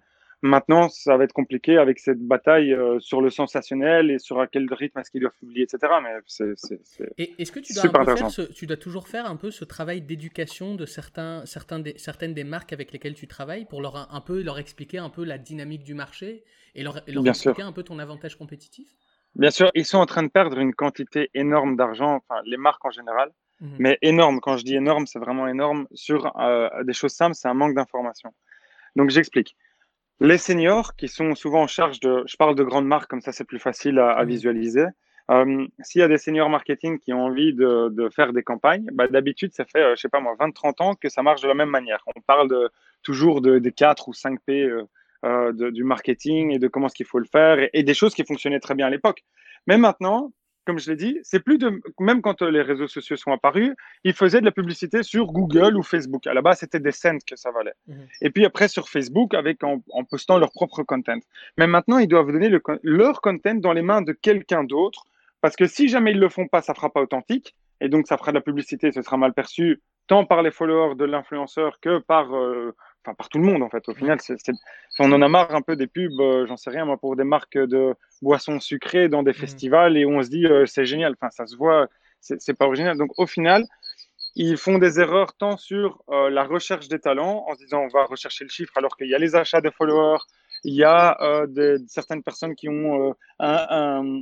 Maintenant, 0.45 0.89
ça 0.89 1.17
va 1.17 1.23
être 1.23 1.33
compliqué 1.33 1.77
avec 1.77 1.97
cette 1.97 2.19
bataille 2.19 2.71
euh, 2.71 2.99
sur 2.99 3.19
le 3.19 3.31
sensationnel 3.31 4.11
et 4.11 4.19
sur 4.19 4.39
à 4.39 4.45
quel 4.45 4.71
rythme 4.71 4.99
est-ce 4.99 5.09
qu'ils 5.09 5.21
doivent 5.21 5.33
publier, 5.39 5.63
etc. 5.63 5.91
Mais 6.03 6.11
c'est, 6.27 6.53
est-ce 7.17 7.51
que 7.51 7.59
tu 7.59 7.73
dois, 7.73 8.45
tu 8.53 8.67
dois 8.67 8.77
toujours 8.77 9.07
faire 9.07 9.25
un 9.25 9.37
peu 9.37 9.49
ce 9.49 9.65
travail 9.65 10.01
d'éducation 10.01 10.75
de 10.75 10.85
certains, 10.85 11.43
certains 11.47 11.79
des, 11.79 11.97
certaines 11.97 12.35
des 12.35 12.43
marques 12.43 12.73
avec 12.73 12.91
lesquelles 12.91 13.15
tu 13.15 13.27
travailles 13.27 13.65
pour 13.65 13.81
leur 13.81 14.13
un 14.13 14.21
peu 14.21 14.43
leur 14.43 14.59
expliquer 14.59 14.99
un 14.99 15.09
peu 15.09 15.23
la 15.23 15.39
dynamique 15.39 15.83
du 15.83 15.95
marché 15.95 16.43
et 16.75 16.83
leur, 16.83 17.01
leur 17.07 17.25
expliquer 17.25 17.63
un 17.63 17.71
peu 17.71 17.81
ton 17.81 17.97
avantage 17.97 18.35
compétitif? 18.35 18.87
Bien 19.33 19.49
sûr, 19.49 19.71
ils 19.73 19.85
sont 19.85 19.97
en 19.97 20.05
train 20.05 20.21
de 20.21 20.29
perdre 20.29 20.59
une 20.59 20.75
quantité 20.75 21.31
énorme 21.33 21.75
d'argent, 21.75 22.17
enfin 22.17 22.39
les 22.45 22.57
marques 22.57 22.85
en 22.85 22.91
général, 22.91 23.31
mmh 23.61 23.75
mais 23.79 23.97
énorme. 24.03 24.41
Quand 24.41 24.57
je 24.57 24.63
dis 24.63 24.75
énorme, 24.75 25.07
c'est 25.07 25.17
vraiment 25.17 25.47
énorme 25.47 25.87
sur 25.95 26.39
euh, 26.39 26.69
des 26.83 26.93
choses 26.93 27.13
simples, 27.13 27.33
c'est 27.33 27.47
un 27.47 27.55
manque 27.55 27.73
d'information. 27.73 28.31
Donc 28.95 29.09
j'explique. 29.09 29.55
Les 30.21 30.37
seniors 30.37 30.95
qui 30.95 31.07
sont 31.07 31.35
souvent 31.35 31.63
en 31.63 31.67
charge 31.67 31.99
de, 31.99 32.23
je 32.25 32.37
parle 32.37 32.55
de 32.55 32.63
grandes 32.63 32.87
marques 32.87 33.09
comme 33.09 33.21
ça 33.21 33.31
c'est 33.31 33.43
plus 33.43 33.59
facile 33.59 33.99
à, 33.99 34.23
mmh 34.23 34.27
visualiser. 34.27 34.85
Euh, 35.31 35.65
s'il 35.81 36.01
y 36.01 36.03
a 36.03 36.07
des 36.07 36.19
seniors 36.19 36.49
marketing 36.49 36.99
qui 36.99 37.11
ont 37.11 37.25
envie 37.25 37.53
de, 37.53 38.09
faire 38.15 38.31
des 38.31 38.43
campagnes, 38.43 38.87
bah, 38.93 39.07
d'habitude 39.07 39.53
ça 39.53 39.65
fait, 39.65 39.81
euh, 39.81 39.95
je 39.95 40.01
sais 40.01 40.09
pas 40.09 40.19
moi, 40.19 40.35
20-30 40.39 40.83
ans 40.83 40.95
que 40.95 41.09
ça 41.09 41.23
marche 41.23 41.41
de 41.41 41.47
la 41.47 41.55
même 41.55 41.69
manière. 41.69 42.03
On 42.15 42.21
parle 42.21 42.47
de, 42.49 42.69
toujours 43.01 43.41
de, 43.41 43.57
des 43.59 43.71
4 43.71 44.07
ou 44.07 44.13
5 44.13 44.39
P 44.45 44.69
euh, 45.25 45.71
du 45.71 45.83
marketing 45.83 46.51
et 46.51 46.59
de 46.59 46.67
comment 46.67 46.85
est-ce 46.85 46.95
qu'il 46.95 47.07
faut 47.07 47.19
le 47.19 47.25
faire 47.25 47.67
et, 47.73 47.83
des 47.83 47.93
choses 47.95 48.13
qui 48.13 48.23
fonctionnaient 48.23 48.59
très 48.59 48.75
bien 48.75 48.87
à 48.87 48.89
l'époque. 48.89 49.23
Mais 49.65 49.77
maintenant, 49.77 50.31
comme 50.65 50.79
je 50.79 50.89
l'ai 50.89 50.97
dit, 50.97 51.19
c'est 51.23 51.39
plus 51.39 51.57
de 51.57 51.81
même 51.99 52.21
quand 52.21 52.41
euh, 52.41 52.49
les 52.49 52.61
réseaux 52.61 52.87
sociaux 52.87 53.15
sont 53.15 53.31
apparus, 53.31 53.73
ils 54.03 54.13
faisaient 54.13 54.39
de 54.39 54.45
la 54.45 54.51
publicité 54.51 55.03
sur 55.03 55.27
Google 55.27 55.77
ou 55.77 55.83
Facebook. 55.83 56.27
À 56.27 56.33
la 56.33 56.41
base, 56.41 56.59
c'était 56.59 56.79
des 56.79 56.91
cents 56.91 57.17
que 57.25 57.35
ça 57.35 57.51
valait. 57.51 57.73
Mmh 57.87 57.93
et 58.21 58.29
puis 58.29 58.45
après 58.45 58.67
sur 58.67 58.89
Facebook 58.89 59.33
avec 59.33 59.63
en, 59.63 59.81
postant 60.09 60.37
leur 60.37 60.51
propre 60.51 60.83
content. 60.83 61.19
Mais 61.57 61.67
maintenant, 61.67 61.97
ils 61.97 62.07
doivent 62.07 62.31
donner 62.31 62.49
leur 62.83 63.21
content 63.21 63.55
dans 63.55 63.73
les 63.73 63.81
mains 63.81 64.01
de 64.01 64.13
quelqu'un 64.13 64.63
d'autre 64.63 65.05
parce 65.41 65.55
que 65.55 65.67
si 65.67 65.87
jamais 65.87 66.11
ils 66.11 66.19
le 66.19 66.29
font 66.29 66.47
pas, 66.47 66.61
ça 66.61 66.73
fera 66.73 66.89
pas 66.89 67.01
authentique 67.01 67.55
et 67.81 67.89
donc 67.89 68.07
ça 68.07 68.17
fera 68.17 68.31
de 68.31 68.37
la 68.37 68.41
publicité, 68.41 68.91
ce 68.91 69.01
sera 69.01 69.17
mal 69.17 69.33
perçu 69.33 69.81
tant 70.07 70.25
par 70.25 70.41
les 70.41 70.51
followers 70.51 70.95
de 70.95 71.05
l'influenceur 71.05 71.79
que 71.79 71.99
par 71.99 72.35
euh, 72.35 72.75
enfin 73.05 73.13
par 73.13 73.29
tout 73.29 73.37
le 73.37 73.45
monde 73.45 73.61
en 73.63 73.69
fait. 73.69 73.87
Au 73.87 73.93
final, 73.93 74.17
on 74.99 75.11
en 75.11 75.21
a 75.21 75.27
marre 75.27 75.53
un 75.53 75.61
peu 75.61 75.75
des 75.75 75.87
pubs, 75.87 76.19
euh, 76.19 76.45
j'en 76.47 76.57
sais 76.57 76.69
rien 76.69 76.85
moi, 76.85 76.97
pour 76.97 77.15
des 77.15 77.23
marques 77.23 77.57
de 77.57 77.93
boissons 78.21 78.59
sucrées 78.59 79.09
dans 79.09 79.23
des 79.23 79.31
mmh. 79.31 79.35
festivals 79.35 79.97
et 79.97 80.05
où 80.05 80.11
on 80.11 80.23
se 80.23 80.29
dit 80.29 80.45
euh, 80.45 80.65
c'est 80.65 80.85
génial. 80.85 81.13
Enfin, 81.13 81.29
ça 81.29 81.45
se 81.45 81.55
voit, 81.55 81.87
c'est 82.19 82.53
pas 82.57 82.65
original. 82.65 82.97
Donc 82.97 83.11
au 83.17 83.27
final, 83.27 83.63
ils 84.35 84.57
font 84.57 84.79
des 84.79 84.99
erreurs 84.99 85.33
tant 85.35 85.57
sur 85.57 86.03
euh, 86.09 86.29
la 86.29 86.43
recherche 86.43 86.87
des 86.87 86.99
talents 86.99 87.45
en 87.47 87.53
se 87.53 87.59
disant 87.59 87.81
on 87.81 87.87
va 87.87 88.05
rechercher 88.05 88.43
le 88.43 88.49
chiffre 88.49 88.73
alors 88.75 88.97
qu'il 88.97 89.07
y 89.07 89.15
a 89.15 89.19
les 89.19 89.35
achats 89.35 89.61
de 89.61 89.69
followers, 89.69 90.19
il 90.63 90.73
y 90.73 90.83
a 90.83 91.15
certaines 91.87 92.23
personnes 92.23 92.55
qui 92.55 92.69
ont 92.69 93.15
un, 93.37 94.21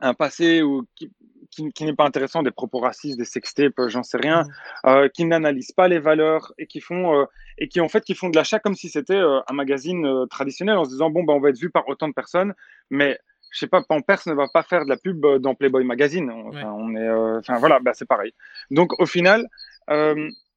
un, 0.00 0.14
passé 0.14 0.62
ou 0.62 0.86
qui, 0.94 1.10
qui, 1.50 1.84
n'est 1.84 1.94
pas 1.94 2.04
intéressant, 2.04 2.42
des 2.42 2.50
propos 2.50 2.78
racistes, 2.78 3.18
des 3.18 3.24
sextapes, 3.24 3.78
euh, 3.78 3.88
j'en 3.88 4.02
sais 4.02 4.16
rien, 4.16 4.42
mmh. 4.42 4.88
euh, 4.88 5.08
qui 5.08 5.24
n'analysent 5.24 5.72
pas 5.72 5.88
les 5.88 5.98
valeurs 5.98 6.52
et 6.58 6.66
qui 6.66 6.80
font 6.80 7.20
euh, 7.20 7.24
et 7.58 7.68
qui 7.68 7.80
en 7.80 7.88
fait 7.88 8.04
qui 8.04 8.14
font 8.14 8.28
de 8.28 8.36
l'achat 8.36 8.58
comme 8.58 8.74
si 8.74 8.88
c'était 8.88 9.18
un 9.18 9.52
magazine 9.52 10.26
traditionnel 10.30 10.76
en 10.78 10.84
se 10.84 10.90
disant 10.90 11.10
bon 11.10 11.24
bah 11.24 11.34
on 11.34 11.40
va 11.40 11.50
être 11.50 11.58
vu 11.58 11.70
par 11.70 11.88
autant 11.88 12.08
de 12.08 12.14
personnes, 12.14 12.54
mais 12.88 13.18
je 13.50 13.58
sais 13.58 13.66
pas, 13.66 13.82
Pampers 13.82 14.20
ne 14.26 14.34
va 14.34 14.46
pas 14.48 14.62
faire 14.62 14.84
de 14.84 14.88
la 14.88 14.96
pub 14.96 15.26
dans 15.40 15.54
Playboy 15.56 15.84
Magazine. 15.84 16.30
On, 16.30 16.94
est, 16.94 17.10
enfin 17.10 17.58
voilà, 17.58 17.80
bah, 17.80 17.90
c'est 17.94 18.06
pareil. 18.06 18.32
Donc 18.70 18.98
au 19.00 19.06
final. 19.06 19.46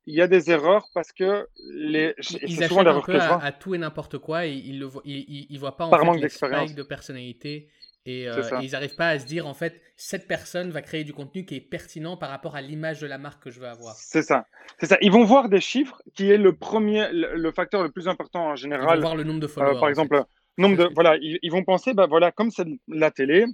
il 0.06 0.15
y 0.15 0.21
a 0.21 0.27
des 0.27 0.51
erreurs 0.51 0.89
parce 0.93 1.13
que 1.13 1.47
les 1.73 2.13
ils 2.41 2.62
achètent 2.62 2.77
un 2.77 3.01
peu 3.01 3.19
à, 3.19 3.51
tout 3.53 3.73
et 3.73 3.77
n'importe 3.77 4.17
quoi 4.17 4.45
et 4.45 4.51
ils 4.51 4.77
ne 4.79 4.88
ils, 5.06 5.58
voient 5.58 5.77
pas 5.77 5.86
en 5.86 6.13
fait 6.13 6.19
l'expérience 6.19 6.75
de 6.75 6.84
personnalité 6.84 7.69
et, 8.05 8.27
euh, 8.27 8.41
ils 8.61 8.71
n'arrivent 8.71 8.95
pas 8.95 9.09
à 9.09 9.19
se 9.19 9.25
dire, 9.25 9.47
en 9.47 9.53
fait, 9.53 9.81
cette 9.95 10.27
personne 10.27 10.71
va 10.71 10.81
créer 10.81 11.05
du 11.05 11.13
contenu 11.13 11.45
qui 11.45 11.55
est 11.55 11.61
pertinent 11.61 12.17
par 12.17 12.29
rapport 12.29 12.55
à 12.55 12.61
l'image 12.61 12.99
de 12.99 13.07
la 13.07 13.17
marque 13.17 13.43
que 13.43 13.49
je 13.49 13.61
veux 13.61 13.67
avoir. 13.67 13.95
C'est 13.95 14.23
ça. 14.23 14.45
C'est 14.79 14.87
ça. 14.87 14.97
Ils 15.01 15.11
vont 15.11 15.23
voir 15.23 15.47
des 15.47 15.61
chiffres 15.61 16.01
qui 16.13 16.29
est 16.29 16.37
le 16.37 16.53
premier, 16.53 17.07
le, 17.13 17.51
facteur 17.51 17.81
le 17.81 17.89
plus 17.89 18.09
important 18.09 18.47
en 18.47 18.55
général. 18.55 18.97
Ils 18.97 19.01
vont 19.01 19.01
voir 19.01 19.15
le 19.15 19.23
nombre 19.23 19.39
de 19.39 19.47
followers. 19.47 19.77
Euh, 19.77 19.79
par 19.79 19.87
exemple, 19.87 20.23
nombre 20.57 20.75
de, 20.75 20.89
voilà, 20.93 21.15
ils, 21.21 21.49
vont 21.49 21.63
penser, 21.63 21.93
bah 21.93 22.07
voilà, 22.07 22.31
comme 22.31 22.51
c'est 22.51 22.67
la 22.89 23.09
télé, 23.09 23.45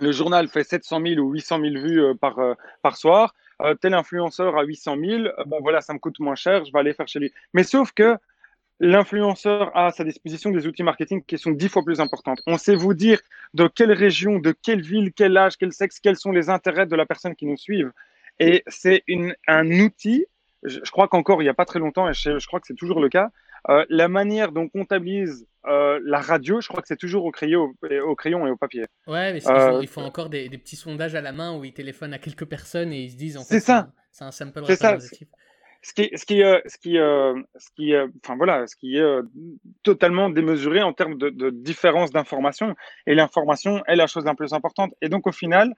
le 0.00 0.12
journal 0.12 0.46
fait 0.46 0.62
700 0.62 1.00
000 1.04 1.20
ou 1.20 1.32
800 1.32 1.60
000 1.60 1.74
vues 1.82 2.02
euh, 2.02 2.14
par, 2.14 2.38
par 2.82 2.96
soir. 2.96 3.34
tel 3.80 3.94
influenceur 3.94 4.56
à 4.56 4.62
800 4.62 4.96
000, 5.04 5.22
bah 5.46 5.56
voilà, 5.60 5.80
ça 5.80 5.92
me 5.92 5.98
coûte 5.98 6.20
moins 6.20 6.36
cher, 6.36 6.64
je 6.64 6.72
vais 6.72 6.78
aller 6.78 6.94
faire 6.94 7.08
chez 7.08 7.18
lui. 7.18 7.32
Mais 7.52 7.64
sauf 7.64 7.90
que 7.90 8.16
l'influenceur 8.82 9.74
a 9.76 9.86
à 9.86 9.90
sa 9.92 10.02
disposition 10.02 10.50
des 10.50 10.66
outils 10.66 10.82
marketing 10.82 11.22
qui 11.24 11.38
sont 11.38 11.52
dix 11.52 11.68
fois 11.68 11.82
plus 11.84 12.00
importants. 12.00 12.34
On 12.48 12.58
sait 12.58 12.74
vous 12.74 12.94
dire 12.94 13.20
de 13.54 13.68
quelle 13.68 13.92
région, 13.92 14.40
de 14.40 14.52
quelle 14.52 14.82
ville, 14.82 15.12
quel 15.12 15.36
âge, 15.36 15.56
quel 15.56 15.72
sexe, 15.72 16.00
quels 16.00 16.16
sont 16.16 16.32
les 16.32 16.50
intérêts 16.50 16.86
de 16.86 16.96
la 16.96 17.06
personne 17.06 17.36
qui 17.36 17.46
nous 17.46 17.56
suit. 17.56 17.84
Et 18.40 18.64
c'est 18.66 19.04
un 19.46 19.70
outil, 19.80 20.26
je, 20.64 20.90
crois 20.90 21.06
qu'encore 21.06 21.42
il 21.42 21.44
n'y 21.44 21.48
a 21.48 21.54
pas 21.54 21.64
très 21.64 21.78
longtemps, 21.78 22.08
et 22.08 22.12
je, 22.12 22.44
crois 22.46 22.58
que 22.58 22.66
c'est 22.66 22.74
toujours 22.74 23.00
le 23.00 23.08
cas, 23.08 23.30
euh, 23.68 23.86
la 23.88 24.08
manière 24.08 24.50
dont 24.50 24.62
on 24.62 24.68
comptabilise 24.68 25.46
euh, 25.66 26.00
la 26.04 26.20
radio, 26.20 26.60
je 26.60 26.66
crois 26.66 26.82
que 26.82 26.88
c'est 26.88 26.96
toujours 26.96 27.24
au 27.24 27.30
crayon, 27.30 27.72
au, 28.04 28.16
crayon 28.16 28.48
et 28.48 28.50
au 28.50 28.56
papier. 28.56 28.86
Ouais, 29.06 29.32
mais 29.32 29.48
euh, 29.48 29.78
ils, 29.80 29.86
font, 29.86 30.02
encore 30.02 30.28
des, 30.28 30.48
petits 30.50 30.74
sondages 30.74 31.14
à 31.14 31.20
la 31.20 31.30
main 31.30 31.56
où 31.56 31.64
ils 31.64 31.72
téléphonent 31.72 32.14
à 32.14 32.18
quelques 32.18 32.46
personnes 32.46 32.92
et 32.92 33.02
ils 33.02 33.12
se 33.12 33.16
disent 33.16 33.36
en 33.36 33.44
fait, 33.44 33.60
c'est 33.60 33.66
ça. 33.66 33.92
C'est 34.10 34.24
un 34.24 34.32
sample 34.32 34.58
représentatif 34.58 35.28
ce 35.82 35.92
qui, 35.94 36.42
euh, 36.42 36.60
ce 36.64 36.78
qui, 36.78 36.98
euh, 36.98 37.42
ce 37.56 37.68
qui, 37.74 37.94
euh, 37.94 38.06
enfin 38.24 38.36
voilà, 38.36 38.66
ce 38.66 38.76
qui 38.76 38.96
est 38.96 39.20
totalement 39.82 40.30
démesuré 40.30 40.82
en 40.82 40.92
termes 40.92 41.18
de, 41.18 41.50
différence 41.50 42.10
d'information. 42.10 42.74
Et 43.06 43.14
l'information 43.14 43.82
est 43.86 43.96
la 43.96 44.06
chose 44.06 44.24
la 44.24 44.34
plus 44.34 44.52
importante. 44.52 44.92
Et 45.02 45.08
donc 45.08 45.26
au 45.26 45.32
final, 45.32 45.74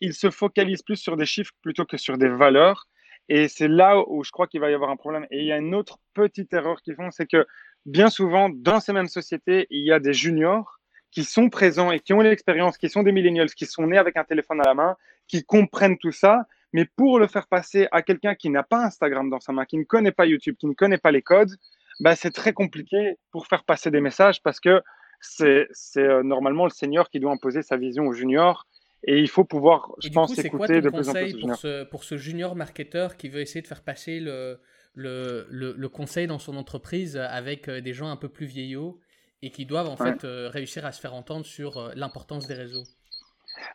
il 0.00 0.14
se 0.14 0.30
focalise 0.30 0.82
plus 0.82 0.96
sur 0.96 1.16
des 1.16 1.26
chiffres 1.26 1.52
plutôt 1.62 1.84
que 1.84 1.96
sur 1.96 2.18
des 2.18 2.28
valeurs. 2.28 2.86
Et 3.28 3.48
c'est 3.48 3.68
là 3.68 4.02
où 4.08 4.24
je 4.24 4.30
crois 4.30 4.46
qu'il 4.46 4.60
va 4.60 4.70
y 4.70 4.74
avoir 4.74 4.90
un 4.90 4.96
problème. 4.96 5.26
Et 5.30 5.40
il 5.40 5.46
y 5.46 5.52
a 5.52 5.58
une 5.58 5.74
autre 5.74 5.98
petite 6.14 6.52
erreur 6.52 6.80
qu'ils 6.82 6.94
font, 6.94 7.10
c'est 7.10 7.26
que 7.26 7.46
bien 7.86 8.10
souvent, 8.10 8.48
dans 8.48 8.80
ces 8.80 8.92
mêmes 8.92 9.08
sociétés, 9.08 9.66
il 9.70 9.84
y 9.84 9.92
a 9.92 10.00
des 10.00 10.12
juniors 10.12 10.80
qui 11.10 11.24
sont 11.24 11.48
présents 11.48 11.90
et 11.90 11.98
qui 11.98 12.12
ont 12.12 12.20
l'expérience, 12.20 12.78
qui 12.78 12.88
sont 12.88 13.02
des 13.02 13.12
millennials, 13.12 13.50
qui 13.50 13.66
sont 13.66 13.86
nés 13.86 13.98
avec 13.98 14.16
un 14.16 14.24
téléphone 14.24 14.60
à 14.60 14.64
la 14.64 14.74
main, 14.74 14.96
qui 15.26 15.44
comprennent 15.44 15.98
tout 15.98 16.12
ça 16.12 16.46
mais 16.72 16.84
pour 16.84 17.18
le 17.18 17.26
faire 17.26 17.46
passer 17.46 17.88
à 17.92 18.02
quelqu'un 18.02 18.34
qui 18.34 18.50
n'a 18.50 18.62
pas 18.62 18.84
Instagram 18.84 19.28
dans 19.28 19.40
sa 19.40 19.52
main, 19.52 19.64
qui 19.64 19.78
ne 19.78 19.84
connaît 19.84 20.12
pas 20.12 20.26
YouTube, 20.26 20.56
qui 20.58 20.66
ne 20.66 20.74
connaît 20.74 20.98
pas 20.98 21.10
les 21.10 21.22
codes, 21.22 21.56
bah, 22.00 22.16
c'est 22.16 22.30
très 22.30 22.52
compliqué 22.52 23.16
pour 23.30 23.46
faire 23.46 23.64
passer 23.64 23.90
des 23.90 24.00
messages 24.00 24.42
parce 24.42 24.60
que 24.60 24.82
c'est 25.20 25.68
euh, 25.98 26.22
normalement 26.22 26.64
le 26.64 26.70
senior 26.70 27.10
qui 27.10 27.20
doit 27.20 27.32
imposer 27.32 27.62
sa 27.62 27.76
vision 27.76 28.06
au 28.06 28.12
junior. 28.12 28.66
Et 29.04 29.18
il 29.18 29.28
faut 29.28 29.44
pouvoir, 29.44 29.92
je 30.02 30.10
pense, 30.10 30.38
écouter 30.38 30.80
de 30.80 30.90
plus 30.90 31.08
en 31.08 31.12
plus. 31.12 31.38
Pour 31.38 31.56
ce, 31.56 31.84
pour 31.84 32.04
ce 32.04 32.16
junior 32.16 32.54
marketeur 32.54 33.16
qui 33.16 33.28
veut 33.28 33.40
essayer 33.40 33.62
de 33.62 33.66
faire 33.66 33.82
passer 33.82 34.20
le, 34.20 34.60
le, 34.94 35.46
le, 35.50 35.88
conseil 35.88 36.26
dans 36.26 36.38
son 36.38 36.56
entreprise 36.56 37.16
avec 37.16 37.68
euh, 37.68 37.80
des 37.80 37.94
gens 37.94 38.10
un 38.10 38.16
peu 38.16 38.28
plus 38.28 38.44
vieillots 38.44 39.00
et 39.40 39.50
qui 39.50 39.64
doivent 39.64 39.88
en 39.88 39.96
fait 39.96 40.24
euh, 40.24 40.50
réussir 40.50 40.84
à 40.84 40.92
se 40.92 41.00
faire 41.00 41.14
entendre 41.14 41.46
sur 41.46 41.92
l'importance 41.94 42.46
des 42.46 42.54
réseaux? 42.54 42.84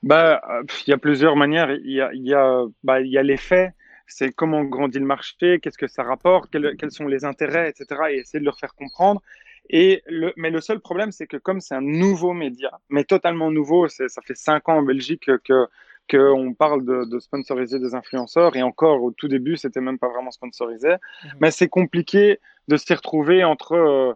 Bah, 0.04 0.42
il 0.86 0.90
y 0.90 0.94
a 0.94 0.98
plusieurs 0.98 1.36
manières. 1.36 1.72
Il 1.72 1.92
y 1.92 2.02
a, 2.02 2.14
il 2.14 2.26
y 2.26 2.34
a, 2.34 2.64
bah, 2.84 3.02
il 3.02 3.08
y 3.08 3.18
a 3.18 3.24
les 3.24 3.38
faits. 3.38 3.72
C'est 4.08 4.32
comment 4.32 4.64
grandit 4.64 5.00
le 5.00 5.06
marché, 5.06 5.60
qu'est-ce 5.60 5.80
que 5.80 5.88
ça 5.88 6.04
rapporte, 6.04 6.52
quels, 6.52 6.76
quels, 6.78 6.92
sont 6.92 7.08
les 7.08 7.26
intérêts, 7.26 7.70
etc. 7.70 8.02
Et 8.12 8.18
essayer 8.18 8.40
de 8.40 8.46
leur 8.46 8.60
faire 8.60 8.76
comprendre. 8.76 9.22
Et 9.70 10.04
le, 10.06 10.32
mais 10.38 10.52
le 10.52 10.62
seul 10.62 10.80
problème, 10.80 11.12
c'est 11.12 11.26
que 11.26 11.38
comme 11.38 11.60
c'est 11.60 11.74
un 11.74 11.82
nouveau 11.82 12.34
média, 12.34 12.80
mais 12.90 13.04
totalement 13.04 13.50
nouveau, 13.50 13.88
ça 13.88 14.22
fait 14.24 14.38
cinq 14.38 14.70
ans 14.70 14.78
en 14.78 14.84
Belgique 14.84 15.30
que 15.44 15.68
qu'on 16.08 16.54
parle 16.54 16.86
de, 16.86 17.06
de, 17.06 17.18
sponsoriser 17.18 17.80
des 17.80 17.96
influenceurs 17.96 18.56
et 18.56 18.62
encore 18.62 19.02
au 19.02 19.10
tout 19.10 19.28
début, 19.28 19.58
c'était 19.58 19.82
même 19.82 19.98
pas 19.98 20.08
vraiment 20.08 20.30
sponsorisé. 20.30 20.90
Mmh 20.90 21.28
mais 21.40 21.50
c'est 21.50 21.68
compliqué 21.68 22.40
de 22.68 22.78
s'y 22.78 22.94
retrouver 22.94 23.44
entre 23.44 24.16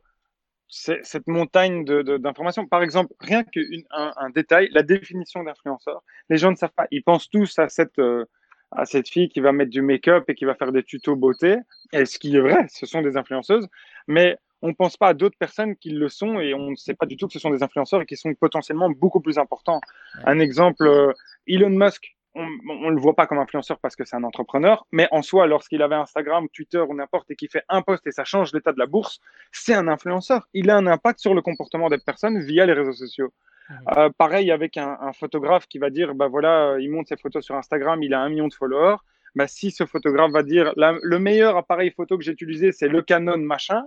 cette 0.70 1.28
montagne 1.28 1.84
d'informations. 1.84 2.68
Par 2.68 2.84
exemple, 2.84 3.14
rien 3.20 3.44
qu'un 3.44 4.14
un 4.16 4.30
détail, 4.30 4.70
la 4.72 4.84
définition 4.84 5.44
d'influenceur. 5.44 6.04
Les 6.30 6.38
gens 6.38 6.52
ne 6.52 6.56
savent 6.56 6.74
pas. 6.76 6.88
Ils 6.92 7.04
pensent 7.04 7.30
tous 7.30 7.58
à 7.58 7.70
cette, 7.70 7.98
euh, 8.00 8.26
à 8.72 8.86
cette 8.86 9.10
fille 9.10 9.30
qui 9.30 9.40
va 9.40 9.52
mettre 9.52 9.72
du 9.72 9.82
make-up 9.82 10.26
et 10.30 10.36
qui 10.36 10.46
va 10.46 10.56
faire 10.56 10.72
des 10.72 10.84
tutos 10.84 11.16
beauté. 11.16 11.58
Et 11.92 12.06
ce 12.06 12.20
qui 12.20 12.36
est 12.36 12.40
vrai, 12.40 12.68
ce 12.70 12.86
sont 12.86 13.02
des 13.02 13.18
influenceuses. 13.18 13.68
Mais 14.08 14.38
on 14.62 14.70
ne 14.70 14.74
pense 14.74 14.98
pas 14.98 15.08
à 15.08 15.14
d'autres 15.14 15.38
personnes 15.38 15.76
qui 15.76 15.90
le 15.90 16.10
sont 16.10 16.40
et 16.40 16.54
on 16.54 16.72
ne 16.72 16.76
sait 16.76 16.94
pas 16.94 17.06
du 17.06 17.18
tout 17.18 17.28
que 17.28 17.34
ce 17.34 17.40
sont 17.40 17.50
des 17.50 17.64
influenceurs 17.64 18.02
et 18.02 18.06
qui 18.06 18.18
sont 18.18 18.34
potentiellement 18.36 18.90
beaucoup 18.90 19.22
plus 19.22 19.38
importants. 19.38 19.82
Un 20.26 20.40
exemple, 20.40 20.86
euh, 20.86 21.14
Elon 21.48 21.70
Musk, 21.70 22.16
on 22.40 22.90
ne 22.90 22.96
le 22.96 23.02
voit 23.02 23.16
pas 23.16 23.28
comme 23.28 23.38
influenceur 23.38 23.80
parce 23.80 23.96
que 23.96 24.04
c'est 24.06 24.16
un 24.16 24.24
entrepreneur, 24.24 24.86
mais 24.92 25.08
en 25.12 25.22
soi, 25.22 25.48
lorsqu'il 25.48 25.82
avait 25.82 25.96
Instagram, 25.96 26.48
Twitter 26.54 26.80
ou 26.80 26.94
n'importe 26.96 27.30
et 27.32 27.36
qui 27.36 27.48
fait 27.48 27.64
un 27.70 27.82
post 27.82 28.06
et 28.08 28.12
ça 28.12 28.24
change 28.24 28.54
l'état 28.54 28.72
de 28.72 28.80
la 28.80 28.86
bourse, 28.86 29.20
c'est 29.52 29.74
un 29.74 29.88
influenceur. 29.88 30.48
Il 30.54 30.70
a 30.70 30.78
un 30.78 30.88
impact 30.88 31.20
sur 31.20 31.34
le 31.34 31.42
comportement 31.42 31.90
des 31.90 31.98
personnes 31.98 32.40
via 32.40 32.66
les 32.66 32.74
réseaux 32.74 32.94
sociaux. 32.94 33.34
Mmh. 33.70 33.74
Euh, 33.98 34.10
pareil 34.18 34.52
avec 34.52 34.78
un, 34.78 35.12
photographe 35.14 35.68
qui 35.68 35.78
va 35.78 35.90
dire, 35.90 36.16
bah 36.16 36.28
voilà, 36.28 36.72
euh, 36.72 36.82
il 36.82 36.90
monte 36.90 37.08
ses 37.08 37.18
photos 37.18 37.44
sur 37.44 37.56
Instagram, 37.56 38.02
il 38.02 38.14
a 38.14 38.22
un 38.22 38.30
million 38.30 38.48
de 38.48 38.54
followers. 38.54 38.98
Bah, 39.36 39.48
si 39.48 39.72
ce 39.72 39.86
photographe 39.86 40.32
va 40.32 40.44
dire, 40.44 40.74
le 40.76 41.20
meilleur 41.20 41.56
appareil 41.56 41.92
photo 41.92 42.18
que 42.18 42.24
j'ai 42.24 42.32
utilisé, 42.32 42.72
c'est 42.72 42.88
le 42.88 43.02
Canon 43.04 43.38
machin, 43.38 43.84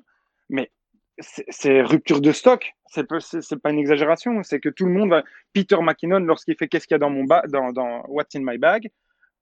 mais 0.48 0.70
c'est 1.18 1.82
rupture 1.82 2.20
de 2.20 2.32
stock. 2.32 2.74
C'est 2.86 3.06
pas 3.06 3.70
une 3.70 3.78
exagération. 3.78 4.42
C'est 4.42 4.60
que 4.60 4.68
tout 4.68 4.86
le 4.86 4.92
monde 4.92 5.10
va. 5.10 5.22
Peter 5.52 5.76
McKinnon, 5.80 6.20
lorsqu'il 6.20 6.56
fait 6.56 6.68
Qu'est-ce 6.68 6.86
qu'il 6.86 6.94
y 6.94 6.96
a 6.96 6.98
dans 6.98 7.10
mon 7.10 7.24
bag, 7.24 7.48
dans, 7.50 7.72
dans, 7.72 8.04
What's 8.08 8.34
in 8.34 8.40
my 8.42 8.58
bag, 8.58 8.90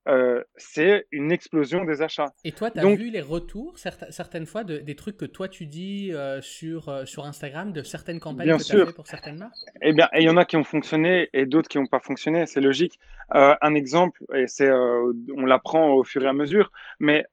euh, 0.08 0.42
c'est 0.56 1.06
une 1.12 1.30
explosion 1.30 1.84
des 1.84 2.00
achats. 2.00 2.32
Et 2.44 2.52
toi, 2.52 2.70
tu 2.70 2.78
as 2.78 2.94
vu 2.94 3.10
les 3.10 3.20
retours 3.20 3.78
certaines 3.78 4.46
fois 4.46 4.64
de, 4.64 4.78
des 4.78 4.96
trucs 4.96 5.18
que 5.18 5.26
toi 5.26 5.48
tu 5.48 5.66
dis 5.66 6.10
euh, 6.12 6.40
sur, 6.40 6.88
euh, 6.88 7.04
sur 7.04 7.26
Instagram, 7.26 7.72
de 7.72 7.82
certaines 7.82 8.18
campagnes 8.18 8.46
bien 8.46 8.58
que 8.58 8.62
tu 8.62 8.80
as 8.80 8.86
fait 8.86 8.92
pour 8.94 9.06
certaines 9.06 9.38
marques? 9.38 9.54
Eh 9.82 9.92
bien, 9.92 10.08
il 10.14 10.22
y 10.22 10.30
en 10.30 10.38
a 10.38 10.44
qui 10.46 10.56
ont 10.56 10.64
fonctionné 10.64 11.28
et 11.34 11.44
d'autres 11.44 11.68
qui 11.68 11.78
n'ont 11.78 11.86
pas 11.86 12.00
fonctionné, 12.00 12.46
c'est 12.46 12.60
logique. 12.60 12.98
un 13.30 13.74
exemple, 13.74 14.24
et 14.34 14.46
c'est, 14.46 14.70
on 14.70 15.44
l'apprend 15.44 15.92
au 15.92 16.02
fur 16.02 16.24
et 16.24 16.28
à 16.28 16.32
mesure, 16.32 16.72
mais 16.98 17.26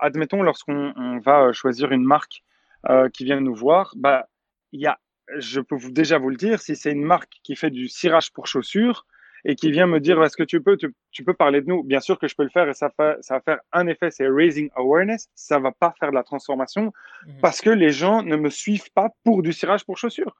admettons, 0.00 0.42
lorsqu'on 0.42 1.20
va 1.24 1.52
choisir 1.52 1.92
une 1.92 2.04
marque 2.04 2.42
qui 3.12 3.24
vient 3.24 3.40
nous 3.40 3.54
voir, 3.54 3.92
bah, 3.96 4.28
y 4.72 4.86
a, 4.86 4.98
je 5.36 5.60
peux 5.60 5.76
vous, 5.76 5.90
déjà 5.90 6.18
vous 6.18 6.30
le 6.30 6.36
dire, 6.36 6.60
si 6.60 6.76
c'est 6.76 6.92
une 6.92 7.04
marque 7.04 7.34
qui 7.42 7.56
fait 7.56 7.70
du 7.70 7.88
cirage 7.88 8.32
pour 8.32 8.46
chaussures, 8.46 9.04
et 9.44 9.54
qui 9.54 9.70
vient 9.70 9.86
me 9.86 10.00
dire 10.00 10.22
est-ce 10.22 10.36
que 10.36 10.42
tu 10.42 10.60
peux, 10.60 10.76
tu, 10.76 11.24
peux 11.24 11.34
parler 11.34 11.60
de 11.60 11.68
nous? 11.68 11.82
Bien 11.82 12.00
sûr 12.00 12.18
que 12.18 12.28
je 12.28 12.34
peux 12.34 12.42
le 12.42 12.50
faire 12.50 12.68
et 12.68 12.74
ça, 12.74 12.90
fait, 12.90 13.16
ça 13.20 13.34
va 13.34 13.40
faire 13.40 13.58
un 13.72 13.86
effet, 13.86 14.10
c'est 14.10 14.28
raising 14.28 14.70
awareness. 14.74 15.28
Ça 15.34 15.58
va 15.58 15.72
pas 15.72 15.94
faire 15.98 16.10
de 16.10 16.14
la 16.14 16.22
transformation 16.22 16.92
mhm. 17.26 17.40
parce 17.40 17.60
que 17.60 17.70
les 17.70 17.90
gens 17.90 18.22
ne 18.22 18.36
me 18.36 18.50
suivent 18.50 18.92
pas 18.92 19.10
pour 19.24 19.42
du 19.42 19.52
cirage 19.52 19.84
pour 19.84 19.96
chaussures. 19.98 20.36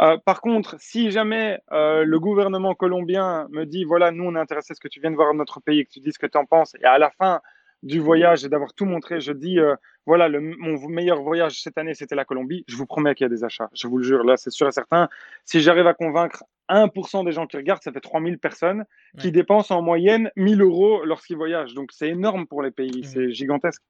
Euh, 0.00 0.18
par 0.18 0.42
contre, 0.42 0.76
si 0.78 1.10
jamais 1.10 1.60
euh, 1.72 2.04
le 2.04 2.20
gouvernement 2.20 2.74
colombien 2.74 3.48
me 3.50 3.64
dit 3.64 3.84
voilà, 3.84 4.10
nous 4.10 4.24
on 4.24 4.36
est 4.36 4.40
intéressé 4.40 4.72
à 4.72 4.74
ce 4.74 4.80
que 4.80 4.88
tu 4.88 5.00
viennes 5.00 5.14
voir 5.14 5.32
notre 5.34 5.60
pays 5.60 5.80
et 5.80 5.84
que 5.84 5.90
tu 5.90 6.00
dis 6.00 6.12
ce 6.12 6.18
que 6.18 6.26
tu 6.26 6.38
en 6.38 6.44
penses, 6.44 6.74
et 6.80 6.84
à 6.84 6.98
la 6.98 7.10
fin 7.10 7.40
du 7.82 8.00
voyage 8.00 8.44
et 8.44 8.48
d'avoir 8.48 8.74
tout 8.74 8.84
montré, 8.84 9.20
je 9.20 9.32
dis 9.32 9.58
euh, 9.58 9.74
voilà, 10.06 10.28
le, 10.28 10.40
mon 10.40 10.88
meilleur 10.88 11.22
voyage 11.22 11.62
cette 11.62 11.78
année 11.78 11.94
c'était 11.94 12.14
la 12.14 12.24
Colombie, 12.24 12.64
je 12.68 12.76
vous 12.76 12.86
promets 12.86 13.14
qu'il 13.14 13.24
y 13.24 13.26
a 13.26 13.28
des 13.28 13.44
achats. 13.44 13.70
Je 13.74 13.86
vous 13.88 13.98
le 13.98 14.04
jure, 14.04 14.24
là 14.24 14.36
c'est 14.36 14.50
sûr 14.50 14.68
et 14.68 14.72
certain. 14.72 15.08
Si 15.44 15.60
j'arrive 15.60 15.86
à 15.86 15.94
convaincre 15.94 16.44
1% 16.68 17.24
des 17.24 17.32
gens 17.32 17.46
qui 17.46 17.56
regardent, 17.56 17.82
ça 17.82 17.92
fait 17.92 18.00
3000 18.00 18.38
personnes 18.38 18.84
qui 19.18 19.32
dépensent 19.32 19.76
en 19.76 19.82
moyenne 19.82 20.30
1000 20.36 20.62
euros 20.62 21.04
lorsqu'ils 21.04 21.36
voyagent. 21.36 21.74
Donc 21.74 21.90
c'est 21.92 22.08
énorme 22.08 22.46
pour 22.46 22.62
les 22.62 22.70
pays, 22.70 23.00
mmh. 23.00 23.04
c'est 23.04 23.30
gigantesque. 23.32 23.82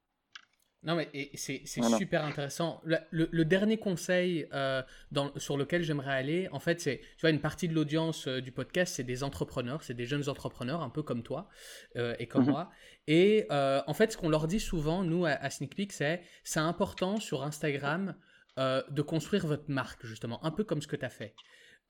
Non, 0.83 0.95
mais 0.95 1.09
c'est 1.35 1.65
super 1.65 2.25
intéressant. 2.25 2.81
Le, 2.83 3.43
dernier 3.43 3.77
conseil 3.77 4.47
euh, 4.53 4.81
dans, 5.11 5.31
sur 5.37 5.57
lequel 5.57 5.83
j'aimerais 5.83 6.13
aller, 6.13 6.49
en 6.51 6.59
fait, 6.59 6.81
c'est, 6.81 6.99
tu 6.99 7.21
vois, 7.21 7.29
une 7.29 7.39
partie 7.39 7.67
de 7.67 7.73
l'audience 7.73 8.27
euh, 8.27 8.41
du 8.41 8.51
podcast, 8.51 8.95
c'est 8.95 9.03
des 9.03 9.23
entrepreneurs, 9.23 9.83
c'est 9.83 9.93
des 9.93 10.05
jeunes 10.05 10.27
entrepreneurs, 10.27 10.81
un 10.81 10.89
peu 10.89 11.01
comme 11.01 11.23
toi 11.23 11.47
euh, 11.95 12.15
et 12.19 12.27
comme 12.27 12.45
mmh 12.45 12.49
moi. 12.49 12.71
Et 13.07 13.47
en 13.49 13.93
fait, 13.93 14.11
ce 14.11 14.17
qu'on 14.17 14.29
leur 14.29 14.47
dit 14.47 14.59
souvent, 14.59 15.03
nous, 15.03 15.25
à, 15.25 15.31
à 15.31 15.49
Sneak 15.49 15.75
Peek, 15.75 15.93
c'est 15.93 16.21
c'est 16.43 16.59
important 16.59 17.19
sur 17.19 17.43
Instagram 17.43 18.15
de 18.57 19.01
construire 19.01 19.47
votre 19.47 19.69
marque, 19.69 20.05
justement, 20.05 20.43
un 20.45 20.51
peu 20.51 20.63
comme 20.63 20.81
ce 20.81 20.87
que 20.87 20.95
tu 20.95 21.05
as 21.05 21.09
fait. 21.09 21.33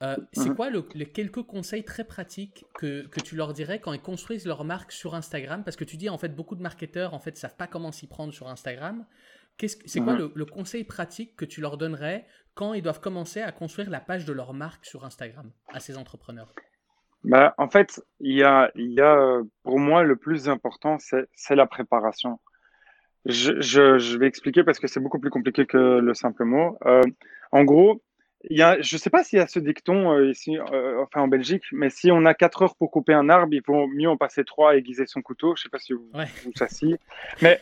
Euh, 0.03 0.15
c'est 0.33 0.49
mhm. 0.49 0.55
quoi 0.55 0.69
les 0.69 1.05
quelques 1.05 1.43
conseils 1.43 1.83
très 1.83 2.03
pratiques 2.03 2.65
que, 2.75 3.07
que, 3.07 3.21
tu 3.21 3.35
leur 3.35 3.53
dirais 3.53 3.79
quand 3.79 3.93
ils 3.93 4.01
construisent 4.01 4.45
leur 4.45 4.65
marque 4.65 4.91
sur 4.91 5.15
Instagram? 5.15 5.63
Parce 5.63 5.77
que 5.77 5.85
tu 5.85 5.97
dis 5.97 6.09
en 6.09 6.17
fait 6.17 6.35
beaucoup 6.35 6.55
de 6.55 6.61
marketeurs 6.61 7.13
en 7.13 7.19
fait 7.19 7.37
savent 7.37 7.55
pas 7.55 7.67
comment 7.67 7.91
s'y 7.91 8.07
prendre 8.07 8.33
sur 8.33 8.49
Instagram. 8.49 9.05
c'est 9.59 10.01
quoi 10.01 10.13
mhm. 10.13 10.31
le, 10.35 10.45
conseil 10.45 10.83
pratique 10.83 11.35
que 11.35 11.45
tu 11.45 11.61
leur 11.61 11.77
donnerais 11.77 12.25
quand 12.53 12.73
ils 12.73 12.81
doivent 12.81 12.99
commencer 12.99 13.41
à 13.41 13.51
construire 13.51 13.89
la 13.89 14.01
page 14.01 14.25
de 14.25 14.33
leur 14.33 14.53
marque 14.53 14.85
sur 14.85 15.05
Instagram 15.05 15.51
à 15.71 15.79
ces 15.79 15.97
entrepreneurs? 15.97 16.51
Bah, 17.23 17.53
En 17.57 17.69
fait, 17.69 18.03
il 18.19 18.35
y 18.35 18.43
a, 18.43 18.71
y 18.75 18.99
a, 18.99 19.41
pour 19.63 19.79
moi 19.79 20.03
le 20.03 20.17
plus 20.17 20.49
important, 20.49 20.97
c'est 20.99 21.55
la 21.55 21.65
préparation. 21.65 22.39
Je, 23.25 23.61
je, 23.61 23.99
je, 23.99 24.17
vais 24.17 24.27
expliquer 24.27 24.65
parce 24.65 24.79
que 24.79 24.87
c'est 24.87 24.99
beaucoup 24.99 25.19
plus 25.19 25.29
compliqué 25.29 25.65
que 25.65 25.77
le 25.77 26.13
simple 26.13 26.43
mot. 26.43 26.77
Euh, 26.85 27.01
en 27.53 27.63
gros, 27.63 28.03
il 28.49 28.57
y 28.57 28.61
a, 28.61 28.81
je 28.81 28.95
ne 28.95 28.99
sais 28.99 29.09
pas 29.09 29.23
s'il 29.23 29.39
y 29.39 29.41
a 29.41 29.47
ce 29.47 29.59
dicton 29.59 30.11
euh, 30.11 30.29
ici, 30.29 30.57
euh, 30.57 31.01
enfin 31.01 31.21
en 31.21 31.27
Belgique, 31.27 31.63
mais 31.71 31.89
si 31.89 32.11
on 32.11 32.25
a 32.25 32.33
4 32.33 32.61
heures 32.63 32.75
pour 32.75 32.91
couper 32.91 33.13
un 33.13 33.29
arbre, 33.29 33.53
il 33.53 33.61
vaut 33.65 33.87
mieux 33.87 34.09
en 34.09 34.17
passer 34.17 34.43
3 34.43 34.71
à 34.71 34.75
aiguiser 34.75 35.05
son 35.05 35.21
couteau. 35.21 35.55
Je 35.55 35.61
ne 35.61 35.63
sais 35.63 35.69
pas 35.69 35.79
si 35.79 35.93
vous, 35.93 36.09
ouais. 36.13 36.27
vous 36.43 36.51
ça 36.55 36.67
Mais 37.41 37.59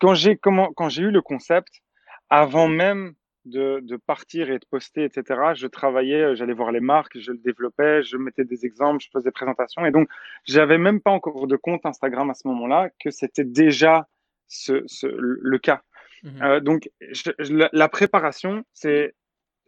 quand 0.00 0.14
j'ai 0.14 0.36
comment, 0.36 0.72
quand 0.72 0.88
j'ai 0.88 1.02
eu 1.02 1.10
le 1.10 1.22
concept, 1.22 1.82
avant 2.28 2.68
même 2.68 3.14
de, 3.44 3.80
de, 3.82 3.96
partir 3.96 4.50
et 4.50 4.58
de 4.58 4.64
poster, 4.68 5.04
etc., 5.04 5.40
je 5.54 5.66
travaillais, 5.66 6.22
euh, 6.22 6.34
j'allais 6.34 6.52
voir 6.52 6.72
les 6.72 6.80
marques, 6.80 7.18
je 7.18 7.32
le 7.32 7.38
développais, 7.38 8.02
je 8.02 8.16
mettais 8.16 8.44
des 8.44 8.66
exemples, 8.66 9.02
je 9.02 9.08
faisais 9.12 9.28
des 9.28 9.32
présentations. 9.32 9.86
Et 9.86 9.90
donc, 9.90 10.08
j'avais 10.44 10.78
même 10.78 11.00
pas 11.00 11.10
encore 11.10 11.46
de 11.46 11.56
compte 11.56 11.86
Instagram 11.86 12.30
à 12.30 12.34
ce 12.34 12.48
moment-là, 12.48 12.90
que 13.02 13.10
c'était 13.10 13.44
déjà 13.44 14.08
ce, 14.48 14.82
ce, 14.86 15.06
le 15.06 15.58
cas. 15.58 15.82
Mmh 16.22 16.42
euh, 16.42 16.60
donc, 16.60 16.90
je, 17.00 17.30
la 17.72 17.88
préparation, 17.88 18.64
c'est 18.74 19.14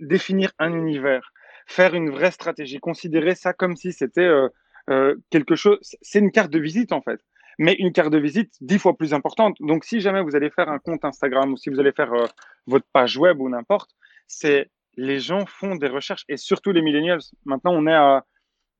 définir 0.01 0.53
un 0.59 0.72
univers, 0.72 1.32
faire 1.66 1.95
une 1.95 2.11
vraie 2.11 2.30
stratégie, 2.30 2.78
considérer 2.78 3.34
ça 3.34 3.53
comme 3.53 3.76
si 3.76 3.93
c'était 3.93 4.20
euh, 4.20 4.49
euh, 4.90 5.14
quelque 5.30 5.55
chose. 5.55 5.78
C'est 6.03 6.18
une 6.18 6.32
carte 6.32 6.51
de 6.51 6.59
visite 6.59 6.93
en 6.93 7.03
fait, 7.03 7.20
mais 7.59 7.74
une 7.74 7.93
carte 7.93 8.11
de 8.11 8.18
visite 8.18 8.53
dix 8.61 8.78
fois 8.78 8.97
plus 8.97 9.14
importante. 9.14 9.57
Donc, 9.61 9.84
si 9.84 10.01
jamais 10.01 10.22
vous 10.22 10.36
allez 10.36 10.51
faire 10.51 10.68
un 10.68 10.78
compte 10.78 11.05
Instagram 11.05 11.53
ou 11.53 11.57
si 11.57 11.70
vous 11.70 11.80
allez 11.80 11.93
faire 11.93 12.12
euh, 12.12 12.26
votre 12.66 12.86
page 12.93 13.16
web 13.16 13.40
ou 13.40 13.49
n'importe, 13.49 13.90
c'est 14.26 14.70
les 14.97 15.20
gens 15.20 15.47
font 15.47 15.76
des 15.76 15.88
recherches 15.88 16.24
et 16.28 16.36
surtout 16.36 16.72
les 16.72 16.82
millennials. 16.82 17.20
Maintenant, 17.45 17.72
on 17.72 17.86
est 17.86 17.95
à. 17.95 18.24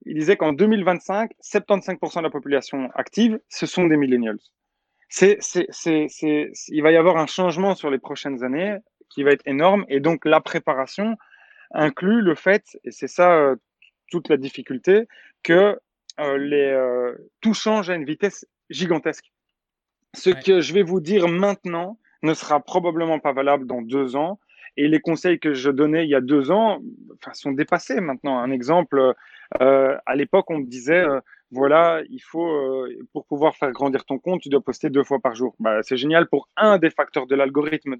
Il 0.05 0.15
disait 0.15 0.35
qu'en 0.35 0.51
2025, 0.51 1.31
75% 1.41 2.17
de 2.17 2.23
la 2.23 2.29
population 2.29 2.89
active, 2.93 3.39
ce 3.47 3.65
sont 3.65 3.85
des 3.85 3.95
millennials. 3.95 4.39
C'est, 5.07 5.37
c'est, 5.39 5.67
c'est, 5.69 6.51
il 6.67 6.81
va 6.81 6.91
y 6.91 6.97
avoir 6.97 7.17
un 7.17 7.27
changement 7.27 7.75
sur 7.75 7.89
les 7.89 7.99
prochaines 7.99 8.43
années 8.43 8.77
qui 9.13 9.23
va 9.23 9.31
être 9.31 9.45
énorme. 9.45 9.85
Et 9.87 9.99
donc, 9.99 10.25
la 10.25 10.41
préparation 10.41 11.17
inclut 11.73 12.21
le 12.21 12.35
fait, 12.35 12.77
et 12.83 12.91
c'est 12.91 13.07
ça 13.07 13.35
euh, 13.35 13.55
toute 14.11 14.29
la 14.29 14.37
difficulté, 14.37 15.07
que 15.43 15.79
euh, 16.19 16.37
les, 16.37 16.71
euh, 16.71 17.15
tout 17.41 17.53
change 17.53 17.89
à 17.89 17.95
une 17.95 18.05
vitesse 18.05 18.45
gigantesque. 18.69 19.31
Ce 20.13 20.29
que 20.29 20.61
je 20.61 20.73
vais 20.73 20.83
vous 20.83 20.99
dire 20.99 21.27
maintenant 21.27 21.97
ne 22.21 22.33
sera 22.33 22.59
probablement 22.59 23.19
pas 23.19 23.33
valable 23.33 23.65
dans 23.65 23.81
deux 23.81 24.15
ans. 24.15 24.39
Et 24.77 24.87
les 24.87 24.99
conseils 24.99 25.39
que 25.39 25.53
je 25.53 25.69
donnais 25.69 26.05
il 26.05 26.09
y 26.09 26.15
a 26.15 26.21
deux 26.21 26.49
ans 26.49 26.81
sont 27.33 27.51
dépassés 27.51 27.99
maintenant. 27.99 28.39
Un 28.39 28.51
exemple, 28.51 29.13
à 29.59 30.15
l'époque, 30.15 30.49
on 30.49 30.59
me 30.59 30.65
disait, 30.65 31.03
voilà, 31.53 32.01
il 32.09 32.19
faut, 32.19 32.47
euh, 32.47 32.89
pour 33.13 33.25
pouvoir 33.25 33.55
faire 33.55 33.71
grandir 33.71 34.05
ton 34.05 34.17
compte, 34.17 34.41
tu 34.41 34.49
dois 34.49 34.61
poster 34.61 34.89
deux 34.89 35.03
fois 35.03 35.19
par 35.19 35.35
jour. 35.35 35.55
Bah, 35.59 35.83
c'est 35.83 35.97
génial 35.97 36.27
pour 36.27 36.49
un 36.57 36.79
des 36.79 36.89
facteurs 36.89 37.27
de 37.27 37.35
l'algorithme 37.35 37.95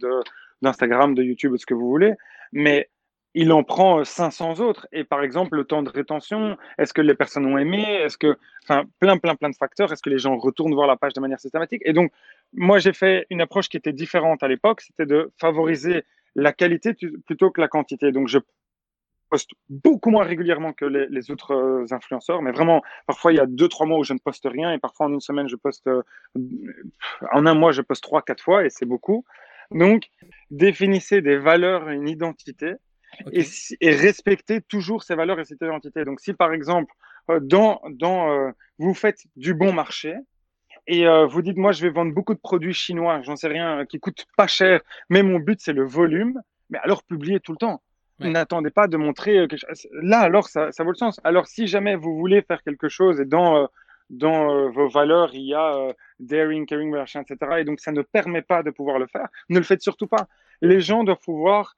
d'Instagram, 0.61 1.13
de, 1.13 1.23
YouTube, 1.23 1.55
ce 1.57 1.65
que 1.65 1.75
vous 1.75 1.87
voulez, 1.87 2.13
mais 2.51 2.89
il 3.35 3.51
en 3.51 3.63
prend 3.63 4.03
500 4.03 4.59
autres. 4.59 4.87
Et 4.91 5.03
par 5.03 5.21
exemple, 5.21 5.55
le 5.55 5.65
temps 5.65 5.83
de 5.83 5.89
rétention, 5.89 6.57
est-ce 6.77 6.93
que 6.93 7.01
les 7.01 7.13
personnes 7.13 7.45
ont 7.45 7.57
aimé 7.57 7.83
Est-ce 7.83 8.17
que, 8.17 8.37
enfin, 8.63 8.85
plein, 8.99 9.17
plein, 9.17 9.35
plein 9.35 9.49
de 9.49 9.55
facteurs. 9.55 9.91
Est-ce 9.91 10.01
que 10.01 10.09
les 10.09 10.19
gens 10.19 10.37
retournent 10.37 10.73
voir 10.73 10.87
la 10.87 10.97
page 10.97 11.13
de 11.13 11.19
manière 11.19 11.39
systématique? 11.39 11.81
Et 11.85 11.93
donc, 11.93 12.11
moi, 12.53 12.79
j'ai 12.79 12.93
fait 12.93 13.27
une 13.29 13.41
approche 13.41 13.69
qui 13.69 13.77
était 13.77 13.93
différente 13.93 14.41
à 14.41 14.47
l'époque, 14.47 14.81
c'était 14.81 15.05
de 15.05 15.31
favoriser 15.39 16.03
la 16.35 16.53
qualité 16.53 16.95
plutôt 17.25 17.51
que 17.51 17.61
la 17.61 17.67
quantité. 17.67 18.11
Donc, 18.11 18.27
je 18.27 18.39
poste 19.33 19.49
beaucoup 19.67 20.11
moins 20.11 20.25
régulièrement 20.25 20.73
que 20.73 20.85
les, 20.85 21.31
autres 21.31 21.55
euh, 21.55 21.85
influenceurs, 21.89 22.43
mais 22.43 22.51
vraiment, 22.51 22.83
parfois 23.07 23.31
il 23.33 23.37
y 23.37 23.39
a 23.39 23.47
deux, 23.47 23.67
trois 23.67 23.87
mois 23.87 23.97
où 23.97 24.03
je 24.03 24.13
ne 24.13 24.19
poste 24.19 24.47
rien 24.57 24.71
et 24.71 24.77
parfois 24.77 25.07
en 25.07 25.11
une 25.11 25.21
semaine, 25.21 25.47
je 25.49 25.55
poste, 25.55 25.87
euh, 25.87 26.03
en 27.31 27.47
un 27.47 27.55
mois, 27.55 27.71
je 27.71 27.81
poste 27.81 28.03
trois, 28.03 28.21
quatre 28.21 28.43
fois 28.43 28.63
et 28.63 28.69
c'est 28.69 28.85
beaucoup. 28.85 29.25
Donc, 29.71 30.03
définissez 30.51 31.21
des 31.23 31.37
valeurs 31.37 31.89
et 31.89 31.95
une 31.95 32.07
identité 32.07 32.75
et, 33.31 33.43
et, 33.81 33.95
respectez 33.95 34.61
toujours 34.61 35.01
ces 35.01 35.15
valeurs 35.15 35.39
et 35.39 35.45
cette 35.45 35.61
identité. 35.61 36.05
Donc, 36.05 36.19
si 36.19 36.33
par 36.33 36.53
exemple, 36.53 36.93
euh, 37.31 37.39
dans, 37.41 37.81
dans, 37.89 38.53
vous 38.77 38.93
faites 38.93 39.23
du 39.35 39.55
bon 39.55 39.73
marché, 39.73 40.15
et 40.85 41.05
vous 41.31 41.41
dites 41.41 41.57
moi 41.57 41.71
je 41.71 41.81
vais 41.81 41.89
vendre 41.89 42.13
beaucoup 42.13 42.35
de 42.35 42.39
produits 42.39 42.73
chinois, 42.73 43.21
j'en 43.23 43.35
sais 43.35 43.47
rien, 43.47 43.85
qui 43.85 43.99
coûtent 43.99 44.25
pas 44.37 44.47
cher, 44.47 44.81
mais 45.09 45.23
mon 45.23 45.39
but 45.39 45.59
c'est 45.59 45.73
le 45.73 45.85
volume, 45.85 46.39
mais 46.69 46.79
alors 46.83 47.03
publiez 47.03 47.39
tout 47.39 47.53
le 47.53 47.57
temps. 47.57 47.81
N'attendez 48.19 48.69
pas 48.69 48.87
de 48.87 48.97
montrer 48.97 49.39
euh, 49.39 49.47
quelque. 49.47 49.65
Là, 49.91 50.19
alors, 50.19 50.47
ça, 50.47 50.71
ça, 50.71 50.83
vaut 50.83 50.91
le 50.91 50.95
sens. 50.95 51.19
Alors, 51.23 51.47
si 51.47 51.67
jamais 51.67 51.95
vous 51.95 52.15
voulez 52.17 52.41
faire 52.41 52.61
quelque 52.63 52.89
chose 52.89 53.19
et 53.19 53.25
dans, 53.25 53.57
euh, 53.57 53.65
dans 54.09 54.53
euh, 54.53 54.69
vos 54.69 54.87
valeurs, 54.87 55.33
il 55.33 55.47
y 55.47 55.53
a 55.53 55.93
daring, 56.19 56.65
caring, 56.65 56.95
etc., 56.95 57.35
et 57.57 57.63
donc 57.63 57.79
ça 57.79 57.91
ne 57.91 58.01
permet 58.01 58.41
pas 58.41 58.63
de 58.63 58.69
pouvoir 58.69 58.99
le 58.99 59.07
faire, 59.07 59.27
ne 59.49 59.57
le 59.57 59.63
faites 59.63 59.81
surtout 59.81 60.07
pas. 60.07 60.27
Les 60.61 60.79
gens 60.79 61.03
doivent 61.03 61.19
pouvoir, 61.19 61.75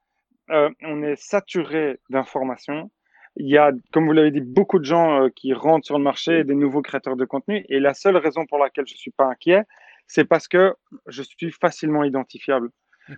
on 0.50 1.02
est 1.02 1.16
saturé 1.16 2.00
d'informations. 2.10 2.92
Il 3.38 3.50
y 3.50 3.58
a, 3.58 3.72
comme 3.92 4.06
vous 4.06 4.14
l'avez 4.14 4.32
dit, 4.32 4.42
beaucoup 4.42 4.80
de 4.80 4.86
gens 4.86 5.28
qui 5.36 5.54
rentrent 5.54 5.86
sur 5.86 5.98
le 5.98 6.04
marché, 6.04 6.44
des 6.44 6.56
nouveaux 6.56 6.82
créateurs 6.82 7.16
de 7.16 7.26
contenu, 7.26 7.66
et 7.70 7.80
la 7.80 7.94
seule 7.94 8.18
raison 8.18 8.46
pour 8.46 8.60
laquelle 8.60 8.86
je 8.88 8.94
ne 8.94 8.98
suis 8.98 9.12
pas 9.12 9.26
inquiet, 9.26 9.64
c'est 10.08 10.26
parce 10.26 10.48
que 10.48 10.76
je 11.08 11.24
suis 11.24 11.52
facilement 11.52 12.04
identifiable. 12.04 12.70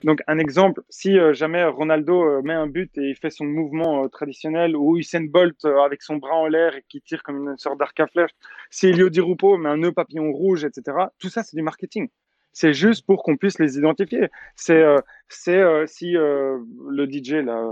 Donc, 0.04 0.22
un 0.28 0.38
exemple, 0.38 0.82
si 0.90 1.18
euh, 1.18 1.34
jamais 1.34 1.64
Ronaldo 1.66 2.24
euh, 2.24 2.42
met 2.42 2.54
un 2.54 2.68
but 2.68 2.98
et 2.98 3.10
il 3.10 3.16
fait 3.16 3.30
son 3.30 3.46
mouvement 3.46 4.04
euh, 4.04 4.08
traditionnel, 4.08 4.76
ou 4.76 4.98
Usain 4.98 5.26
Bolt 5.26 5.64
avec 5.66 6.02
son 6.02 6.18
bras 6.18 6.36
en 6.36 6.48
l'air 6.48 6.76
et 6.76 6.84
qui 6.90 7.02
tire 7.02 7.24
comme 7.24 7.48
une 7.48 7.58
sorte 7.58 7.80
d'arc 7.80 7.98
à 8.00 8.08
flèche, 8.08 8.32
si 8.70 8.88
Elio 8.88 9.10
Di 9.10 9.22
Rupo 9.22 9.58
met 9.58 9.70
un 9.70 9.78
nœud 9.78 9.94
papillon 9.94 10.32
rouge, 10.32 10.66
etc., 10.66 10.98
tout 11.20 11.30
ça, 11.30 11.44
c'est 11.44 11.56
du 11.56 11.62
marketing. 11.62 12.10
C'est 12.52 12.74
juste 12.74 13.06
pour 13.06 13.22
qu'on 13.24 13.38
puisse 13.38 13.60
les 13.60 13.78
identifier. 13.78 14.30
C'est 14.56 14.84
si 15.30 15.54
le 15.54 17.06
DJ, 17.06 17.34
là, 17.34 17.64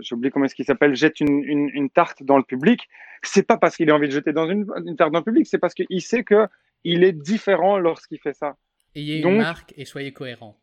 j'ai 0.00 0.14
oublié 0.16 0.32
comment 0.32 0.46
est-ce 0.46 0.56
qu'il 0.56 0.64
s'appelle, 0.64 0.96
jette 0.96 1.20
une, 1.20 1.44
une, 1.44 1.88
tarte 1.88 2.24
dans 2.24 2.36
le 2.36 2.42
public, 2.42 2.88
c'est 3.22 3.46
pas 3.46 3.58
parce 3.58 3.76
qu'il 3.76 3.90
a 3.90 3.94
envie 3.94 4.08
de 4.08 4.12
jeter 4.12 4.32
dans 4.32 4.48
une, 4.48 4.66
une 4.84 4.96
tarte 4.96 5.12
dans 5.12 5.20
le 5.20 5.24
public, 5.24 5.46
c'est 5.46 5.58
parce 5.58 5.72
qu'il 5.72 6.02
sait 6.02 6.24
que 6.24 6.48
il 6.82 7.04
est 7.04 7.12
différent 7.12 7.78
lorsqu'il 7.78 8.18
fait 8.18 8.34
ça. 8.34 8.56
Ayez 8.96 9.20
une 9.20 9.36
marque 9.36 9.72
et 9.76 9.84
soyez 9.84 10.12
cohérent. 10.12 10.58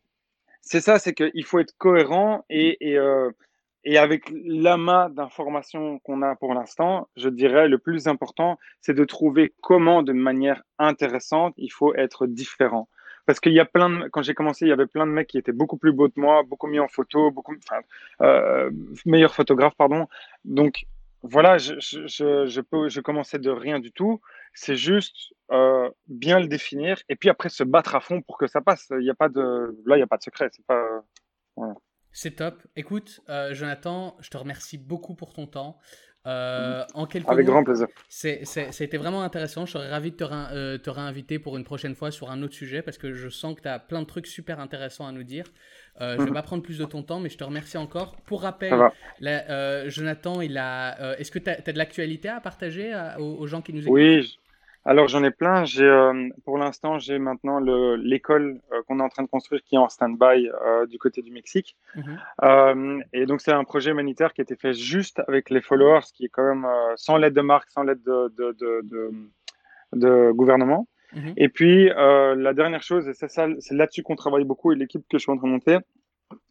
C'est 0.61 0.81
ça, 0.81 0.99
c'est 0.99 1.13
qu'il 1.13 1.45
faut 1.45 1.59
être 1.59 1.75
cohérent 1.77 2.45
et, 2.49 2.77
et, 2.81 2.97
euh, 2.97 3.31
et 3.83 3.97
avec 3.97 4.31
l'amas 4.45 5.09
d'informations 5.09 5.99
qu'on 5.99 6.21
a 6.21 6.35
pour 6.35 6.53
l'instant, 6.53 7.09
je 7.15 7.29
dirais 7.29 7.67
le 7.67 7.79
plus 7.79 8.07
important, 8.07 8.59
c'est 8.79 8.93
de 8.93 9.03
trouver 9.03 9.53
comment, 9.61 10.03
de 10.03 10.13
manière 10.13 10.61
intéressante, 10.77 11.53
il 11.57 11.71
faut 11.71 11.95
être 11.95 12.27
différent. 12.27 12.87
Parce 13.25 13.39
qu'il 13.39 13.53
y 13.53 13.59
a 13.59 13.65
plein 13.65 13.89
de, 13.89 14.07
quand 14.09 14.21
j'ai 14.23 14.33
commencé, 14.33 14.65
il 14.65 14.69
y 14.69 14.71
avait 14.71 14.87
plein 14.87 15.05
de 15.05 15.11
mecs 15.11 15.27
qui 15.27 15.37
étaient 15.37 15.51
beaucoup 15.51 15.77
plus 15.77 15.93
beaux 15.93 16.09
que 16.09 16.19
moi, 16.19 16.43
beaucoup 16.43 16.67
mieux 16.67 16.81
en 16.81 16.87
photo, 16.87 17.31
beaucoup, 17.31 17.55
enfin, 17.57 17.81
euh, 18.21 18.71
meilleurs 19.05 19.33
photographes, 19.33 19.75
pardon. 19.75 20.07
Donc, 20.43 20.85
voilà, 21.23 21.57
je, 21.57 21.75
je, 21.79 22.45
je, 22.47 22.61
peux, 22.61 22.89
je 22.89 22.99
commençais 22.99 23.39
de 23.39 23.49
rien 23.49 23.79
du 23.79 23.91
tout. 23.91 24.21
C'est 24.53 24.75
juste 24.75 25.33
euh, 25.51 25.89
bien 26.07 26.39
le 26.39 26.47
définir 26.47 27.01
et 27.09 27.15
puis 27.15 27.29
après 27.29 27.49
se 27.49 27.63
battre 27.63 27.95
à 27.95 27.99
fond 27.99 28.21
pour 28.21 28.37
que 28.37 28.47
ça 28.47 28.61
passe. 28.61 28.87
Il 28.99 29.05
y 29.05 29.09
a 29.09 29.15
pas 29.15 29.29
de, 29.29 29.75
là, 29.85 29.95
il 29.95 29.99
n'y 29.99 30.03
a 30.03 30.07
pas 30.07 30.17
de 30.17 30.23
secret. 30.23 30.49
C'est 30.51 30.65
pas. 30.65 30.83
Voilà. 31.55 31.75
C'est 32.11 32.31
top. 32.31 32.61
Écoute, 32.75 33.21
euh, 33.29 33.53
Jonathan, 33.53 34.17
je 34.19 34.29
te 34.29 34.37
remercie 34.37 34.77
beaucoup 34.77 35.15
pour 35.15 35.33
ton 35.33 35.47
temps. 35.47 35.77
Euh, 36.27 36.83
en 36.93 37.07
quelques 37.07 37.29
Avec 37.29 37.47
grand 37.47 37.63
plaisir. 37.63 37.87
C'était 38.09 38.97
vraiment 38.97 39.23
intéressant. 39.23 39.65
Je 39.65 39.71
serais 39.71 39.89
ravi 39.89 40.11
de 40.11 40.17
te, 40.17 40.23
euh, 40.23 40.77
te, 40.77 40.89
réinviter 40.89 41.39
pour 41.39 41.57
une 41.57 41.63
prochaine 41.63 41.95
fois 41.95 42.11
sur 42.11 42.29
un 42.29 42.43
autre 42.43 42.53
sujet 42.53 42.83
parce 42.83 42.99
que 42.99 43.13
je 43.13 43.27
sens 43.27 43.55
que 43.55 43.61
tu 43.61 43.67
as 43.67 43.79
plein 43.79 44.01
de 44.01 44.05
trucs 44.05 44.27
super 44.27 44.59
intéressants 44.59 45.07
à 45.07 45.11
nous 45.11 45.23
dire. 45.23 45.45
Je 45.99 46.05
ne 46.05 46.17
vais 46.17 46.25
mhm. 46.25 46.33
pas 46.33 46.41
prendre 46.41 46.63
plus 46.63 46.79
de 46.79 46.85
ton 46.85 47.03
temps, 47.03 47.19
mais 47.19 47.29
je 47.29 47.37
te 47.37 47.43
remercie 47.43 47.77
encore. 47.77 48.15
Pour 48.25 48.41
rappel, 48.41 48.73
Jonathan, 49.87 50.41
il 50.41 50.57
a. 50.57 51.17
Est-ce 51.19 51.31
que 51.31 51.39
tu 51.39 51.49
as, 51.49 51.61
de 51.61 51.77
l'actualité 51.77 52.29
à 52.29 52.39
partager 52.39 52.93
aux, 53.19 53.35
aux, 53.39 53.47
gens 53.47 53.61
qui 53.61 53.73
nous 53.73 53.81
écoutent? 53.81 53.93
Oui, 53.93 54.37
alors 54.83 55.07
j'en 55.07 55.23
ai 55.23 55.31
plein. 55.31 55.63
J'ai, 55.63 55.85
euh, 55.85 56.29
pour 56.43 56.57
l'instant, 56.57 56.97
j'ai 56.97 57.19
maintenant 57.19 57.59
l'école 57.59 58.59
euh, 58.71 58.81
qu'on 58.87 58.99
est 58.99 59.03
en 59.03 59.09
train 59.09 59.23
de 59.23 59.27
construire 59.27 59.61
qui 59.63 59.75
est 59.75 59.77
en 59.77 59.89
stand-by 59.89 60.49
euh, 60.49 60.87
du 60.87 60.97
côté 60.97 61.21
du 61.21 61.31
Mexique. 61.31 61.75
Mhm. 61.95 63.03
et 63.13 63.25
donc 63.25 63.41
c'est 63.41 63.51
un 63.51 63.63
projet 63.63 63.91
humanitaire 63.91 64.33
qui 64.33 64.41
a 64.41 64.43
été 64.43 64.55
fait 64.55 64.73
juste 64.73 65.21
avec 65.27 65.49
les 65.49 65.61
followers, 65.61 66.05
qui 66.13 66.25
est 66.25 66.29
quand 66.29 66.43
même 66.43 66.67
sans 66.95 67.17
l'aide 67.17 67.33
de 67.33 67.41
marque, 67.41 67.69
sans 67.69 67.83
l'aide 67.83 68.01
de, 68.03 68.33
de, 68.37 68.55
de, 68.59 69.11
de, 69.93 70.31
gouvernement. 70.31 70.87
Mhm. 71.13 71.33
Et 71.37 71.49
puis 71.49 71.89
la 71.89 72.53
dernière 72.53 72.83
chose, 72.83 73.07
et 73.07 73.13
c'est 73.13 73.29
ça, 73.29 73.47
c'est 73.59 73.75
là-dessus 73.75 74.03
qu'on 74.03 74.15
travaille 74.15 74.45
beaucoup 74.45 74.71
et 74.71 74.75
l'équipe 74.75 75.01
que 75.09 75.17
je 75.17 75.23
suis 75.23 75.31
en 75.31 75.37
train 75.37 75.47
de 75.47 75.53
monter, 75.53 75.77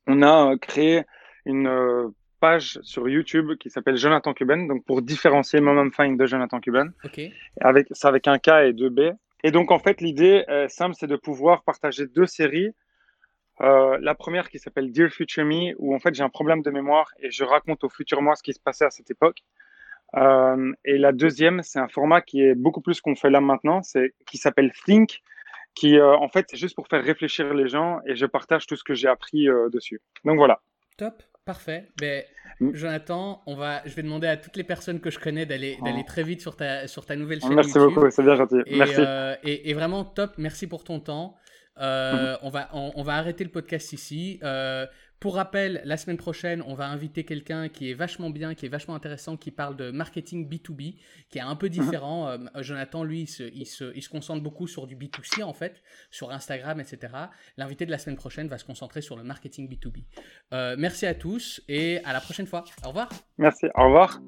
on 0.07 0.23
a 0.23 0.57
créé 0.59 1.03
une 1.47 2.13
page 2.41 2.79
sur 2.83 3.09
YouTube 3.09 3.53
qui 3.59 3.71
s'appelle 3.71 3.97
Jonathan 3.97 4.33
Cuban, 4.33 4.67
donc 4.67 4.85
pour 4.85 5.03
différencier 5.03 5.61
Mom 5.61 5.93
Find 5.93 6.19
de 6.19 6.27
Jonathan 6.27 6.59
Cuban. 6.59 6.89
Avec, 7.61 7.87
c'est 7.91 8.09
avec 8.09 8.27
un 8.27 8.39
K 8.39 8.49
et 8.65 8.73
deux 8.73 8.89
B. 8.89 9.13
Et 9.45 9.51
donc, 9.51 9.71
en 9.71 9.79
fait, 9.79 10.01
l'idée 10.01 10.45
euh, 10.49 10.69
simple, 10.69 10.95
c'est 10.99 11.07
de 11.07 11.17
pouvoir 11.17 11.63
partager 11.63 12.07
deux 12.07 12.27
séries. 12.27 12.71
Euh, 13.61 13.99
la 14.01 14.15
première 14.15 14.49
qui 14.49 14.59
s'appelle 14.59 14.91
Dear 14.91 15.11
Future 15.11 15.45
Me, 15.45 15.75
où 15.79 15.95
en 15.95 15.99
fait 15.99 16.15
j'ai 16.15 16.23
un 16.23 16.31
problème 16.31 16.63
de 16.63 16.71
mémoire 16.71 17.11
et 17.19 17.31
je 17.31 17.45
raconte 17.45 17.85
au 17.85 17.91
futur 17.91 18.23
moi 18.23 18.35
ce 18.35 18.43
qui 18.43 18.55
se 18.55 18.61
passait 18.61 18.87
à 18.87 18.91
cette 18.91 19.11
époque. 19.11 19.43
Euh, 20.17 20.73
et 20.85 20.99
la 20.99 21.13
deuxième, 21.13 21.63
c'est 21.63 21.79
un 21.79 21.89
format 21.89 22.21
qui 22.21 22.43
est 22.43 22.55
beaucoup 22.55 22.81
plus 22.81 23.01
qu'on 23.01 23.15
fait 23.15 23.31
là 23.31 23.41
maintenant, 23.41 23.83
c'est 23.83 24.15
qui 24.27 24.39
s'appelle 24.39 24.73
Think, 24.85 25.21
qui 25.75 26.01
en 26.01 26.29
fait 26.29 26.47
c'est 26.51 26.57
juste 26.57 26.75
pour 26.75 26.89
faire 26.89 27.05
réfléchir 27.05 27.55
les 27.55 27.69
gens 27.69 28.01
et 28.07 28.17
je 28.17 28.27
partage 28.27 28.67
tout 28.67 28.77
ce 28.77 28.83
que 28.83 28.95
j'ai 28.95 29.09
appris 29.09 29.47
dessus. 29.73 30.01
Donc 30.25 30.37
voilà. 30.37 30.61
Top. 30.97 31.23
Parfait. 31.45 31.89
Ben, 31.99 32.23
mm. 32.61 32.75
Jonathan, 32.75 33.43
on 33.47 33.57
va, 33.57 33.83
je 33.87 33.95
vais 33.95 34.03
demander 34.03 34.27
à 34.27 34.37
toutes 34.37 34.57
les 34.57 34.65
personnes 34.65 35.01
que 35.01 35.11
je 35.11 35.19
connais 35.19 35.47
d'aller 35.47 35.79
oh. 35.81 35.85
d'aller 35.85 36.05
très 36.05 36.23
vite 36.23 36.41
sur 36.41 36.55
ta, 36.55 36.87
sur 36.87 37.07
ta 37.07 37.17
nouvelle 37.17 37.41
chaîne. 37.41 37.55
Merci 37.55 37.79
beaucoup, 37.79 38.09
c'est 38.11 38.23
bien 38.23 38.37
gentil. 38.37 38.61
Et, 38.67 38.79
merci. 38.79 38.95
Euh, 38.99 39.35
et, 39.43 39.75
vraiment 39.75 40.05
top, 40.05 40.35
merci 40.39 40.67
pour 40.67 40.85
ton 40.85 41.01
temps. 41.01 41.35
Euh, 41.79 42.35
mm-hmm. 42.35 42.39
on, 42.43 42.51
va, 42.51 42.69
on, 42.73 43.03
va 43.03 43.15
arrêter 43.15 43.43
le 43.43 43.51
podcast 43.51 43.93
ici. 43.93 44.39
Euh, 44.43 44.87
pour 45.21 45.35
rappel, 45.35 45.83
la 45.85 45.99
semaine 45.99 46.17
prochaine, 46.17 46.63
on 46.67 46.75
va 46.75 46.89
inviter 46.89 47.25
quelqu'un 47.25 47.69
qui 47.69 47.91
est 47.91 47.95
vachement 47.95 48.31
bien, 48.31 48.55
qui 48.55 48.65
est 48.65 48.71
vachement 48.71 48.95
intéressant, 48.95 49.37
qui 49.37 49.51
parle 49.51 49.77
de 49.77 49.91
marketing 49.91 50.49
B2B, 50.49 50.97
qui 51.29 51.39
est 51.39 51.43
un 51.43 51.57
peu 51.57 51.67
mhm. 51.67 51.73
différent. 51.73 52.29
Euh, 52.29 52.39
Jonathan, 52.57 53.05
lui, 53.05 53.23
il 53.23 53.27
se, 53.27 53.43
il, 53.55 53.67
se, 53.67 54.09
concentre 54.09 54.43
beaucoup 54.43 54.67
sur 54.67 54.87
du 54.87 54.97
B2C, 54.97 55.43
en 55.43 55.53
fait, 55.53 55.83
sur 56.11 56.33
Instagram, 56.33 56.81
etc. 56.81 57.13
L'invité 57.59 57.85
de 57.85 57.91
la 57.91 57.99
semaine 57.99 58.17
prochaine 58.17 58.49
va 58.49 58.57
se 58.57 58.65
concentrer 58.65 59.03
sur 59.03 59.17
le 59.17 59.23
marketing 59.23 59.69
B2B. 59.69 60.05
Euh, 60.55 60.75
merci 60.79 61.05
à 61.05 61.15
tous 61.15 61.61
et 61.69 62.03
à 62.05 62.15
la 62.15 62.21
prochaine 62.21 62.47
fois. 62.47 62.65
Au 62.85 62.89
revoir. 62.89 63.11
Merci, 63.37 63.67
au 63.77 63.85
revoir. 63.85 64.21